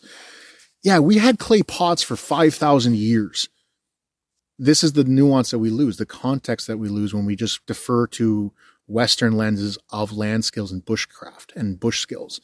Yeah, 0.83 0.99
we 0.99 1.17
had 1.17 1.39
clay 1.39 1.62
pots 1.62 2.03
for 2.03 2.15
5,000 2.15 2.95
years. 2.95 3.49
This 4.57 4.83
is 4.83 4.93
the 4.93 5.03
nuance 5.03 5.51
that 5.51 5.59
we 5.59 5.69
lose, 5.69 5.97
the 5.97 6.05
context 6.05 6.67
that 6.67 6.77
we 6.77 6.89
lose 6.89 7.13
when 7.13 7.25
we 7.25 7.35
just 7.35 7.65
defer 7.65 8.07
to 8.07 8.51
Western 8.88 9.33
lenses 9.33 9.77
of 9.89 10.12
land 10.12 10.43
skills 10.45 10.71
and 10.71 10.85
bushcraft 10.85 11.55
and 11.55 11.79
bush 11.79 11.99
skills. 11.99 12.41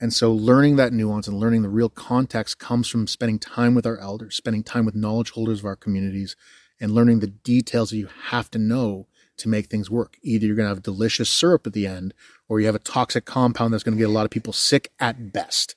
And 0.00 0.12
so 0.12 0.32
learning 0.32 0.76
that 0.76 0.92
nuance 0.92 1.26
and 1.26 1.38
learning 1.38 1.62
the 1.62 1.68
real 1.68 1.88
context 1.88 2.58
comes 2.58 2.88
from 2.88 3.06
spending 3.06 3.38
time 3.38 3.74
with 3.74 3.86
our 3.86 3.98
elders, 3.98 4.36
spending 4.36 4.62
time 4.62 4.84
with 4.84 4.94
knowledge 4.94 5.30
holders 5.30 5.60
of 5.60 5.64
our 5.64 5.76
communities, 5.76 6.36
and 6.78 6.92
learning 6.92 7.20
the 7.20 7.28
details 7.28 7.90
that 7.90 7.96
you 7.96 8.08
have 8.24 8.50
to 8.50 8.58
know 8.58 9.06
to 9.38 9.48
make 9.48 9.66
things 9.66 9.90
work. 9.90 10.16
Either 10.22 10.46
you're 10.46 10.56
going 10.56 10.68
to 10.68 10.74
have 10.74 10.82
delicious 10.82 11.30
syrup 11.30 11.66
at 11.66 11.72
the 11.72 11.86
end, 11.86 12.14
or 12.48 12.60
you 12.60 12.66
have 12.66 12.74
a 12.74 12.80
toxic 12.80 13.24
compound 13.24 13.72
that's 13.72 13.82
going 13.82 13.96
to 13.96 14.00
get 14.00 14.08
a 14.08 14.12
lot 14.12 14.24
of 14.24 14.30
people 14.30 14.52
sick 14.52 14.92
at 15.00 15.32
best. 15.32 15.74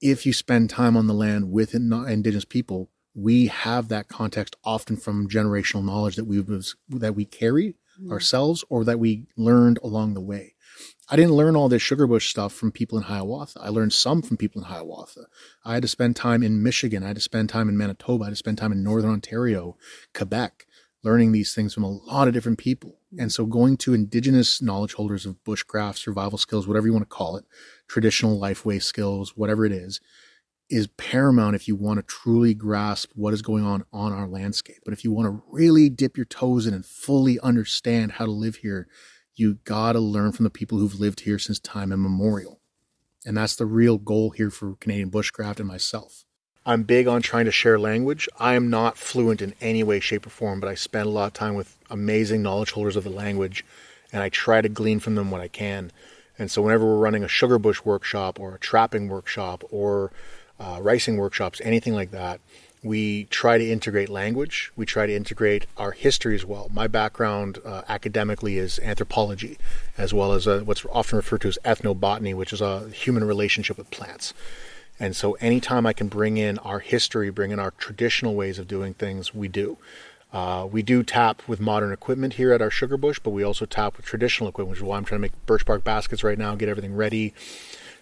If 0.00 0.26
you 0.26 0.32
spend 0.32 0.70
time 0.70 0.96
on 0.96 1.06
the 1.06 1.14
land 1.14 1.50
with 1.50 1.74
indigenous 1.74 2.44
people, 2.44 2.90
we 3.14 3.46
have 3.46 3.88
that 3.88 4.08
context 4.08 4.56
often 4.64 4.96
from 4.96 5.28
generational 5.28 5.84
knowledge 5.84 6.16
that 6.16 6.24
we 6.24 6.42
that 6.88 7.14
we 7.14 7.24
carry 7.24 7.76
mm. 8.00 8.10
ourselves 8.10 8.64
or 8.68 8.84
that 8.84 8.98
we 8.98 9.26
learned 9.36 9.78
along 9.82 10.14
the 10.14 10.20
way. 10.20 10.53
I 11.08 11.16
didn't 11.16 11.32
learn 11.32 11.56
all 11.56 11.68
this 11.68 11.82
sugar 11.82 12.06
bush 12.06 12.30
stuff 12.30 12.52
from 12.52 12.72
people 12.72 12.96
in 12.96 13.04
Hiawatha. 13.04 13.60
I 13.60 13.68
learned 13.68 13.92
some 13.92 14.22
from 14.22 14.36
people 14.36 14.62
in 14.62 14.68
Hiawatha. 14.68 15.26
I 15.64 15.74
had 15.74 15.82
to 15.82 15.88
spend 15.88 16.16
time 16.16 16.42
in 16.42 16.62
Michigan. 16.62 17.02
I 17.02 17.08
had 17.08 17.16
to 17.16 17.22
spend 17.22 17.50
time 17.50 17.68
in 17.68 17.76
Manitoba. 17.76 18.24
I 18.24 18.26
had 18.28 18.32
to 18.32 18.36
spend 18.36 18.58
time 18.58 18.72
in 18.72 18.82
Northern 18.82 19.10
Ontario, 19.10 19.76
Quebec, 20.14 20.66
learning 21.02 21.32
these 21.32 21.54
things 21.54 21.74
from 21.74 21.84
a 21.84 21.90
lot 21.90 22.26
of 22.26 22.34
different 22.34 22.58
people. 22.58 22.98
And 23.18 23.30
so 23.30 23.44
going 23.44 23.76
to 23.78 23.94
indigenous 23.94 24.62
knowledge 24.62 24.94
holders 24.94 25.26
of 25.26 25.36
bushcraft, 25.44 25.98
survival 25.98 26.38
skills, 26.38 26.66
whatever 26.66 26.86
you 26.86 26.92
want 26.92 27.08
to 27.08 27.14
call 27.14 27.36
it, 27.36 27.44
traditional 27.86 28.40
lifeway 28.40 28.82
skills, 28.82 29.36
whatever 29.36 29.66
it 29.66 29.72
is, 29.72 30.00
is 30.70 30.86
paramount 30.96 31.54
if 31.54 31.68
you 31.68 31.76
want 31.76 31.98
to 31.98 32.02
truly 32.02 32.54
grasp 32.54 33.10
what 33.14 33.34
is 33.34 33.42
going 33.42 33.64
on 33.64 33.84
on 33.92 34.12
our 34.12 34.26
landscape. 34.26 34.78
But 34.84 34.94
if 34.94 35.04
you 35.04 35.12
want 35.12 35.26
to 35.26 35.42
really 35.50 35.90
dip 35.90 36.16
your 36.16 36.26
toes 36.26 36.66
in 36.66 36.72
and 36.72 36.84
fully 36.86 37.38
understand 37.40 38.12
how 38.12 38.24
to 38.24 38.30
live 38.30 38.56
here, 38.56 38.88
You 39.36 39.58
got 39.64 39.92
to 39.92 40.00
learn 40.00 40.32
from 40.32 40.44
the 40.44 40.50
people 40.50 40.78
who've 40.78 41.00
lived 41.00 41.20
here 41.20 41.38
since 41.38 41.58
time 41.58 41.92
immemorial. 41.92 42.60
And 43.26 43.36
that's 43.36 43.56
the 43.56 43.66
real 43.66 43.98
goal 43.98 44.30
here 44.30 44.50
for 44.50 44.76
Canadian 44.76 45.10
Bushcraft 45.10 45.58
and 45.58 45.66
myself. 45.66 46.24
I'm 46.66 46.84
big 46.84 47.06
on 47.06 47.20
trying 47.20 47.44
to 47.44 47.50
share 47.50 47.78
language. 47.78 48.28
I 48.38 48.54
am 48.54 48.70
not 48.70 48.96
fluent 48.96 49.42
in 49.42 49.54
any 49.60 49.82
way, 49.82 50.00
shape, 50.00 50.26
or 50.26 50.30
form, 50.30 50.60
but 50.60 50.68
I 50.68 50.74
spend 50.74 51.06
a 51.06 51.10
lot 51.10 51.26
of 51.26 51.32
time 51.34 51.54
with 51.54 51.76
amazing 51.90 52.42
knowledge 52.42 52.70
holders 52.70 52.96
of 52.96 53.04
the 53.04 53.10
language, 53.10 53.64
and 54.12 54.22
I 54.22 54.30
try 54.30 54.62
to 54.62 54.68
glean 54.68 55.00
from 55.00 55.14
them 55.14 55.30
what 55.30 55.42
I 55.42 55.48
can. 55.48 55.90
And 56.38 56.50
so, 56.50 56.62
whenever 56.62 56.86
we're 56.86 56.98
running 56.98 57.22
a 57.22 57.28
sugar 57.28 57.58
bush 57.58 57.84
workshop 57.84 58.40
or 58.40 58.54
a 58.54 58.58
trapping 58.58 59.08
workshop 59.08 59.62
or 59.70 60.10
uh, 60.58 60.78
ricing 60.80 61.18
workshops, 61.18 61.60
anything 61.62 61.92
like 61.92 62.12
that, 62.12 62.40
we 62.84 63.24
try 63.24 63.56
to 63.56 63.68
integrate 63.68 64.10
language. 64.10 64.70
We 64.76 64.84
try 64.84 65.06
to 65.06 65.14
integrate 65.14 65.66
our 65.78 65.92
history 65.92 66.34
as 66.34 66.44
well. 66.44 66.70
My 66.70 66.86
background 66.86 67.58
uh, 67.64 67.82
academically 67.88 68.58
is 68.58 68.78
anthropology, 68.80 69.56
as 69.96 70.12
well 70.12 70.32
as 70.32 70.46
uh, 70.46 70.60
what's 70.60 70.84
often 70.92 71.16
referred 71.16 71.40
to 71.40 71.48
as 71.48 71.58
ethnobotany, 71.64 72.34
which 72.34 72.52
is 72.52 72.60
a 72.60 72.90
human 72.90 73.24
relationship 73.24 73.78
with 73.78 73.90
plants. 73.90 74.34
And 75.00 75.16
so, 75.16 75.32
anytime 75.40 75.86
I 75.86 75.94
can 75.94 76.08
bring 76.08 76.36
in 76.36 76.58
our 76.58 76.78
history, 76.78 77.30
bring 77.30 77.50
in 77.50 77.58
our 77.58 77.72
traditional 77.72 78.34
ways 78.34 78.58
of 78.58 78.68
doing 78.68 78.92
things, 78.94 79.34
we 79.34 79.48
do. 79.48 79.78
Uh, 80.30 80.68
we 80.70 80.82
do 80.82 81.02
tap 81.02 81.42
with 81.48 81.60
modern 81.60 81.92
equipment 81.92 82.34
here 82.34 82.52
at 82.52 82.60
our 82.60 82.70
sugar 82.70 82.96
bush, 82.98 83.18
but 83.18 83.30
we 83.30 83.42
also 83.42 83.64
tap 83.64 83.96
with 83.96 84.04
traditional 84.04 84.48
equipment, 84.48 84.72
which 84.72 84.80
is 84.80 84.84
why 84.84 84.98
I'm 84.98 85.04
trying 85.04 85.20
to 85.20 85.22
make 85.22 85.46
birch 85.46 85.64
bark 85.64 85.84
baskets 85.84 86.22
right 86.22 86.38
now, 86.38 86.54
get 86.54 86.68
everything 86.68 86.94
ready. 86.94 87.32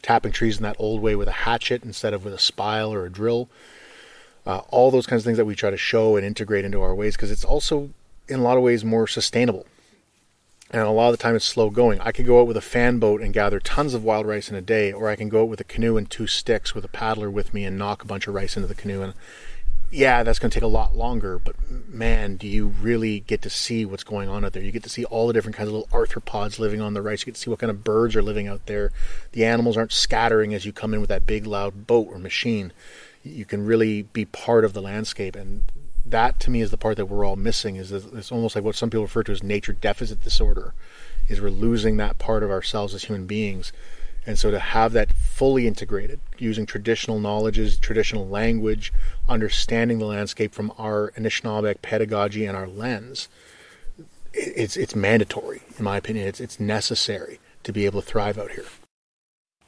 Tapping 0.03 0.33
trees 0.33 0.57
in 0.57 0.65
that 0.65 0.75
old 0.81 1.01
way 1.01 1.15
with 1.15 1.29
a 1.29 1.33
hatchet 1.33 1.85
instead 1.85 2.13
of 2.13 2.25
with 2.25 2.35
a 2.35 2.39
spile 2.39 2.93
or 2.93 3.07
a 3.07 3.11
drill. 3.11 3.49
Uh, 4.45 4.59
all 4.71 4.91
those 4.91 5.07
kinds 5.07 5.23
of 5.23 5.25
things 5.25 5.39
that 5.39 5.45
we 5.45 5.55
try 5.55 5.71
to 5.71 5.77
show 5.77 6.17
and 6.17 6.27
integrate 6.27 6.65
into 6.65 6.83
our 6.83 6.95
ways 6.95 7.17
because 7.17 7.31
it's 7.31 7.45
also, 7.45 7.91
in 8.29 8.41
a 8.41 8.43
lot 8.43 8.57
of 8.57 8.63
ways, 8.63 8.85
more 8.85 9.07
sustainable 9.07 9.67
and 10.73 10.83
a 10.83 10.91
lot 10.91 11.09
of 11.09 11.19
the 11.19 11.23
time 11.23 11.37
it's 11.37 11.45
slow 11.45 11.69
going. 11.69 12.01
I 12.01 12.13
could 12.13 12.27
go 12.27 12.41
out 12.41 12.47
with 12.47 12.57
a 12.57 12.63
fan 12.63 12.99
boat 12.99 13.21
and 13.21 13.35
gather 13.35 13.61
tons 13.61 13.93
of 13.93 14.05
wild 14.05 14.27
rice 14.27 14.49
in 14.49 14.57
a 14.57 14.63
day, 14.63 14.91
or 14.91 15.09
I 15.09 15.17
can 15.17 15.29
go 15.29 15.43
out 15.43 15.49
with 15.49 15.61
a 15.61 15.65
canoe 15.65 15.99
and 15.99 16.11
two 16.11 16.27
sticks 16.27 16.75
with 16.75 16.85
a 16.85 16.89
paddler 16.89 17.31
with 17.31 17.53
me 17.53 17.65
and 17.65 17.77
knock 17.77 18.03
a 18.03 18.07
bunch 18.07 18.27
of 18.27 18.35
rice 18.35 18.57
into 18.57 18.69
the 18.69 18.75
canoe. 18.75 19.03
And 19.03 19.15
yeah, 19.91 20.23
that's 20.23 20.39
going 20.39 20.51
to 20.51 20.55
take 20.55 20.65
a 20.65 20.69
lot 20.69 20.97
longer, 20.97 21.39
but 21.39 21.55
man, 21.71 22.37
do 22.37 22.49
you 22.49 22.69
really 22.69 23.21
get 23.21 23.43
to 23.43 23.51
see 23.51 23.85
what's 23.85 24.05
going 24.05 24.31
on 24.31 24.47
out 24.47 24.55
there? 24.55 24.63
You 24.63 24.73
get 24.73 24.83
to 24.85 24.89
see 24.89 25.05
all 25.05 25.27
the 25.27 25.35
different 25.35 25.57
kinds 25.57 25.69
of 25.69 25.75
little 25.75 25.89
arthropods 25.89 26.59
living 26.59 26.81
on 26.81 26.95
the 26.95 27.03
rice. 27.03 27.21
You 27.21 27.27
get 27.27 27.35
to 27.35 27.41
see 27.41 27.51
what 27.51 27.59
kind 27.59 27.71
of 27.71 27.85
birds 27.85 28.17
are 28.17 28.23
living 28.23 28.49
out 28.49 28.65
there. 28.65 28.93
The 29.33 29.45
animals 29.45 29.77
aren't 29.77 29.93
scattering 29.93 30.55
as 30.55 30.65
you 30.65 30.73
come 30.73 30.95
in 30.95 31.01
with 31.01 31.11
that 31.11 31.27
big, 31.27 31.47
loud 31.47 31.87
boat 31.87 32.09
or 32.11 32.19
machine. 32.19 32.73
You 33.23 33.45
can 33.45 33.65
really 33.65 34.03
be 34.03 34.25
part 34.25 34.65
of 34.65 34.73
the 34.73 34.83
landscape, 34.83 35.37
and 35.37 35.65
that 36.05 36.41
to 36.41 36.51
me 36.51 36.61
is 36.61 36.71
the 36.71 36.77
part 36.77 36.97
that 36.97 37.07
we're 37.07 37.25
all 37.25 37.37
missing 37.37 37.77
is 37.77 37.93
it's 37.93 38.33
almost 38.33 38.55
like 38.55 38.65
what 38.65 38.75
some 38.75 38.91
people 38.91 39.05
refer 39.05 39.23
to 39.23 39.33
as 39.33 39.43
nature 39.43 39.73
deficit 39.73 40.23
disorder 40.23 40.75
is 41.29 41.41
we're 41.41 41.51
losing 41.51 41.97
that 41.97 42.19
part 42.19 42.43
of 42.43 42.51
ourselves 42.51 42.95
as 42.95 43.05
human 43.05 43.27
beings. 43.27 43.73
And 44.27 44.39
so 44.39 44.51
to 44.51 44.59
have 44.59 44.93
that 44.93 45.13
fully 45.13 45.67
integrated 45.67 46.21
using 46.39 46.67
traditional 46.67 47.19
knowledges 47.19 47.77
traditional 47.79 48.29
language 48.29 48.93
understanding 49.29 49.99
the 49.99 50.07
landscape 50.07 50.53
from 50.53 50.73
our 50.79 51.13
Anishinaabeg 51.13 51.83
pedagogy 51.83 52.45
and 52.47 52.57
our 52.57 52.69
lens 52.69 53.29
it's 54.35 54.77
it's 54.77 54.95
mandatory 54.95 55.63
in 55.79 55.85
my 55.85 55.97
opinion. 55.97 56.27
It's 56.27 56.41
it's 56.41 56.61
necessary 56.61 57.41
to 57.65 57.73
be 57.73 57.85
able 57.85 58.01
to 58.01 58.07
thrive 58.07 58.39
out 58.39 58.53
here 58.53 58.65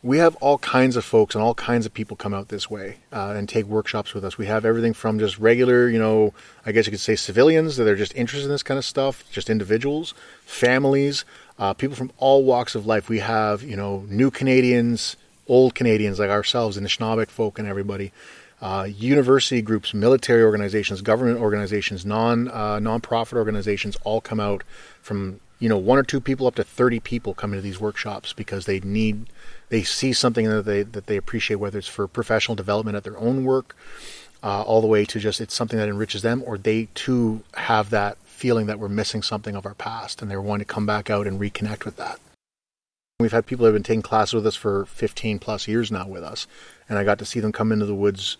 we 0.04 0.18
have 0.18 0.36
all 0.36 0.58
kinds 0.58 0.96
of 0.96 1.04
folks 1.04 1.34
and 1.34 1.42
all 1.42 1.54
kinds 1.54 1.86
of 1.86 1.94
people 1.94 2.14
come 2.14 2.34
out 2.34 2.48
this 2.48 2.68
way 2.68 2.98
uh, 3.10 3.32
and 3.34 3.48
take 3.48 3.64
workshops 3.64 4.12
with 4.12 4.22
us. 4.22 4.36
We 4.36 4.44
have 4.44 4.66
everything 4.66 4.92
from 4.92 5.18
just 5.18 5.38
regular, 5.38 5.88
you 5.88 5.98
know, 5.98 6.34
I 6.66 6.72
guess 6.72 6.84
you 6.86 6.90
could 6.90 7.00
say 7.00 7.16
civilians 7.16 7.78
that 7.78 7.88
are 7.88 7.96
just 7.96 8.14
interested 8.14 8.44
in 8.44 8.52
this 8.52 8.62
kind 8.62 8.76
of 8.76 8.84
stuff, 8.84 9.24
just 9.32 9.48
individuals, 9.48 10.12
families, 10.44 11.24
uh, 11.58 11.72
people 11.72 11.96
from 11.96 12.12
all 12.18 12.44
walks 12.44 12.74
of 12.74 12.84
life. 12.84 13.08
We 13.08 13.20
have, 13.20 13.62
you 13.62 13.76
know, 13.76 14.04
new 14.10 14.30
Canadians, 14.30 15.16
old 15.48 15.74
Canadians 15.74 16.18
like 16.18 16.28
ourselves, 16.28 16.76
and 16.76 16.84
the 16.84 16.90
Anishinaabe 16.90 17.28
folk 17.28 17.58
and 17.58 17.66
everybody. 17.66 18.12
Uh, 18.60 18.84
university 18.84 19.62
groups, 19.62 19.94
military 19.94 20.42
organizations, 20.42 21.00
government 21.00 21.40
organizations, 21.40 22.04
non 22.04 22.48
uh, 22.48 22.78
non-profit 22.78 23.38
organizations 23.38 23.96
all 24.04 24.20
come 24.20 24.38
out 24.38 24.64
from 25.00 25.40
you 25.60 25.68
know 25.68 25.78
one 25.78 25.98
or 25.98 26.02
two 26.02 26.20
people 26.20 26.46
up 26.46 26.54
to 26.56 26.64
30 26.64 27.00
people 27.00 27.32
come 27.32 27.52
into 27.52 27.62
these 27.62 27.80
workshops 27.80 28.34
because 28.34 28.66
they 28.66 28.80
need 28.80 29.26
they 29.68 29.82
see 29.82 30.12
something 30.12 30.48
that 30.48 30.64
they 30.64 30.82
that 30.82 31.06
they 31.06 31.16
appreciate, 31.16 31.56
whether 31.56 31.78
it's 31.78 31.88
for 31.88 32.06
professional 32.06 32.54
development 32.54 32.96
at 32.96 33.04
their 33.04 33.18
own 33.18 33.44
work, 33.44 33.76
uh, 34.42 34.62
all 34.62 34.80
the 34.80 34.86
way 34.86 35.04
to 35.04 35.18
just 35.18 35.40
it's 35.40 35.54
something 35.54 35.78
that 35.78 35.88
enriches 35.88 36.22
them, 36.22 36.42
or 36.46 36.58
they 36.58 36.88
too 36.94 37.42
have 37.54 37.90
that 37.90 38.18
feeling 38.24 38.66
that 38.66 38.78
we're 38.78 38.88
missing 38.88 39.22
something 39.22 39.56
of 39.56 39.64
our 39.64 39.74
past, 39.74 40.20
and 40.20 40.30
they're 40.30 40.40
wanting 40.40 40.66
to 40.66 40.72
come 40.72 40.86
back 40.86 41.08
out 41.08 41.26
and 41.26 41.40
reconnect 41.40 41.84
with 41.84 41.96
that. 41.96 42.20
We've 43.20 43.32
had 43.32 43.46
people 43.46 43.64
that 43.64 43.68
have 43.68 43.76
been 43.76 43.84
taking 43.84 44.02
classes 44.02 44.34
with 44.34 44.46
us 44.46 44.56
for 44.56 44.86
15 44.86 45.38
plus 45.38 45.68
years 45.68 45.90
now 45.90 46.06
with 46.06 46.24
us, 46.24 46.46
and 46.88 46.98
I 46.98 47.04
got 47.04 47.18
to 47.20 47.24
see 47.24 47.40
them 47.40 47.52
come 47.52 47.72
into 47.72 47.86
the 47.86 47.94
woods 47.94 48.36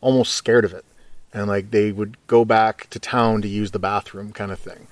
almost 0.00 0.34
scared 0.34 0.64
of 0.64 0.72
it, 0.72 0.84
and 1.32 1.46
like 1.46 1.70
they 1.70 1.92
would 1.92 2.16
go 2.26 2.44
back 2.44 2.88
to 2.90 2.98
town 2.98 3.42
to 3.42 3.48
use 3.48 3.70
the 3.70 3.78
bathroom, 3.78 4.32
kind 4.32 4.50
of 4.50 4.58
thing, 4.58 4.88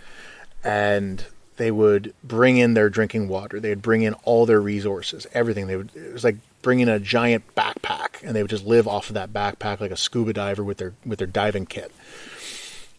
and 0.63 1.25
they 1.63 1.71
would 1.71 2.13
bring 2.25 2.57
in 2.57 2.75
their 2.75 2.91
drinking 2.91 3.29
water. 3.29 3.61
They 3.61 3.69
would 3.69 3.83
bring 3.83 4.03
in 4.03 4.15
all 4.25 4.47
their 4.47 4.61
resources, 4.61 5.29
everything. 5.33 5.69
They 5.69 5.77
would 5.77 5.95
it 5.95 6.13
was 6.13 6.25
like 6.25 6.37
bringing 6.61 6.89
a 6.89 6.99
giant 6.99 7.55
backpack, 7.55 8.23
and 8.25 8.35
they 8.35 8.43
would 8.43 8.51
just 8.51 8.67
live 8.67 8.89
off 8.89 9.09
of 9.09 9.15
that 9.15 9.33
backpack 9.33 9.81
like 9.81 9.93
a 9.93 9.97
scuba 9.97 10.33
diver 10.33 10.65
with 10.65 10.79
their 10.79 10.93
with 11.07 11.21
their 11.21 11.29
diving 11.29 11.67
kit. 11.67 11.93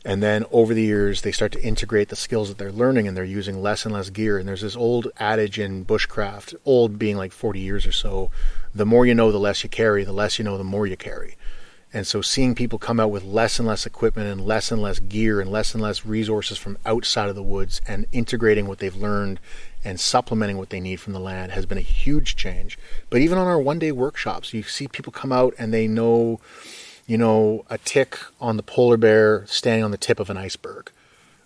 And 0.05 0.23
then 0.23 0.45
over 0.51 0.73
the 0.73 0.81
years, 0.81 1.21
they 1.21 1.31
start 1.31 1.51
to 1.53 1.63
integrate 1.63 2.09
the 2.09 2.15
skills 2.15 2.49
that 2.49 2.57
they're 2.57 2.71
learning, 2.71 3.07
and 3.07 3.15
they're 3.15 3.23
using 3.23 3.61
less 3.61 3.85
and 3.85 3.93
less 3.93 4.09
gear. 4.09 4.37
And 4.37 4.47
there's 4.47 4.61
this 4.61 4.75
old 4.75 5.07
adage 5.17 5.59
in 5.59 5.85
bushcraft, 5.85 6.55
old 6.65 6.97
being 6.97 7.17
like 7.17 7.33
40 7.33 7.59
years 7.59 7.85
or 7.85 7.91
so: 7.91 8.31
the 8.73 8.85
more 8.85 9.05
you 9.05 9.13
know, 9.13 9.31
the 9.31 9.39
less 9.39 9.63
you 9.63 9.69
carry. 9.69 10.05
The 10.05 10.13
less 10.13 10.39
you 10.39 10.45
know, 10.45 10.57
the 10.57 10.63
more 10.63 10.87
you 10.87 10.95
carry. 10.95 11.35
And 11.93 12.07
so 12.07 12.23
seeing 12.23 12.55
people 12.55 12.79
come 12.79 12.99
out 12.99 13.11
with 13.11 13.23
less 13.23 13.59
and 13.59 13.67
less 13.67 13.85
equipment 13.85 14.27
and 14.27 14.41
less 14.41 14.71
and 14.71 14.81
less 14.81 14.97
gear 14.97 15.39
and 15.39 15.51
less 15.51 15.75
and 15.75 15.83
less 15.83 16.05
resources 16.05 16.57
from 16.57 16.79
outside 16.87 17.29
of 17.29 17.35
the 17.35 17.43
woods 17.43 17.81
and 17.87 18.07
integrating 18.11 18.67
what 18.67 18.79
they've 18.79 18.95
learned 18.95 19.39
and 19.83 19.99
supplementing 19.99 20.57
what 20.57 20.71
they 20.71 20.79
need 20.79 20.95
from 20.95 21.13
the 21.13 21.19
land 21.19 21.51
has 21.51 21.67
been 21.67 21.77
a 21.77 21.81
huge 21.81 22.35
change. 22.35 22.79
But 23.11 23.21
even 23.21 23.37
on 23.37 23.45
our 23.45 23.59
one 23.59 23.77
day 23.77 23.91
workshops, 23.91 24.55
you 24.55 24.63
see 24.63 24.87
people 24.87 25.13
come 25.13 25.31
out 25.31 25.53
and 25.59 25.71
they 25.71 25.87
know, 25.87 26.39
you 27.05 27.17
know, 27.17 27.63
a 27.69 27.77
tick 27.77 28.17
on 28.41 28.57
the 28.57 28.63
polar 28.63 28.97
bear 28.97 29.45
standing 29.45 29.83
on 29.83 29.91
the 29.91 29.97
tip 29.97 30.19
of 30.19 30.31
an 30.31 30.37
iceberg 30.37 30.91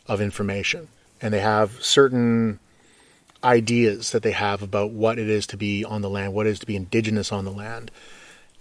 of 0.07 0.21
information. 0.21 0.87
And 1.21 1.33
they 1.33 1.41
have 1.41 1.83
certain 1.83 2.59
ideas 3.43 4.11
that 4.11 4.23
they 4.23 4.31
have 4.31 4.61
about 4.61 4.91
what 4.91 5.19
it 5.19 5.29
is 5.29 5.45
to 5.47 5.57
be 5.57 5.83
on 5.83 6.01
the 6.01 6.09
land, 6.09 6.33
what 6.33 6.47
it 6.47 6.51
is 6.51 6.59
to 6.59 6.65
be 6.65 6.77
indigenous 6.77 7.33
on 7.33 7.43
the 7.43 7.51
land 7.51 7.91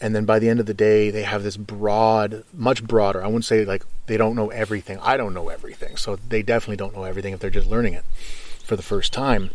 and 0.00 0.14
then 0.14 0.24
by 0.24 0.38
the 0.38 0.48
end 0.48 0.60
of 0.60 0.66
the 0.66 0.74
day 0.74 1.10
they 1.10 1.22
have 1.22 1.42
this 1.42 1.56
broad 1.56 2.44
much 2.52 2.84
broader 2.84 3.22
i 3.22 3.26
wouldn't 3.26 3.44
say 3.44 3.64
like 3.64 3.84
they 4.06 4.16
don't 4.16 4.36
know 4.36 4.48
everything. 4.50 4.98
I 5.02 5.16
don't 5.16 5.34
know 5.34 5.48
everything. 5.48 5.96
So 5.96 6.16
they 6.16 6.42
definitely 6.42 6.76
don't 6.76 6.94
know 6.94 7.04
everything 7.04 7.34
if 7.34 7.40
they're 7.40 7.50
just 7.50 7.68
learning 7.68 7.94
it 7.94 8.04
for 8.64 8.76
the 8.76 8.82
first 8.82 9.12
time. 9.12 9.50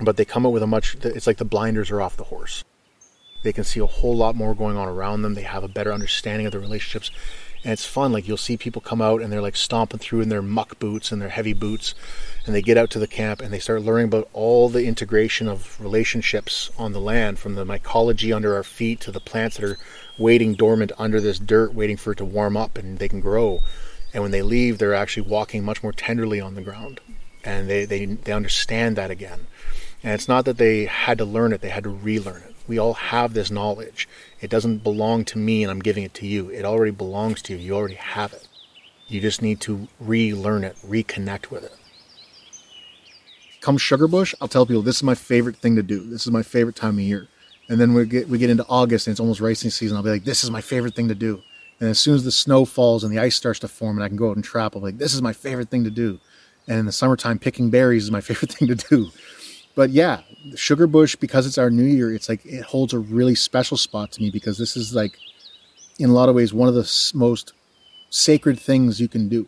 But 0.00 0.16
they 0.16 0.24
come 0.24 0.46
up 0.46 0.52
with 0.52 0.62
a 0.62 0.66
much 0.66 0.96
it's 1.02 1.26
like 1.26 1.38
the 1.38 1.44
blinders 1.44 1.90
are 1.90 2.00
off 2.00 2.16
the 2.16 2.24
horse. 2.24 2.64
They 3.44 3.52
can 3.52 3.64
see 3.64 3.80
a 3.80 3.86
whole 3.86 4.16
lot 4.16 4.34
more 4.34 4.54
going 4.54 4.76
on 4.76 4.88
around 4.88 5.22
them. 5.22 5.34
They 5.34 5.42
have 5.42 5.64
a 5.64 5.68
better 5.68 5.92
understanding 5.92 6.46
of 6.46 6.52
the 6.52 6.58
relationships 6.58 7.10
and 7.64 7.72
it's 7.72 7.84
fun 7.84 8.12
like 8.12 8.28
you'll 8.28 8.36
see 8.36 8.56
people 8.56 8.80
come 8.80 9.02
out 9.02 9.20
and 9.20 9.32
they're 9.32 9.42
like 9.42 9.56
stomping 9.56 9.98
through 9.98 10.20
in 10.20 10.28
their 10.28 10.42
muck 10.42 10.78
boots 10.78 11.10
and 11.10 11.20
their 11.20 11.28
heavy 11.28 11.52
boots 11.52 11.94
and 12.46 12.54
they 12.54 12.62
get 12.62 12.76
out 12.76 12.90
to 12.90 12.98
the 12.98 13.06
camp 13.06 13.40
and 13.40 13.52
they 13.52 13.58
start 13.58 13.82
learning 13.82 14.06
about 14.06 14.28
all 14.32 14.68
the 14.68 14.84
integration 14.84 15.48
of 15.48 15.80
relationships 15.80 16.70
on 16.78 16.92
the 16.92 17.00
land 17.00 17.38
from 17.38 17.56
the 17.56 17.64
mycology 17.64 18.34
under 18.34 18.54
our 18.54 18.62
feet 18.62 19.00
to 19.00 19.10
the 19.10 19.20
plants 19.20 19.56
that 19.56 19.68
are 19.68 19.78
waiting 20.18 20.54
dormant 20.54 20.92
under 20.98 21.20
this 21.20 21.38
dirt 21.38 21.74
waiting 21.74 21.96
for 21.96 22.12
it 22.12 22.18
to 22.18 22.24
warm 22.24 22.56
up 22.56 22.78
and 22.78 22.98
they 22.98 23.08
can 23.08 23.20
grow. 23.20 23.60
And 24.14 24.22
when 24.22 24.32
they 24.32 24.42
leave 24.42 24.78
they're 24.78 24.94
actually 24.94 25.28
walking 25.28 25.64
much 25.64 25.82
more 25.82 25.92
tenderly 25.92 26.40
on 26.40 26.54
the 26.54 26.62
ground 26.62 27.00
and 27.44 27.68
they, 27.68 27.84
they, 27.84 28.04
they 28.04 28.32
understand 28.32 28.96
that 28.96 29.10
again. 29.10 29.46
And 30.02 30.12
it's 30.12 30.28
not 30.28 30.44
that 30.44 30.58
they 30.58 30.86
had 30.86 31.18
to 31.18 31.24
learn 31.24 31.52
it 31.52 31.60
they 31.60 31.70
had 31.70 31.84
to 31.84 31.90
relearn 31.90 32.42
it 32.42 32.54
we 32.68 32.78
all 32.78 32.94
have 32.94 33.34
this 33.34 33.50
knowledge 33.50 34.08
it 34.40 34.50
doesn't 34.50 34.84
belong 34.84 35.24
to 35.24 35.38
me 35.38 35.62
and 35.62 35.70
i'm 35.70 35.80
giving 35.80 36.04
it 36.04 36.14
to 36.14 36.26
you 36.26 36.48
it 36.50 36.64
already 36.64 36.92
belongs 36.92 37.42
to 37.42 37.54
you 37.54 37.58
you 37.58 37.74
already 37.74 37.94
have 37.94 38.32
it 38.32 38.46
you 39.08 39.20
just 39.20 39.42
need 39.42 39.60
to 39.60 39.88
relearn 39.98 40.62
it 40.62 40.76
reconnect 40.86 41.50
with 41.50 41.64
it 41.64 41.74
come 43.60 43.76
Sugarbush, 43.76 44.34
I'll 44.40 44.48
tell 44.48 44.66
people 44.66 44.82
this 44.82 44.96
is 44.96 45.02
my 45.02 45.14
favorite 45.14 45.56
thing 45.56 45.76
to 45.76 45.82
do. 45.82 46.00
This 46.00 46.26
is 46.26 46.32
my 46.32 46.42
favorite 46.42 46.76
time 46.76 46.94
of 46.94 47.04
year. 47.04 47.28
And 47.68 47.78
then 47.78 47.92
we 47.92 48.06
get 48.06 48.28
we 48.28 48.38
get 48.38 48.50
into 48.50 48.64
August 48.66 49.06
and 49.06 49.12
it's 49.12 49.20
almost 49.20 49.40
ricing 49.40 49.70
season. 49.70 49.96
I'll 49.96 50.02
be 50.02 50.10
like, 50.10 50.24
this 50.24 50.42
is 50.42 50.50
my 50.50 50.60
favorite 50.60 50.94
thing 50.94 51.08
to 51.08 51.14
do. 51.14 51.42
And 51.80 51.88
as 51.90 51.98
soon 51.98 52.14
as 52.14 52.24
the 52.24 52.32
snow 52.32 52.64
falls 52.64 53.04
and 53.04 53.12
the 53.12 53.18
ice 53.18 53.36
starts 53.36 53.60
to 53.60 53.68
form 53.68 53.98
and 53.98 54.04
I 54.04 54.08
can 54.08 54.16
go 54.16 54.30
out 54.30 54.36
and 54.36 54.44
trap, 54.44 54.74
I'm 54.74 54.82
like, 54.82 54.98
this 54.98 55.14
is 55.14 55.22
my 55.22 55.32
favorite 55.32 55.68
thing 55.68 55.84
to 55.84 55.90
do. 55.90 56.18
And 56.66 56.78
in 56.78 56.86
the 56.86 56.92
summertime, 56.92 57.38
picking 57.38 57.70
berries 57.70 58.04
is 58.04 58.10
my 58.10 58.20
favorite 58.28 58.52
thing 58.52 58.68
to 58.68 58.74
do. 58.74 59.10
But 59.78 59.90
yeah, 59.90 60.22
sugar 60.56 60.88
bush 60.88 61.14
because 61.14 61.46
it's 61.46 61.56
our 61.56 61.70
new 61.70 61.84
year, 61.84 62.12
it's 62.12 62.28
like 62.28 62.44
it 62.44 62.64
holds 62.64 62.92
a 62.92 62.98
really 62.98 63.36
special 63.36 63.76
spot 63.76 64.10
to 64.10 64.20
me 64.20 64.28
because 64.28 64.58
this 64.58 64.76
is 64.76 64.92
like, 64.92 65.16
in 66.00 66.10
a 66.10 66.12
lot 66.12 66.28
of 66.28 66.34
ways, 66.34 66.52
one 66.52 66.68
of 66.68 66.74
the 66.74 67.12
most 67.14 67.52
sacred 68.10 68.58
things 68.58 69.00
you 69.00 69.06
can 69.06 69.28
do 69.28 69.46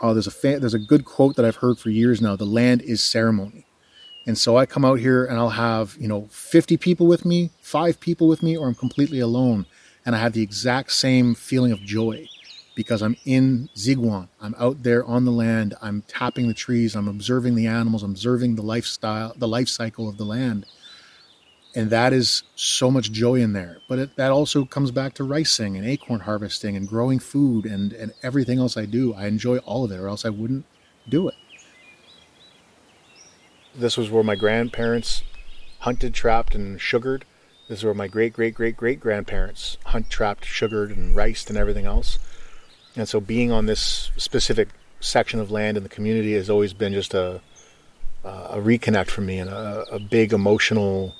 oh, 0.00 0.14
there's 0.14 0.26
a 0.26 0.30
fa- 0.30 0.58
there's 0.60 0.72
a 0.72 0.78
good 0.78 1.04
quote 1.04 1.36
that 1.36 1.44
I've 1.44 1.56
heard 1.56 1.78
for 1.78 1.90
years 1.90 2.22
now. 2.22 2.36
The 2.36 2.46
land 2.46 2.80
is 2.80 3.04
ceremony, 3.04 3.66
and 4.26 4.38
so 4.38 4.56
I 4.56 4.64
come 4.64 4.82
out 4.82 4.98
here 4.98 5.26
and 5.26 5.36
I'll 5.38 5.50
have 5.50 5.94
you 6.00 6.08
know 6.08 6.28
50 6.30 6.78
people 6.78 7.06
with 7.06 7.26
me, 7.26 7.50
five 7.60 8.00
people 8.00 8.28
with 8.28 8.42
me, 8.42 8.56
or 8.56 8.66
I'm 8.66 8.74
completely 8.74 9.20
alone, 9.20 9.66
and 10.06 10.16
I 10.16 10.20
have 10.20 10.32
the 10.32 10.42
exact 10.42 10.90
same 10.90 11.34
feeling 11.34 11.70
of 11.70 11.80
joy 11.80 12.28
because 12.74 13.02
I'm 13.02 13.16
in 13.24 13.68
Ziigwan. 13.76 14.28
I'm 14.40 14.54
out 14.58 14.82
there 14.82 15.04
on 15.04 15.24
the 15.24 15.32
land. 15.32 15.74
I'm 15.82 16.02
tapping 16.08 16.48
the 16.48 16.54
trees. 16.54 16.94
I'm 16.94 17.08
observing 17.08 17.54
the 17.54 17.66
animals. 17.66 18.02
I'm 18.02 18.12
observing 18.12 18.56
the 18.56 18.62
lifestyle, 18.62 19.34
the 19.36 19.48
life 19.48 19.68
cycle 19.68 20.08
of 20.08 20.16
the 20.16 20.24
land. 20.24 20.66
And 21.74 21.88
that 21.90 22.12
is 22.12 22.42
so 22.54 22.90
much 22.90 23.12
joy 23.12 23.36
in 23.36 23.54
there. 23.54 23.78
But 23.88 23.98
it, 23.98 24.16
that 24.16 24.30
also 24.30 24.64
comes 24.64 24.90
back 24.90 25.14
to 25.14 25.24
ricing 25.24 25.76
and 25.76 25.86
acorn 25.86 26.20
harvesting 26.20 26.76
and 26.76 26.86
growing 26.86 27.18
food 27.18 27.64
and, 27.64 27.92
and 27.92 28.12
everything 28.22 28.58
else 28.58 28.76
I 28.76 28.84
do. 28.84 29.14
I 29.14 29.26
enjoy 29.26 29.58
all 29.58 29.84
of 29.84 29.92
it, 29.92 29.98
or 29.98 30.08
else 30.08 30.24
I 30.24 30.30
wouldn't 30.30 30.66
do 31.08 31.28
it. 31.28 31.34
This 33.74 33.96
was 33.96 34.10
where 34.10 34.22
my 34.22 34.36
grandparents 34.36 35.22
hunted, 35.80 36.12
trapped, 36.12 36.54
and 36.54 36.78
sugared. 36.80 37.24
This 37.68 37.78
is 37.78 37.84
where 37.84 37.94
my 37.94 38.06
great 38.06 38.34
great 38.34 38.54
great 38.54 38.76
great 38.76 39.00
grandparents 39.00 39.78
hunt, 39.86 40.10
trapped, 40.10 40.44
sugared, 40.44 40.90
and 40.90 41.16
riced 41.16 41.48
and 41.48 41.58
everything 41.58 41.86
else. 41.86 42.18
And 42.96 43.08
so 43.08 43.20
being 43.20 43.50
on 43.50 43.66
this 43.66 44.10
specific 44.16 44.68
section 45.00 45.40
of 45.40 45.50
land 45.50 45.76
in 45.76 45.82
the 45.82 45.88
community 45.88 46.34
has 46.34 46.48
always 46.48 46.72
been 46.72 46.92
just 46.92 47.14
a 47.14 47.40
a 48.24 48.58
reconnect 48.58 49.08
for 49.08 49.20
me 49.20 49.38
and 49.38 49.50
a, 49.50 49.84
a 49.90 49.98
big 49.98 50.32
emotional 50.32 51.14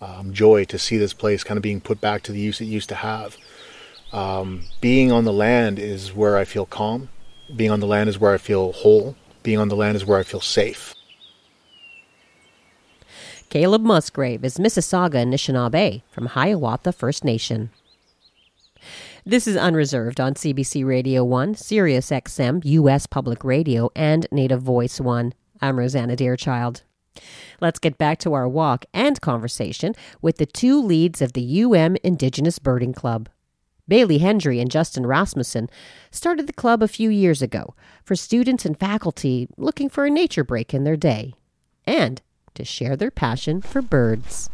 um, 0.00 0.32
joy 0.32 0.64
to 0.64 0.78
see 0.78 0.96
this 0.96 1.12
place 1.12 1.44
kind 1.44 1.58
of 1.58 1.62
being 1.62 1.80
put 1.80 2.00
back 2.00 2.22
to 2.22 2.32
the 2.32 2.38
use 2.38 2.60
it 2.60 2.64
used 2.64 2.88
to 2.88 2.94
have. 2.94 3.36
Um, 4.12 4.62
being 4.80 5.12
on 5.12 5.24
the 5.24 5.32
land 5.32 5.78
is 5.78 6.14
where 6.14 6.36
I 6.36 6.44
feel 6.44 6.66
calm. 6.66 7.08
Being 7.54 7.70
on 7.70 7.80
the 7.80 7.86
land 7.86 8.08
is 8.08 8.18
where 8.18 8.32
I 8.32 8.38
feel 8.38 8.72
whole. 8.72 9.16
Being 9.42 9.58
on 9.58 9.68
the 9.68 9.76
land 9.76 9.96
is 9.96 10.04
where 10.04 10.18
I 10.18 10.22
feel 10.22 10.40
safe. 10.40 10.94
Caleb 13.48 13.82
Musgrave 13.82 14.44
is 14.44 14.58
Mississauga 14.58 15.24
Anishinaabe 15.24 16.02
from 16.10 16.26
Hiawatha 16.26 16.92
First 16.92 17.24
Nation. 17.24 17.70
This 19.28 19.48
is 19.48 19.56
Unreserved 19.56 20.20
on 20.20 20.34
CBC 20.34 20.86
Radio 20.86 21.24
1, 21.24 21.56
Sirius 21.56 22.10
XM, 22.10 22.64
U.S. 22.64 23.08
Public 23.08 23.42
Radio, 23.42 23.90
and 23.96 24.24
Native 24.30 24.62
Voice 24.62 25.00
1. 25.00 25.34
I'm 25.60 25.80
Rosanna 25.80 26.14
Deerchild. 26.14 26.82
Let's 27.60 27.80
get 27.80 27.98
back 27.98 28.20
to 28.20 28.34
our 28.34 28.46
walk 28.46 28.84
and 28.94 29.20
conversation 29.20 29.96
with 30.22 30.36
the 30.36 30.46
two 30.46 30.80
leads 30.80 31.20
of 31.20 31.32
the 31.32 31.64
UM 31.64 31.96
Indigenous 32.04 32.60
Birding 32.60 32.92
Club. 32.92 33.28
Bailey 33.88 34.18
Hendry 34.18 34.60
and 34.60 34.70
Justin 34.70 35.04
Rasmussen 35.04 35.68
started 36.12 36.46
the 36.46 36.52
club 36.52 36.80
a 36.80 36.86
few 36.86 37.10
years 37.10 37.42
ago 37.42 37.74
for 38.04 38.14
students 38.14 38.64
and 38.64 38.78
faculty 38.78 39.48
looking 39.56 39.88
for 39.88 40.06
a 40.06 40.10
nature 40.10 40.44
break 40.44 40.72
in 40.72 40.84
their 40.84 40.96
day 40.96 41.34
and 41.84 42.22
to 42.54 42.64
share 42.64 42.94
their 42.94 43.10
passion 43.10 43.60
for 43.60 43.82
birds. 43.82 44.50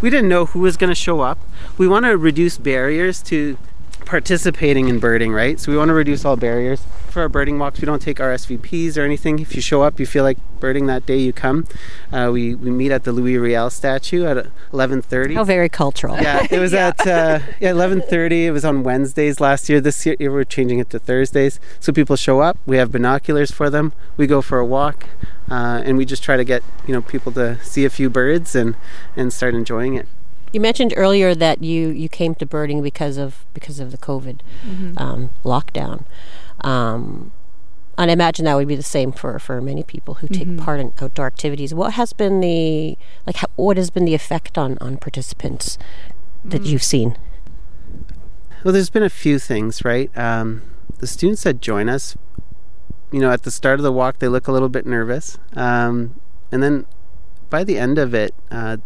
We 0.00 0.10
didn't 0.10 0.28
know 0.28 0.46
who 0.46 0.60
was 0.60 0.76
going 0.76 0.90
to 0.90 0.94
show 0.94 1.20
up. 1.20 1.38
We 1.78 1.88
want 1.88 2.04
to 2.04 2.16
reduce 2.16 2.58
barriers 2.58 3.22
to 3.24 3.56
participating 4.04 4.88
in 4.88 4.98
birding, 4.98 5.32
right? 5.32 5.58
So 5.58 5.72
we 5.72 5.78
want 5.78 5.88
to 5.88 5.94
reduce 5.94 6.24
all 6.24 6.36
barriers. 6.36 6.82
For 7.08 7.22
our 7.22 7.28
birding 7.28 7.58
walks, 7.58 7.80
we 7.80 7.86
don't 7.86 8.02
take 8.02 8.18
RSVPs 8.18 8.98
or 8.98 9.02
anything. 9.02 9.38
If 9.38 9.54
you 9.54 9.62
show 9.62 9.82
up, 9.82 9.98
you 9.98 10.06
feel 10.06 10.24
like 10.24 10.38
birding 10.60 10.86
that 10.86 11.06
day, 11.06 11.18
you 11.18 11.32
come. 11.32 11.66
Uh, 12.12 12.30
we, 12.32 12.54
we 12.54 12.70
meet 12.70 12.90
at 12.90 13.04
the 13.04 13.12
Louis 13.12 13.38
Riel 13.38 13.70
statue 13.70 14.24
at 14.26 14.46
11:30. 14.72 15.34
How 15.34 15.44
very 15.44 15.68
cultural. 15.68 16.16
Yeah, 16.16 16.46
it 16.50 16.58
was 16.58 16.72
yeah. 16.78 16.88
at 16.88 17.06
uh, 17.06 17.38
yeah, 17.60 17.70
11:30. 17.70 18.46
It 18.46 18.50
was 18.50 18.64
on 18.64 18.82
Wednesdays 18.82 19.40
last 19.40 19.68
year. 19.68 19.80
This 19.80 20.04
year 20.04 20.16
we're 20.20 20.44
changing 20.44 20.80
it 20.80 20.90
to 20.90 20.98
Thursdays. 20.98 21.60
So 21.80 21.92
people 21.92 22.16
show 22.16 22.40
up. 22.40 22.58
We 22.66 22.76
have 22.78 22.90
binoculars 22.90 23.50
for 23.50 23.70
them. 23.70 23.92
We 24.16 24.26
go 24.26 24.42
for 24.42 24.58
a 24.58 24.66
walk, 24.66 25.06
uh, 25.50 25.82
and 25.84 25.96
we 25.96 26.04
just 26.04 26.22
try 26.22 26.36
to 26.36 26.44
get 26.44 26.62
you 26.86 26.94
know 26.94 27.02
people 27.02 27.32
to 27.32 27.62
see 27.62 27.84
a 27.84 27.90
few 27.90 28.10
birds 28.10 28.54
and 28.54 28.76
and 29.16 29.32
start 29.32 29.54
enjoying 29.54 29.94
it. 29.94 30.06
You 30.52 30.60
mentioned 30.60 30.94
earlier 30.96 31.34
that 31.34 31.64
you, 31.64 31.88
you 31.88 32.08
came 32.08 32.36
to 32.36 32.46
birding 32.46 32.80
because 32.80 33.16
of 33.16 33.44
because 33.54 33.80
of 33.80 33.90
the 33.90 33.98
COVID 33.98 34.38
mm-hmm. 34.64 34.96
um, 34.96 35.30
lockdown. 35.44 36.04
Um, 36.60 37.32
and 37.98 38.10
I 38.10 38.14
imagine 38.14 38.44
that 38.44 38.54
would 38.54 38.68
be 38.68 38.76
the 38.76 38.82
same 38.82 39.12
for, 39.12 39.38
for 39.38 39.60
many 39.60 39.82
people 39.82 40.14
who 40.14 40.28
take 40.28 40.48
mm-hmm. 40.48 40.64
part 40.64 40.80
in 40.80 40.92
outdoor 41.00 41.26
activities. 41.26 41.72
What 41.74 41.94
has 41.94 42.12
been 42.12 42.40
the 42.40 42.96
like? 43.26 43.36
How, 43.36 43.46
what 43.56 43.76
has 43.76 43.90
been 43.90 44.04
the 44.04 44.14
effect 44.14 44.58
on 44.58 44.78
on 44.80 44.96
participants 44.96 45.78
that 46.44 46.62
mm. 46.62 46.66
you've 46.66 46.82
seen? 46.82 47.16
Well, 48.64 48.72
there's 48.72 48.90
been 48.90 49.02
a 49.02 49.10
few 49.10 49.38
things, 49.38 49.84
right? 49.84 50.16
Um, 50.16 50.62
the 50.98 51.06
students 51.06 51.42
that 51.42 51.60
join 51.60 51.88
us, 51.88 52.16
you 53.14 53.20
know, 53.20 53.30
at 53.30 53.44
the 53.44 53.50
start 53.52 53.78
of 53.78 53.84
the 53.84 53.92
walk, 53.92 54.18
they 54.18 54.26
look 54.26 54.48
a 54.48 54.52
little 54.52 54.68
bit 54.68 54.86
nervous, 54.86 55.38
um, 55.54 56.18
and 56.50 56.64
then 56.64 56.84
by 57.48 57.62
the 57.62 57.78
end 57.78 57.96
of 57.96 58.12
it, 58.12 58.34
uh, 58.50 58.78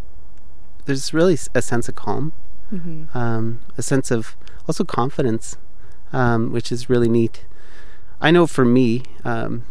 there's 0.84 1.14
really 1.14 1.38
a 1.54 1.62
sense 1.62 1.88
of 1.88 1.94
calm, 1.94 2.34
mm-hmm. 2.70 3.16
um, 3.16 3.60
a 3.78 3.82
sense 3.82 4.10
of 4.10 4.36
also 4.66 4.84
confidence, 4.84 5.56
um, 6.12 6.52
which 6.52 6.70
is 6.70 6.90
really 6.90 7.08
neat. 7.08 7.46
I 8.20 8.30
know 8.30 8.46
for 8.46 8.66
me, 8.66 9.02
um, 9.24 9.64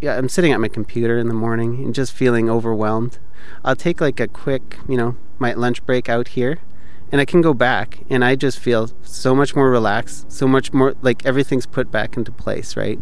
yeah, 0.00 0.16
I'm 0.16 0.30
sitting 0.30 0.52
at 0.52 0.60
my 0.60 0.68
computer 0.68 1.18
in 1.18 1.28
the 1.28 1.34
morning 1.34 1.84
and 1.84 1.94
just 1.94 2.12
feeling 2.12 2.48
overwhelmed. 2.48 3.18
I'll 3.62 3.76
take 3.76 4.00
like 4.00 4.20
a 4.20 4.26
quick, 4.26 4.78
you 4.88 4.96
know, 4.96 5.16
my 5.38 5.52
lunch 5.52 5.84
break 5.84 6.08
out 6.08 6.28
here, 6.28 6.60
and 7.10 7.20
I 7.20 7.24
can 7.24 7.40
go 7.40 7.54
back, 7.54 8.00
and 8.10 8.24
I 8.24 8.36
just 8.36 8.58
feel 8.58 8.90
so 9.02 9.34
much 9.34 9.56
more 9.56 9.70
relaxed, 9.70 10.30
so 10.30 10.46
much 10.46 10.72
more 10.72 10.94
like 11.02 11.24
everything's 11.24 11.66
put 11.66 11.90
back 11.90 12.16
into 12.16 12.30
place, 12.30 12.76
right? 12.76 13.00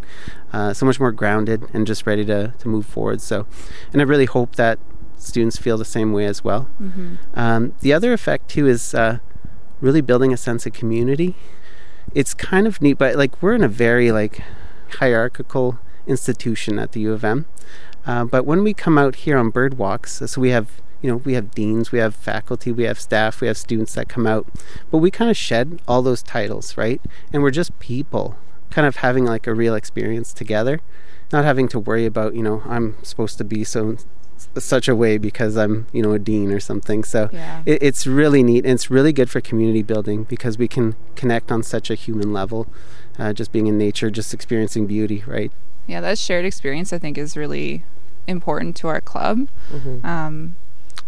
Uh, 0.52 0.72
so 0.72 0.86
much 0.86 1.00
more 1.00 1.12
grounded 1.12 1.64
and 1.72 1.86
just 1.86 2.06
ready 2.06 2.24
to 2.26 2.54
to 2.58 2.68
move 2.68 2.86
forward. 2.86 3.20
So, 3.20 3.46
and 3.92 4.00
I 4.00 4.04
really 4.04 4.26
hope 4.26 4.56
that 4.56 4.78
students 5.18 5.56
feel 5.56 5.76
the 5.76 5.84
same 5.84 6.12
way 6.12 6.26
as 6.26 6.44
well. 6.44 6.68
Mm-hmm. 6.80 7.14
Um, 7.34 7.74
the 7.80 7.92
other 7.92 8.12
effect 8.12 8.48
too 8.48 8.66
is 8.66 8.94
uh, 8.94 9.18
really 9.80 10.00
building 10.00 10.32
a 10.32 10.36
sense 10.36 10.66
of 10.66 10.72
community. 10.72 11.34
It's 12.14 12.34
kind 12.34 12.66
of 12.66 12.80
neat, 12.80 12.98
but 12.98 13.16
like 13.16 13.42
we're 13.42 13.54
in 13.54 13.64
a 13.64 13.68
very 13.68 14.12
like 14.12 14.42
hierarchical 14.98 15.78
institution 16.06 16.78
at 16.78 16.92
the 16.92 17.00
U 17.00 17.12
of 17.12 17.24
M. 17.24 17.46
Uh, 18.06 18.24
but 18.24 18.46
when 18.46 18.62
we 18.62 18.72
come 18.72 18.96
out 18.96 19.16
here 19.16 19.36
on 19.36 19.50
bird 19.50 19.76
walks, 19.76 20.22
so 20.24 20.40
we 20.40 20.50
have 20.50 20.80
you 21.06 21.12
know 21.12 21.18
we 21.18 21.34
have 21.34 21.54
deans, 21.54 21.92
we 21.92 21.98
have 22.00 22.14
faculty, 22.14 22.72
we 22.72 22.84
have 22.84 23.00
staff, 23.00 23.40
we 23.40 23.46
have 23.46 23.56
students 23.56 23.94
that 23.94 24.08
come 24.08 24.26
out, 24.26 24.46
but 24.90 24.98
we 24.98 25.10
kind 25.10 25.30
of 25.30 25.36
shed 25.36 25.80
all 25.86 26.02
those 26.02 26.22
titles, 26.22 26.76
right? 26.76 27.00
And 27.32 27.42
we're 27.42 27.50
just 27.50 27.78
people, 27.78 28.36
kind 28.70 28.86
of 28.86 28.96
having 28.96 29.24
like 29.24 29.46
a 29.46 29.54
real 29.54 29.74
experience 29.74 30.32
together 30.32 30.80
not 31.32 31.44
having 31.44 31.66
to 31.66 31.76
worry 31.76 32.06
about 32.06 32.36
you 32.36 32.42
know 32.42 32.62
i'm 32.66 32.94
supposed 33.02 33.36
to 33.36 33.42
be 33.42 33.64
so 33.64 33.96
such 34.58 34.88
a 34.88 34.94
way 34.94 35.18
because 35.18 35.56
I'm, 35.56 35.86
you 35.92 36.02
know, 36.02 36.12
a 36.12 36.18
dean 36.18 36.52
or 36.52 36.60
something. 36.60 37.04
So 37.04 37.28
yeah. 37.32 37.62
it, 37.66 37.82
it's 37.82 38.06
really 38.06 38.42
neat 38.42 38.64
and 38.64 38.74
it's 38.74 38.90
really 38.90 39.12
good 39.12 39.30
for 39.30 39.40
community 39.40 39.82
building 39.82 40.24
because 40.24 40.58
we 40.58 40.68
can 40.68 40.94
connect 41.14 41.50
on 41.50 41.62
such 41.62 41.90
a 41.90 41.94
human 41.94 42.32
level, 42.32 42.66
uh, 43.18 43.32
just 43.32 43.52
being 43.52 43.66
in 43.66 43.78
nature, 43.78 44.10
just 44.10 44.32
experiencing 44.34 44.86
beauty, 44.86 45.24
right? 45.26 45.52
Yeah, 45.86 46.00
that 46.00 46.18
shared 46.18 46.44
experience 46.44 46.92
I 46.92 46.98
think 46.98 47.16
is 47.18 47.36
really 47.36 47.84
important 48.26 48.76
to 48.76 48.88
our 48.88 49.00
club. 49.00 49.48
Mm-hmm. 49.70 50.04
Um, 50.04 50.56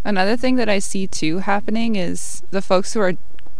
another 0.05 0.36
thing 0.36 0.57
that 0.57 0.68
I 0.68 0.78
see 0.78 1.07
too 1.07 1.39
happening 1.39 1.97
is 1.97 2.43
the 2.51 2.62
folks 2.62 2.95
who 2.95 3.01
are 3.01 3.14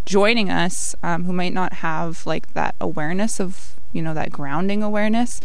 joining 0.05 0.51
us 0.51 0.95
um, 1.03 1.25
who 1.25 1.33
might 1.33 1.53
not 1.53 1.75
have 1.75 2.25
like 2.27 2.55
that 2.55 2.75
awareness 2.81 3.39
of 3.41 3.77
you 3.93 4.01
know 4.01 4.15
that 4.15 4.31
grounding 4.31 4.83
awareness 4.83 5.41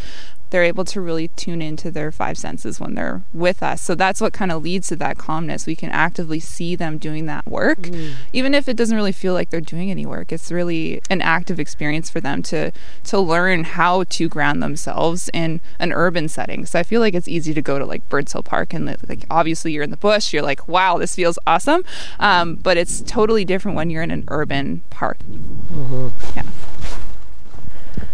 they're 0.53 0.63
able 0.63 0.85
to 0.85 1.01
really 1.01 1.29
tune 1.29 1.63
into 1.63 1.89
their 1.89 2.11
five 2.11 2.37
senses 2.37 2.79
when 2.79 2.93
they're 2.93 3.23
with 3.33 3.63
us. 3.63 3.81
So 3.81 3.95
that's 3.95 4.21
what 4.21 4.33
kind 4.33 4.51
of 4.51 4.61
leads 4.61 4.89
to 4.89 4.95
that 4.97 5.17
calmness. 5.17 5.65
We 5.65 5.75
can 5.75 5.89
actively 5.89 6.39
see 6.39 6.75
them 6.75 6.99
doing 6.99 7.25
that 7.25 7.47
work, 7.47 7.79
mm. 7.79 8.13
even 8.33 8.53
if 8.53 8.69
it 8.69 8.77
doesn't 8.77 8.95
really 8.95 9.11
feel 9.11 9.33
like 9.33 9.49
they're 9.49 9.59
doing 9.59 9.89
any 9.89 10.05
work. 10.05 10.31
It's 10.31 10.51
really 10.51 11.01
an 11.09 11.23
active 11.23 11.59
experience 11.59 12.11
for 12.11 12.21
them 12.21 12.43
to 12.43 12.71
to 13.05 13.19
learn 13.19 13.63
how 13.63 14.03
to 14.03 14.29
ground 14.29 14.61
themselves 14.61 15.27
in 15.33 15.59
an 15.79 15.91
urban 15.91 16.29
setting. 16.29 16.67
So 16.67 16.77
I 16.77 16.83
feel 16.83 17.01
like 17.01 17.15
it's 17.15 17.27
easy 17.27 17.55
to 17.55 17.61
go 17.63 17.79
to 17.79 17.85
like 17.85 18.07
Birds 18.07 18.33
Hill 18.33 18.43
Park 18.43 18.75
and 18.75 18.85
like 18.85 19.25
obviously 19.31 19.71
you're 19.71 19.81
in 19.81 19.89
the 19.89 19.97
bush, 19.97 20.33
you're 20.33 20.43
like, 20.43 20.67
wow, 20.67 20.99
this 20.99 21.15
feels 21.15 21.39
awesome. 21.47 21.83
Um, 22.19 22.57
but 22.57 22.77
it's 22.77 23.01
totally 23.01 23.43
different 23.43 23.75
when 23.75 23.89
you're 23.89 24.03
in 24.03 24.11
an 24.11 24.25
urban 24.27 24.83
park. 24.91 25.17
Mm-hmm. 25.17 26.09
Yeah. 26.35 26.43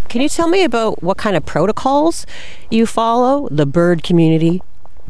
Can 0.09 0.21
you 0.21 0.29
tell 0.29 0.47
me 0.47 0.63
about 0.63 1.03
what 1.03 1.17
kind 1.17 1.37
of 1.37 1.45
protocols 1.45 2.25
you 2.71 2.87
follow, 2.87 3.47
the 3.51 3.67
bird 3.67 4.01
community? 4.01 4.63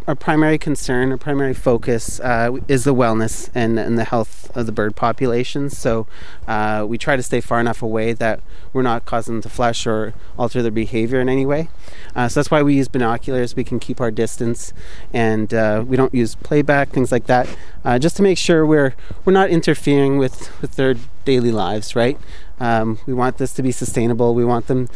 Our 0.08 0.16
primary 0.16 0.58
concern, 0.58 1.12
our 1.12 1.18
primary 1.18 1.54
focus 1.54 2.20
uh, 2.20 2.58
is 2.68 2.84
the 2.84 2.94
wellness 2.94 3.50
and, 3.56 3.80
and 3.80 3.98
the 3.98 4.04
health 4.04 4.52
of 4.58 4.66
the 4.66 4.74
bird 4.74 4.98
populations. 4.98 5.78
So 5.78 6.06
uh, 6.50 6.86
we 6.86 6.98
try 6.98 7.16
to 7.16 7.24
stay 7.24 7.40
far 7.40 7.62
enough 7.62 7.82
away 7.82 8.12
that 8.12 8.42
we're 8.74 8.82
not 8.82 9.06
causing 9.06 9.36
them 9.36 9.42
to 9.44 9.50
flush 9.50 9.88
or 9.88 10.16
alter 10.38 10.62
their 10.62 10.72
behavior 10.72 11.22
in 11.22 11.30
any 11.30 11.46
way. 11.46 11.70
Uh, 12.14 12.28
so 12.28 12.42
that's 12.42 12.52
why 12.52 12.62
we 12.62 12.76
use 12.76 12.90
binoculars. 12.90 13.56
We 13.56 13.64
can 13.64 13.80
keep 13.80 14.02
our 14.02 14.12
distance, 14.12 14.74
and 15.14 15.54
uh, 15.54 15.86
we 15.88 15.96
don't 15.96 16.14
use 16.14 16.36
playback, 16.36 16.90
things 16.90 17.10
like 17.10 17.28
that, 17.28 17.48
uh, 17.86 18.00
just 18.00 18.18
to 18.18 18.24
make 18.24 18.38
sure 18.38 18.66
we're 18.66 18.96
we're 19.24 19.32
not 19.32 19.50
interfering 19.50 20.18
with 20.18 20.62
with 20.62 20.76
their 20.76 20.96
daily 21.24 21.52
lives, 21.52 21.96
right? 21.96 22.20
Um, 22.60 23.00
we 23.06 23.14
want 23.14 23.38
this 23.38 23.54
to 23.54 23.64
be 23.64 23.72
sustainable. 23.72 24.36
We 24.36 24.46
want 24.46 24.68
them 24.68 24.90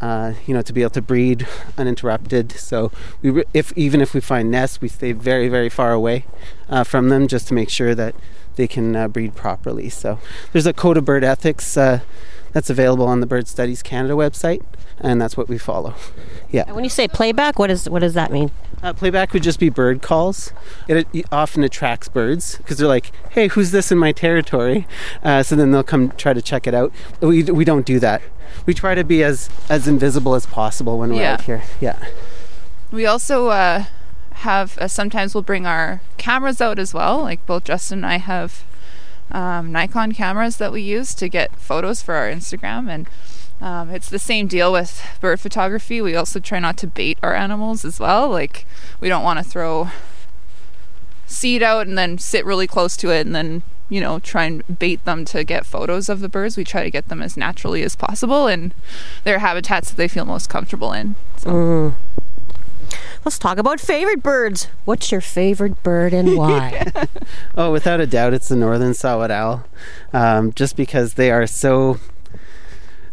uh, 0.00 0.34
you 0.46 0.54
know, 0.54 0.62
to 0.62 0.72
be 0.72 0.82
able 0.82 0.90
to 0.90 1.02
breed 1.02 1.46
uninterrupted. 1.78 2.52
So 2.52 2.92
we, 3.22 3.30
re- 3.30 3.44
if 3.54 3.72
even 3.76 4.00
if 4.00 4.14
we 4.14 4.20
find 4.20 4.50
nests, 4.50 4.80
we 4.80 4.88
stay 4.88 5.12
very, 5.12 5.48
very 5.48 5.68
far 5.68 5.92
away 5.92 6.26
uh, 6.68 6.84
from 6.84 7.08
them 7.08 7.26
just 7.28 7.48
to 7.48 7.54
make 7.54 7.70
sure 7.70 7.94
that 7.94 8.14
they 8.56 8.66
can 8.66 8.96
uh, 8.96 9.08
breed 9.08 9.34
properly. 9.34 9.88
So 9.88 10.18
there's 10.52 10.66
a 10.66 10.72
code 10.72 10.96
of 10.96 11.04
bird 11.04 11.24
ethics 11.24 11.76
uh, 11.76 12.00
that's 12.56 12.70
available 12.70 13.06
on 13.06 13.20
the 13.20 13.26
Bird 13.26 13.46
Studies 13.48 13.82
Canada 13.82 14.14
website, 14.14 14.62
and 14.98 15.20
that's 15.20 15.36
what 15.36 15.46
we 15.46 15.58
follow. 15.58 15.94
Yeah. 16.48 16.62
And 16.68 16.76
when 16.76 16.84
you 16.84 16.90
say 16.90 17.08
playback, 17.08 17.58
what 17.58 17.70
is 17.72 17.90
what 17.90 17.98
does 17.98 18.14
that 18.14 18.30
mean? 18.30 18.52
Uh, 18.80 18.92
playback 18.92 19.32
would 19.32 19.42
just 19.42 19.58
be 19.58 19.68
bird 19.68 20.00
calls. 20.00 20.52
It, 20.86 21.06
it 21.12 21.26
often 21.32 21.64
attracts 21.64 22.08
birds 22.08 22.56
because 22.58 22.78
they're 22.78 22.86
like, 22.86 23.10
"Hey, 23.30 23.48
who's 23.48 23.72
this 23.72 23.90
in 23.90 23.98
my 23.98 24.12
territory?" 24.12 24.86
Uh, 25.24 25.42
so 25.42 25.56
then 25.56 25.72
they'll 25.72 25.82
come 25.82 26.10
try 26.12 26.32
to 26.32 26.40
check 26.40 26.68
it 26.68 26.72
out. 26.72 26.92
We, 27.20 27.42
we 27.42 27.64
don't 27.64 27.84
do 27.84 27.98
that. 27.98 28.22
We 28.64 28.74
try 28.74 28.94
to 28.94 29.02
be 29.02 29.24
as 29.24 29.50
as 29.68 29.88
invisible 29.88 30.36
as 30.36 30.46
possible 30.46 30.98
when 31.00 31.10
we're 31.10 31.20
Yeah. 31.22 31.32
out 31.32 31.40
here. 31.42 31.62
Yeah. 31.80 31.98
We 32.92 33.04
also 33.06 33.48
uh, 33.48 33.84
have 34.34 34.78
uh, 34.78 34.86
sometimes 34.86 35.34
we'll 35.34 35.42
bring 35.42 35.66
our 35.66 36.00
cameras 36.16 36.60
out 36.60 36.78
as 36.78 36.94
well. 36.94 37.22
Like 37.22 37.44
both 37.44 37.64
Justin 37.64 37.98
and 37.98 38.06
I 38.06 38.18
have 38.18 38.62
um, 39.32 39.72
Nikon 39.72 40.12
cameras 40.12 40.56
that 40.58 40.72
we 40.72 40.82
use 40.82 41.14
to 41.14 41.28
get 41.28 41.56
photos 41.56 42.02
for 42.02 42.14
our 42.14 42.30
Instagram, 42.30 42.88
and 42.88 43.08
um, 43.60 43.90
it's 43.90 44.08
the 44.08 44.18
same 44.18 44.46
deal 44.46 44.72
with 44.72 45.02
bird 45.20 45.40
photography. 45.40 46.00
We 46.00 46.14
also 46.14 46.40
try 46.40 46.58
not 46.58 46.76
to 46.78 46.86
bait 46.86 47.18
our 47.22 47.34
animals 47.34 47.84
as 47.84 47.98
well. 47.98 48.28
Like 48.28 48.66
we 49.00 49.08
don't 49.08 49.24
want 49.24 49.38
to 49.38 49.44
throw 49.44 49.90
seed 51.26 51.62
out 51.62 51.86
and 51.86 51.98
then 51.98 52.18
sit 52.18 52.44
really 52.44 52.66
close 52.66 52.96
to 52.96 53.10
it 53.10 53.26
and 53.26 53.34
then 53.34 53.62
you 53.88 54.00
know 54.00 54.18
try 54.20 54.44
and 54.44 54.78
bait 54.78 55.04
them 55.04 55.24
to 55.24 55.42
get 55.42 55.66
photos 55.66 56.08
of 56.08 56.20
the 56.20 56.28
birds 56.28 56.56
we 56.56 56.62
try 56.62 56.84
to 56.84 56.90
get 56.90 57.08
them 57.08 57.20
as 57.20 57.36
naturally 57.36 57.82
as 57.82 57.96
possible 57.96 58.46
in 58.46 58.72
their 59.24 59.40
habitats 59.40 59.90
that 59.90 59.96
they 59.96 60.06
feel 60.08 60.24
most 60.24 60.48
comfortable 60.48 60.92
in 60.92 61.16
Mm. 61.50 61.94
Let's 63.24 63.38
talk 63.38 63.58
about 63.58 63.80
favorite 63.80 64.22
birds. 64.22 64.68
What's 64.84 65.10
your 65.10 65.20
favorite 65.20 65.82
bird 65.82 66.12
and 66.14 66.36
why? 66.36 66.90
Oh, 67.56 67.72
without 67.72 68.00
a 68.00 68.06
doubt, 68.06 68.34
it's 68.34 68.48
the 68.48 68.56
northern 68.56 68.94
saw-whet 68.94 69.30
owl. 69.30 69.64
Um, 70.12 70.52
just 70.52 70.76
because 70.76 71.14
they 71.14 71.30
are 71.30 71.46
so. 71.46 71.98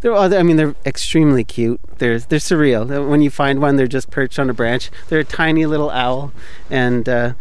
They're, 0.02 0.14
all- 0.14 0.34
I 0.34 0.44
mean, 0.44 0.58
they're 0.58 0.76
extremely 0.86 1.44
cute. 1.44 1.80
They're 1.98 2.20
they're 2.20 2.40
surreal. 2.40 3.08
When 3.10 3.22
you 3.22 3.30
find 3.30 3.62
one, 3.62 3.76
they're 3.78 3.88
just 3.88 4.12
perched 4.12 4.38
on 4.38 4.50
a 4.50 4.54
branch. 4.54 4.92
They're 5.08 5.20
a 5.20 5.24
tiny 5.26 5.66
little 5.66 5.90
owl, 5.90 6.32
and 6.70 7.08
uh, 7.08 7.34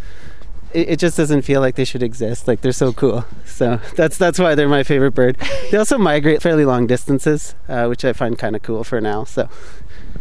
it, 0.72 0.90
it 0.90 0.98
just 1.00 1.16
doesn't 1.16 1.42
feel 1.42 1.60
like 1.60 1.74
they 1.74 1.84
should 1.84 2.02
exist. 2.04 2.46
Like 2.46 2.60
they're 2.60 2.70
so 2.72 2.92
cool. 2.92 3.24
So 3.44 3.80
that's 3.96 4.16
that's 4.16 4.38
why 4.38 4.54
they're 4.54 4.68
my 4.68 4.84
favorite 4.84 5.10
bird. 5.12 5.36
They 5.70 5.76
also 5.76 5.98
migrate 5.98 6.40
fairly 6.40 6.64
long 6.64 6.86
distances, 6.86 7.54
uh, 7.68 7.86
which 7.86 8.04
I 8.04 8.12
find 8.12 8.38
kind 8.38 8.54
of 8.56 8.62
cool 8.62 8.84
for 8.84 8.96
an 8.96 9.06
owl. 9.06 9.26
So 9.26 9.48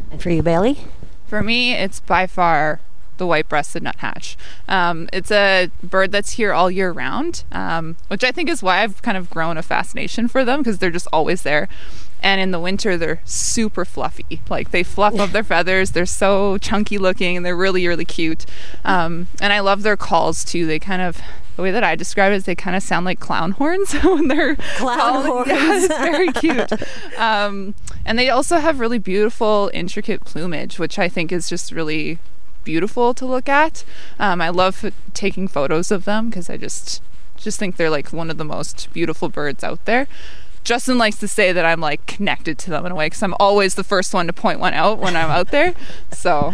and 0.09 0.20
for 0.22 0.32
you, 0.32 0.41
Bailey? 0.41 0.80
For 1.32 1.41
me, 1.41 1.71
it's 1.71 2.01
by 2.01 2.27
far 2.27 2.82
the 3.15 3.25
white-breasted 3.25 3.82
nuthatch. 3.82 4.36
Um, 4.67 5.07
it's 5.13 5.32
a 5.32 5.71
bird 5.82 6.11
that's 6.11 6.32
here 6.32 6.51
all 6.51 6.69
year 6.69 6.91
round, 6.91 7.45
um, 7.53 7.95
which 8.09 8.25
I 8.25 8.34
think 8.34 8.49
is 8.49 8.61
why 8.61 8.84
I've 8.84 9.01
kind 9.01 9.15
of 9.15 9.29
grown 9.29 9.55
a 9.55 9.61
fascination 9.61 10.27
for 10.27 10.43
them 10.43 10.59
because 10.59 10.79
they're 10.79 10.91
just 10.91 11.07
always 11.13 11.43
there. 11.43 11.69
And 12.24 12.39
in 12.39 12.51
the 12.51 12.59
winter, 12.59 12.97
they're 12.97 13.22
super 13.26 13.84
fluffy. 13.84 14.41
Like 14.49 14.72
they 14.72 14.84
fluff 14.84 15.19
up 15.19 15.32
their 15.32 15.43
feathers. 15.43 15.91
They're 15.91 16.05
so 16.05 16.57
chunky 16.59 16.97
looking, 16.97 17.36
and 17.38 17.45
they're 17.45 17.55
really, 17.55 17.88
really 17.88 18.05
cute. 18.05 18.45
Um, 18.86 19.28
and 19.41 19.51
I 19.51 19.59
love 19.59 19.82
their 19.84 19.97
calls 19.97 20.43
too. 20.43 20.65
They 20.67 20.78
kind 20.80 21.01
of 21.01 21.19
the 21.55 21.63
way 21.63 21.72
that 21.72 21.84
I 21.84 21.95
describe 21.95 22.32
it 22.32 22.36
is 22.36 22.43
they 22.45 22.55
kind 22.55 22.76
of 22.76 22.84
sound 22.84 23.05
like 23.05 23.19
clown 23.19 23.51
horns 23.59 23.93
when 23.93 24.28
they're 24.28 24.55
Clown 24.55 24.97
calling. 24.97 25.43
Yeah, 25.49 25.65
horns. 25.65 25.84
it's 25.86 25.97
very 25.97 26.32
cute. 26.32 26.72
Um, 27.19 27.76
and 28.05 28.17
they 28.17 28.30
also 28.30 28.57
have 28.57 28.80
really 28.80 28.99
beautiful, 28.99 29.69
intricate 29.74 30.24
plumage, 30.24 30.80
which 30.80 30.97
I 30.97 31.09
think 31.09 31.32
is 31.32 31.49
just 31.49 31.72
really 31.72 32.19
beautiful 32.63 33.13
to 33.15 33.26
look 33.26 33.49
at. 33.49 33.84
Um, 34.19 34.39
I 34.41 34.49
love 34.49 34.86
f- 34.86 34.93
taking 35.13 35.47
photos 35.47 35.91
of 35.91 36.05
them 36.05 36.30
because 36.30 36.49
I 36.49 36.57
just 36.57 37.01
just 37.38 37.57
think 37.57 37.76
they're 37.76 37.89
like 37.89 38.09
one 38.13 38.30
of 38.30 38.38
the 38.38 38.45
most 38.45 38.88
beautiful 38.93 39.28
birds 39.28 39.63
out 39.63 39.84
there. 39.86 40.07
Justin 40.64 40.97
likes 40.97 41.18
to 41.18 41.28
say 41.28 41.51
that 41.51 41.66
I'm 41.66 41.80
like 41.82 42.05
connected 42.05 42.57
to 42.59 42.70
them 42.70 42.86
in 42.86 42.91
a 42.91 42.95
way 42.95 43.07
because 43.07 43.24
I'm 43.24 43.36
always 43.39 43.76
the 43.76 43.84
first 43.84 44.14
one 44.14 44.28
to 44.28 44.34
point 44.34 44.59
one 44.59 44.74
out 44.74 44.99
when 44.99 45.16
I'm 45.16 45.30
out 45.30 45.49
there. 45.49 45.74
So, 46.12 46.53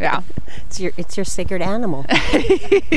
yeah, 0.00 0.22
It's 0.66 0.80
your 0.80 0.92
it's 0.96 1.16
your 1.16 1.24
sacred 1.24 1.62
animal. 1.62 2.06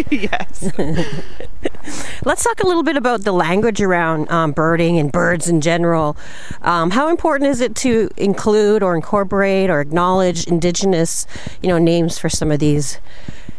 yes. 0.10 0.72
Let's 2.26 2.43
talk 2.43 2.64
a 2.64 2.68
little 2.68 2.82
bit 2.84 2.97
about 2.97 3.24
the 3.24 3.32
language 3.32 3.82
around 3.82 4.32
um, 4.32 4.53
birding 4.53 4.97
and 4.97 5.12
birds 5.12 5.47
in 5.47 5.62
general. 5.62 6.18
Um, 6.64 6.91
how 6.91 7.10
important 7.10 7.49
is 7.49 7.62
it 7.62 7.76
to 7.78 8.10
include 8.18 8.82
or 8.82 8.95
incorporate 8.95 9.70
or 9.70 9.82
acknowledge 9.82 10.47
indigenous, 10.47 11.28
you 11.62 11.70
know, 11.70 11.78
names 11.78 12.18
for 12.18 12.30
some 12.30 12.49
of 12.49 12.60
these 12.60 12.99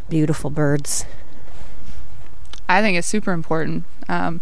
beautiful 0.08 0.50
birds? 0.50 1.04
I 2.68 2.80
think 2.80 2.98
it's 2.98 3.06
super 3.06 3.30
important. 3.32 3.84
Um, 4.08 4.40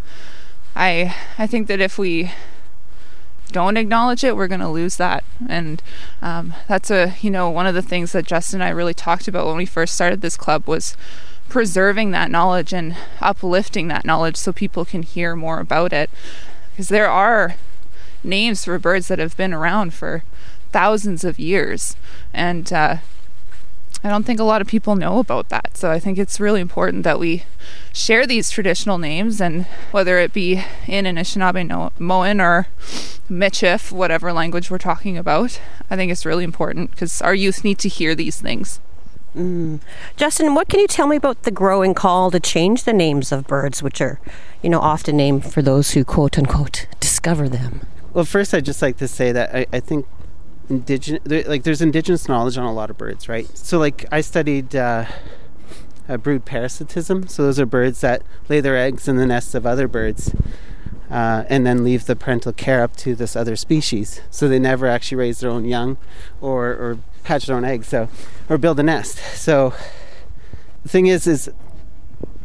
I 0.76 1.14
I 1.38 1.46
think 1.46 1.68
that 1.68 1.80
if 1.80 1.98
we 1.98 2.32
don't 3.52 3.76
acknowledge 3.76 4.24
it, 4.24 4.36
we're 4.36 4.48
going 4.48 4.60
to 4.60 4.68
lose 4.68 4.96
that, 4.96 5.22
and 5.48 5.80
um, 6.20 6.54
that's 6.66 6.90
a 6.90 7.14
you 7.20 7.30
know 7.30 7.48
one 7.50 7.66
of 7.66 7.74
the 7.74 7.82
things 7.82 8.12
that 8.12 8.26
Justin 8.26 8.60
and 8.60 8.68
I 8.68 8.72
really 8.72 8.94
talked 8.94 9.28
about 9.28 9.46
when 9.46 9.56
we 9.56 9.66
first 9.66 9.94
started 9.94 10.20
this 10.20 10.36
club 10.36 10.66
was 10.66 10.96
preserving 11.48 12.10
that 12.10 12.30
knowledge 12.30 12.72
and 12.72 12.96
uplifting 13.20 13.86
that 13.88 14.04
knowledge 14.04 14.36
so 14.36 14.52
people 14.52 14.84
can 14.84 15.02
hear 15.02 15.36
more 15.36 15.60
about 15.60 15.92
it, 15.92 16.10
because 16.72 16.88
there 16.88 17.08
are 17.10 17.56
names 18.24 18.64
for 18.64 18.78
birds 18.78 19.08
that 19.08 19.18
have 19.18 19.36
been 19.36 19.52
around 19.52 19.92
for 19.94 20.24
thousands 20.72 21.22
of 21.22 21.38
years, 21.38 21.96
and 22.32 22.72
uh, 22.72 22.96
I 24.04 24.10
don't 24.10 24.24
think 24.24 24.38
a 24.38 24.44
lot 24.44 24.60
of 24.60 24.68
people 24.68 24.96
know 24.96 25.18
about 25.18 25.48
that. 25.48 25.78
So 25.78 25.90
I 25.90 25.98
think 25.98 26.18
it's 26.18 26.38
really 26.38 26.60
important 26.60 27.04
that 27.04 27.18
we 27.18 27.44
share 27.94 28.26
these 28.26 28.50
traditional 28.50 28.98
names, 28.98 29.40
and 29.40 29.64
whether 29.92 30.18
it 30.18 30.34
be 30.34 30.62
in 30.86 31.06
Anishinaabe 31.06 31.66
no- 31.66 31.90
Moan 31.98 32.38
or 32.38 32.68
Michif, 33.30 33.90
whatever 33.90 34.30
language 34.30 34.70
we're 34.70 34.76
talking 34.76 35.16
about, 35.16 35.58
I 35.88 35.96
think 35.96 36.12
it's 36.12 36.26
really 36.26 36.44
important 36.44 36.90
because 36.90 37.22
our 37.22 37.34
youth 37.34 37.64
need 37.64 37.78
to 37.78 37.88
hear 37.88 38.14
these 38.14 38.38
things. 38.38 38.78
Mm. 39.34 39.80
Justin, 40.16 40.54
what 40.54 40.68
can 40.68 40.80
you 40.80 40.86
tell 40.86 41.06
me 41.06 41.16
about 41.16 41.42
the 41.42 41.50
growing 41.50 41.94
call 41.94 42.30
to 42.30 42.38
change 42.38 42.84
the 42.84 42.92
names 42.92 43.32
of 43.32 43.46
birds, 43.46 43.82
which 43.82 44.02
are, 44.02 44.20
you 44.62 44.68
know, 44.68 44.80
often 44.80 45.16
named 45.16 45.50
for 45.50 45.62
those 45.62 45.92
who 45.92 46.04
quote 46.04 46.38
unquote 46.38 46.86
discover 47.00 47.48
them? 47.48 47.86
Well, 48.12 48.24
first, 48.24 48.54
I'd 48.54 48.66
just 48.66 48.82
like 48.82 48.98
to 48.98 49.08
say 49.08 49.32
that 49.32 49.54
I, 49.54 49.66
I 49.72 49.80
think 49.80 50.06
indigenous, 50.68 51.46
like, 51.46 51.62
there's 51.62 51.82
indigenous 51.82 52.28
knowledge 52.28 52.56
on 52.56 52.64
a 52.64 52.72
lot 52.72 52.90
of 52.90 52.98
birds, 52.98 53.28
right? 53.28 53.46
So, 53.56 53.78
like, 53.78 54.06
I 54.10 54.20
studied 54.20 54.74
uh, 54.74 55.06
uh, 56.08 56.16
brood 56.16 56.44
parasitism. 56.44 57.28
So, 57.28 57.42
those 57.42 57.58
are 57.60 57.66
birds 57.66 58.00
that 58.00 58.22
lay 58.48 58.60
their 58.60 58.76
eggs 58.76 59.08
in 59.08 59.16
the 59.16 59.26
nests 59.26 59.54
of 59.54 59.66
other 59.66 59.88
birds 59.88 60.34
uh, 61.10 61.44
and 61.48 61.66
then 61.66 61.84
leave 61.84 62.06
the 62.06 62.16
parental 62.16 62.52
care 62.52 62.82
up 62.82 62.96
to 62.96 63.14
this 63.14 63.36
other 63.36 63.56
species. 63.56 64.20
So, 64.30 64.48
they 64.48 64.58
never 64.58 64.86
actually 64.86 65.16
raise 65.16 65.40
their 65.40 65.50
own 65.50 65.64
young 65.64 65.96
or, 66.40 66.68
or 66.68 66.98
hatch 67.24 67.46
their 67.46 67.56
own 67.56 67.64
eggs, 67.64 67.88
so 67.88 68.08
or 68.48 68.58
build 68.58 68.78
a 68.80 68.82
nest. 68.82 69.18
So, 69.36 69.74
the 70.82 70.88
thing 70.88 71.06
is, 71.06 71.26
is 71.26 71.50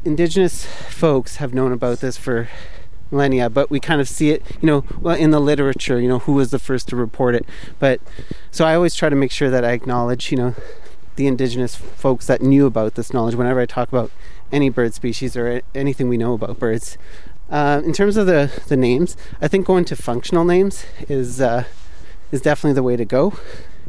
indigenous 0.05 0.65
folks 0.65 1.38
have 1.38 1.53
known 1.53 1.72
about 1.72 1.99
this 1.99 2.17
for 2.17 2.47
millennia, 3.12 3.49
but 3.49 3.70
we 3.70 3.80
kind 3.80 4.01
of 4.01 4.07
see 4.07 4.32
it, 4.32 4.43
you 4.62 4.68
know, 4.68 4.84
well 4.99 5.16
in 5.16 5.32
the 5.32 5.39
literature, 5.39 5.99
you 5.99 6.07
know, 6.07 6.20
who 6.20 6.34
was 6.34 6.51
the 6.51 6.60
first 6.60 6.88
to 6.89 6.95
report 6.95 7.36
it. 7.36 7.45
But 7.80 8.01
so 8.51 8.66
I 8.66 8.76
always 8.76 8.95
try 8.95 9.10
to 9.10 9.16
make 9.16 9.32
sure 9.32 9.49
that 9.49 9.66
I 9.66 9.72
acknowledge, 9.72 10.32
you 10.32 10.38
know, 10.38 10.55
the 11.16 11.28
indigenous 11.28 11.76
folks 11.76 12.28
that 12.28 12.41
knew 12.41 12.66
about 12.66 12.95
this 12.95 13.14
knowledge 13.14 13.36
whenever 13.36 13.60
I 13.60 13.66
talk 13.66 13.89
about 13.89 14.12
any 14.51 14.70
bird 14.70 14.93
species 14.93 15.36
or 15.36 15.62
anything 15.76 16.07
we 16.07 16.18
know 16.18 16.34
about 16.34 16.60
birds. 16.60 16.97
Uh, 17.49 17.82
in 17.84 17.93
terms 17.93 18.16
of 18.16 18.28
the, 18.28 18.51
the 18.68 18.78
names, 18.78 19.18
I 19.41 19.47
think 19.47 19.66
going 19.66 19.86
to 19.86 19.95
functional 19.95 20.45
names 20.45 20.86
is 21.07 21.41
uh, 21.41 21.66
is 22.32 22.41
definitely 22.41 22.74
the 22.74 22.84
way 22.84 22.95
to 22.95 23.05
go. 23.05 23.34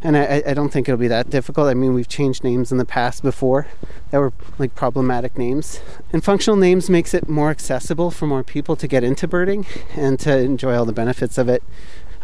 And 0.02 0.16
I, 0.16 0.42
I- 0.46 0.54
don't 0.54 0.70
think 0.70 0.88
it'll 0.88 0.98
be 0.98 1.08
that 1.08 1.28
difficult. 1.30 1.68
I 1.68 1.74
mean, 1.74 1.92
we've 1.94 2.08
changed 2.08 2.42
names 2.42 2.72
in 2.72 2.78
the 2.78 2.84
past 2.86 3.22
before 3.22 3.66
that 4.10 4.18
were 4.18 4.32
like 4.58 4.74
problematic 4.74 5.36
names. 5.36 5.80
And 6.12 6.24
functional 6.24 6.56
names 6.56 6.88
makes 6.88 7.12
it 7.14 7.28
more 7.28 7.50
accessible 7.50 8.10
for 8.10 8.26
more 8.26 8.42
people 8.42 8.76
to 8.76 8.88
get 8.88 9.04
into 9.04 9.28
birding 9.28 9.66
and 9.94 10.18
to 10.20 10.38
enjoy 10.38 10.74
all 10.76 10.84
the 10.86 10.92
benefits 10.92 11.36
of 11.38 11.48
it. 11.48 11.62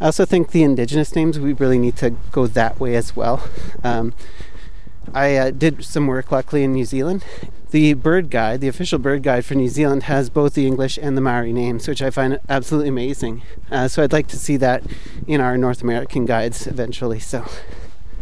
I 0.00 0.06
also 0.06 0.24
think 0.26 0.50
the 0.50 0.62
indigenous 0.62 1.14
names, 1.14 1.38
we 1.38 1.52
really 1.54 1.78
need 1.78 1.96
to 1.96 2.10
go 2.30 2.46
that 2.46 2.78
way 2.78 2.96
as 2.96 3.16
well. 3.16 3.46
Um, 3.82 4.12
I 5.14 5.36
uh, 5.36 5.50
did 5.50 5.84
some 5.84 6.06
work 6.06 6.30
luckily 6.32 6.64
in 6.64 6.72
New 6.72 6.84
Zealand. 6.84 7.24
The 7.70 7.94
bird 7.94 8.30
guide, 8.30 8.60
the 8.60 8.68
official 8.68 8.98
bird 8.98 9.22
guide 9.22 9.44
for 9.44 9.54
New 9.54 9.68
Zealand, 9.68 10.04
has 10.04 10.30
both 10.30 10.54
the 10.54 10.66
English 10.66 10.98
and 11.02 11.16
the 11.16 11.20
Maori 11.20 11.52
names, 11.52 11.88
which 11.88 12.00
I 12.00 12.10
find 12.10 12.38
absolutely 12.48 12.88
amazing. 12.88 13.42
Uh, 13.70 13.88
so 13.88 14.02
I'd 14.02 14.12
like 14.12 14.28
to 14.28 14.38
see 14.38 14.56
that 14.58 14.82
in 15.26 15.40
our 15.40 15.58
North 15.58 15.82
American 15.82 16.26
guides 16.26 16.66
eventually. 16.66 17.18
So, 17.18 17.44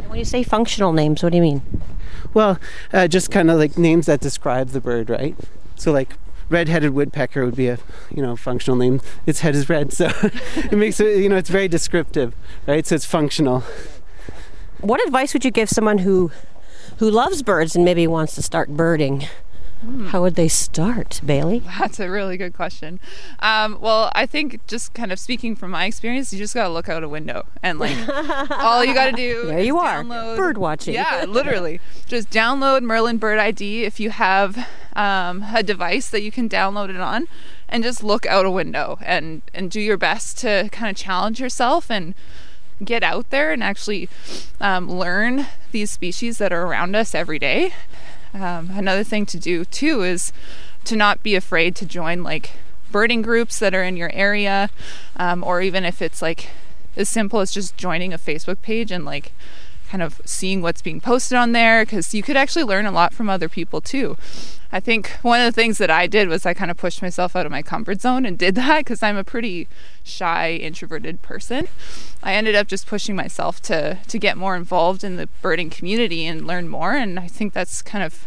When 0.09 0.19
you 0.19 0.25
say 0.25 0.43
functional 0.43 0.93
names, 0.93 1.23
what 1.23 1.31
do 1.33 1.37
you 1.37 1.43
mean? 1.43 1.63
well, 2.33 2.59
uh, 2.93 3.07
just 3.07 3.31
kind 3.31 3.51
of 3.51 3.59
like 3.59 3.77
names 3.77 4.07
that 4.07 4.21
describe 4.21 4.69
the 4.71 4.81
bird, 4.81 5.11
right? 5.11 5.37
So, 5.77 5.93
like 5.93 6.15
red-headed 6.49 6.91
woodpecker 6.91 7.45
would 7.45 7.57
be 7.57 7.69
a 7.69 7.79
you 8.15 8.23
know 8.23 8.37
functional 8.37 8.77
name. 8.77 9.01
Its 9.27 9.41
head 9.41 9.55
is 9.55 9.69
red, 9.69 9.93
so 9.99 10.11
it 10.57 10.73
makes 10.73 11.01
it 11.01 11.19
you 11.19 11.29
know 11.29 11.37
it's 11.37 11.51
very 11.51 11.69
descriptive, 11.69 12.35
right? 12.67 12.87
So 12.87 12.95
it's 12.95 13.05
functional. 13.05 13.63
What 14.81 15.05
advice 15.07 15.33
would 15.33 15.45
you 15.45 15.51
give 15.51 15.69
someone 15.71 15.99
who 15.99 16.31
who 16.99 17.11
loves 17.11 17.43
birds 17.43 17.75
and 17.77 17.85
maybe 17.85 18.07
wants 18.07 18.35
to 18.37 18.43
start 18.43 18.71
birding? 18.71 19.27
How 20.07 20.23
would 20.23 20.35
they 20.35 20.49
start, 20.49 21.21
Bailey? 21.27 21.59
That's 21.79 22.01
a 22.01 22.09
really 22.09 22.39
good 22.39 22.55
question. 22.55 23.01
Um, 23.41 23.79
well, 23.81 24.11
I 24.15 24.25
think 24.25 24.67
just 24.67 24.95
kind 24.95 25.13
of 25.13 25.19
speaking 25.19 25.55
from 25.55 25.73
my 25.73 25.85
experience, 25.85 26.33
you 26.33 26.39
just 26.39 26.55
got 26.55 26.69
to 26.69 26.73
look 26.73 26.89
out 26.89 27.05
a 27.05 27.09
window 27.09 27.45
and 27.63 27.79
like 27.79 27.97
all 28.51 28.83
you 28.83 28.95
got 28.95 29.11
to 29.11 29.17
do. 29.17 29.47
There 29.47 29.59
is 29.59 29.67
you 29.67 29.79
are, 29.79 30.03
download- 30.03 30.37
bird 30.39 30.57
watching. 30.57 30.95
Yeah, 30.95 31.27
literally. 31.29 31.81
just 32.07 32.31
download 32.31 32.83
Merlin 32.83 33.19
Bird 33.19 33.39
ID 33.39 33.85
if 33.85 34.01
you 34.01 34.09
have 34.09 34.67
um, 34.97 35.45
a 35.55 35.63
device 35.63 36.09
that 36.09 36.23
you 36.23 36.31
can 36.33 36.49
download 36.49 36.89
it 36.89 37.01
on, 37.01 37.29
and 37.69 37.85
just 37.85 38.03
look 38.03 38.25
out 38.25 38.47
a 38.47 38.51
window 38.51 38.99
and 39.05 39.43
and 39.53 39.71
do 39.71 39.81
your 39.81 39.99
best 39.99 40.39
to 40.39 40.71
kind 40.73 40.91
of 40.91 40.97
challenge 40.97 41.41
yourself 41.41 41.91
and 41.91 42.15
get 42.83 43.03
out 43.03 43.31
there 43.31 43.53
and 43.53 43.63
actually 43.63 44.09
um, 44.61 44.91
learn 44.91 45.47
these 45.73 45.91
species 45.91 46.39
that 46.39 46.53
are 46.53 46.67
around 46.67 46.97
us 46.97 47.15
every 47.15 47.39
day. 47.39 47.73
Um, 48.33 48.71
another 48.73 49.05
thing 49.05 49.27
to 49.27 49.39
do 49.39 49.65
too 49.65 50.03
is 50.03 50.33
to 50.85 50.97
not 50.97 51.23
be 51.23 51.35
afraid 51.35 51.77
to 51.77 51.87
join 51.87 52.23
like 52.23 52.53
birding 52.91 53.23
groups 53.23 53.59
that 53.59 53.75
are 53.75 53.83
in 53.83 53.97
your 53.97 54.11
area, 54.13 54.71
um, 55.17 55.43
or 55.45 55.61
even 55.61 55.85
if 55.85 56.03
it's 56.03 56.23
like 56.23 56.49
as 56.97 57.09
simple 57.09 57.41
as 57.41 57.51
just 57.51 57.77
joining 57.77 58.13
a 58.13 58.19
Facebook 58.19 58.61
page 58.63 58.91
and 58.91 59.05
like 59.05 59.33
kind 59.95 60.03
of 60.03 60.21
seeing 60.25 60.61
what's 60.61 60.83
being 60.83 61.01
posted 61.01 61.39
on 61.39 61.53
there 61.53 61.85
because 61.85 62.13
you 62.13 62.21
could 62.21 62.37
actually 62.37 62.65
learn 62.65 62.85
a 62.85 62.91
lot 62.91 63.15
from 63.15 63.31
other 63.31 63.49
people 63.49 63.81
too. 63.81 64.17
I 64.73 64.81
think 64.81 65.11
one 65.23 65.39
of 65.39 65.47
the 65.47 65.53
things 65.53 65.79
that 65.79 65.89
I 65.89 66.09
did 66.09 66.27
was 66.27 66.45
I 66.45 66.53
kind 66.53 66.69
of 66.69 66.77
pushed 66.77 67.01
myself 67.01 67.37
out 67.37 67.47
of 67.47 67.53
my 67.53 67.63
comfort 67.63 68.01
zone 68.01 68.27
and 68.27 68.37
did 68.37 68.55
that 68.57 68.79
because 68.79 69.05
I'm 69.05 69.17
a 69.17 69.23
pretty 69.23 69.69
shy, 70.03 70.55
introverted 70.55 71.23
person. 71.23 71.69
I 72.25 72.35
ended 72.35 72.57
up 72.57 72.67
just 72.67 72.89
pushing 72.89 73.15
myself 73.15 73.63
to 73.63 74.01
to 74.09 74.19
get 74.19 74.37
more 74.37 74.57
involved 74.57 75.05
in 75.05 75.15
the 75.15 75.29
birding 75.41 75.71
community 75.71 76.27
and 76.27 76.45
learn 76.45 76.69
more, 76.69 76.95
and 76.95 77.17
I 77.17 77.29
think 77.29 77.53
that's 77.53 77.81
kind 77.81 78.03
of 78.03 78.27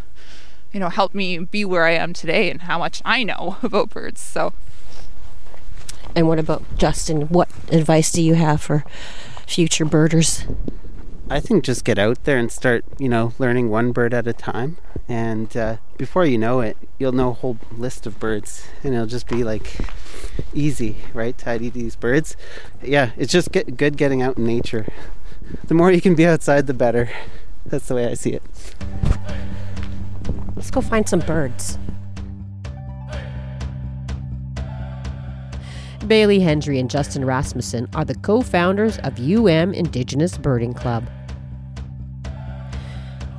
you 0.72 0.80
know 0.80 0.88
helped 0.88 1.16
me 1.16 1.38
be 1.38 1.66
where 1.66 1.84
I 1.84 1.96
am 1.96 2.14
today 2.14 2.50
and 2.50 2.62
how 2.62 2.80
much 2.80 3.02
I 3.04 3.24
know 3.24 3.58
about 3.62 3.90
birds. 3.90 4.22
So 4.22 4.54
And 6.16 6.30
what 6.30 6.40
about 6.40 6.64
Justin? 6.78 7.24
What 7.24 7.50
advice 7.74 8.10
do 8.10 8.22
you 8.22 8.36
have 8.36 8.62
for 8.62 8.86
future 9.46 9.84
birders? 9.84 10.46
I 11.30 11.42
think 11.42 11.66
just 11.66 11.84
get 11.84 12.00
out 12.00 12.24
there 12.24 12.38
and 12.38 12.50
start, 12.50 12.86
you 13.00 13.10
know, 13.10 13.34
learning 13.38 13.70
one 13.70 13.92
bird 13.92 14.14
at 14.14 14.28
a 14.28 14.34
time. 14.34 14.78
And 15.10 15.56
uh, 15.58 15.78
before 15.98 16.26
you 16.26 16.38
know 16.38 16.62
it, 16.62 16.78
you'll 17.00 17.12
know 17.12 17.32
a 17.32 17.34
whole 17.34 17.58
list 17.78 18.08
of 18.08 18.18
birds, 18.18 18.66
and 18.82 18.94
it'll 18.94 19.08
just 19.08 19.28
be 19.28 19.44
like 19.44 19.78
easy, 20.54 20.96
right? 21.14 21.38
To 21.40 21.52
ID 21.52 21.70
these 21.70 21.98
birds. 21.98 22.38
Yeah, 22.82 23.12
it's 23.18 23.32
just 23.32 23.52
get, 23.52 23.76
good 23.76 23.98
getting 23.98 24.22
out 24.22 24.38
in 24.38 24.46
nature. 24.46 24.88
The 25.66 25.74
more 25.74 25.92
you 25.92 26.00
can 26.00 26.16
be 26.16 26.26
outside, 26.26 26.66
the 26.66 26.74
better. 26.74 27.10
That's 27.66 27.88
the 27.88 27.96
way 27.96 28.06
I 28.06 28.14
see 28.14 28.32
it. 28.32 28.44
Let's 30.56 30.72
go 30.72 30.80
find 30.80 31.10
some 31.10 31.20
birds. 31.20 31.78
Bailey 36.08 36.40
Hendry 36.40 36.80
and 36.80 36.90
Justin 36.90 37.26
Rasmussen 37.26 37.90
are 37.94 38.06
the 38.06 38.16
co 38.16 38.42
founders 38.42 38.98
of 39.00 39.20
UM 39.20 39.74
Indigenous 39.74 40.38
Birding 40.38 40.74
Club. 40.74 41.04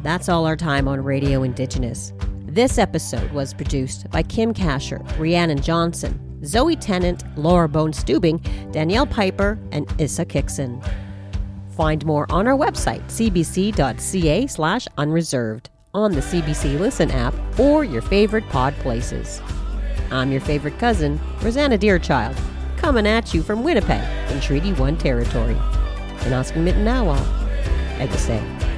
That's 0.02 0.28
all 0.28 0.46
our 0.46 0.56
time 0.56 0.86
on 0.86 1.02
Radio 1.02 1.42
Indigenous. 1.42 2.12
This 2.46 2.78
episode 2.78 3.30
was 3.32 3.52
produced 3.52 4.08
by 4.10 4.22
Kim 4.22 4.54
Kaschor, 4.54 5.04
Rhiannon 5.18 5.60
Johnson, 5.60 6.18
Zoe 6.44 6.76
Tennant, 6.76 7.24
Laura 7.36 7.68
Bone 7.68 7.92
Stubing, 7.92 8.40
Danielle 8.72 9.06
Piper, 9.06 9.58
and 9.72 9.92
Issa 9.98 10.24
Kickson. 10.26 10.82
Find 11.76 12.06
more 12.06 12.30
on 12.30 12.46
our 12.46 12.56
website, 12.56 13.04
cbc.ca 13.06 14.46
slash 14.46 14.86
unreserved, 14.96 15.70
on 15.94 16.12
the 16.12 16.20
CBC 16.20 16.78
Listen 16.78 17.10
app, 17.10 17.34
or 17.58 17.84
your 17.84 18.02
favorite 18.02 18.48
pod 18.50 18.74
places. 18.74 19.42
I'm 20.10 20.30
your 20.30 20.40
favorite 20.40 20.78
cousin, 20.78 21.20
Rosanna 21.42 21.76
Deerchild, 21.76 22.38
coming 22.76 23.06
at 23.06 23.34
you 23.34 23.42
from 23.42 23.64
Winnipeg 23.64 24.02
in 24.30 24.40
Treaty 24.40 24.72
1 24.74 24.96
territory. 24.96 25.56
And 26.20 26.34
asking 26.34 26.64
Mitinawa, 26.64 27.18
Egase. 27.98 28.77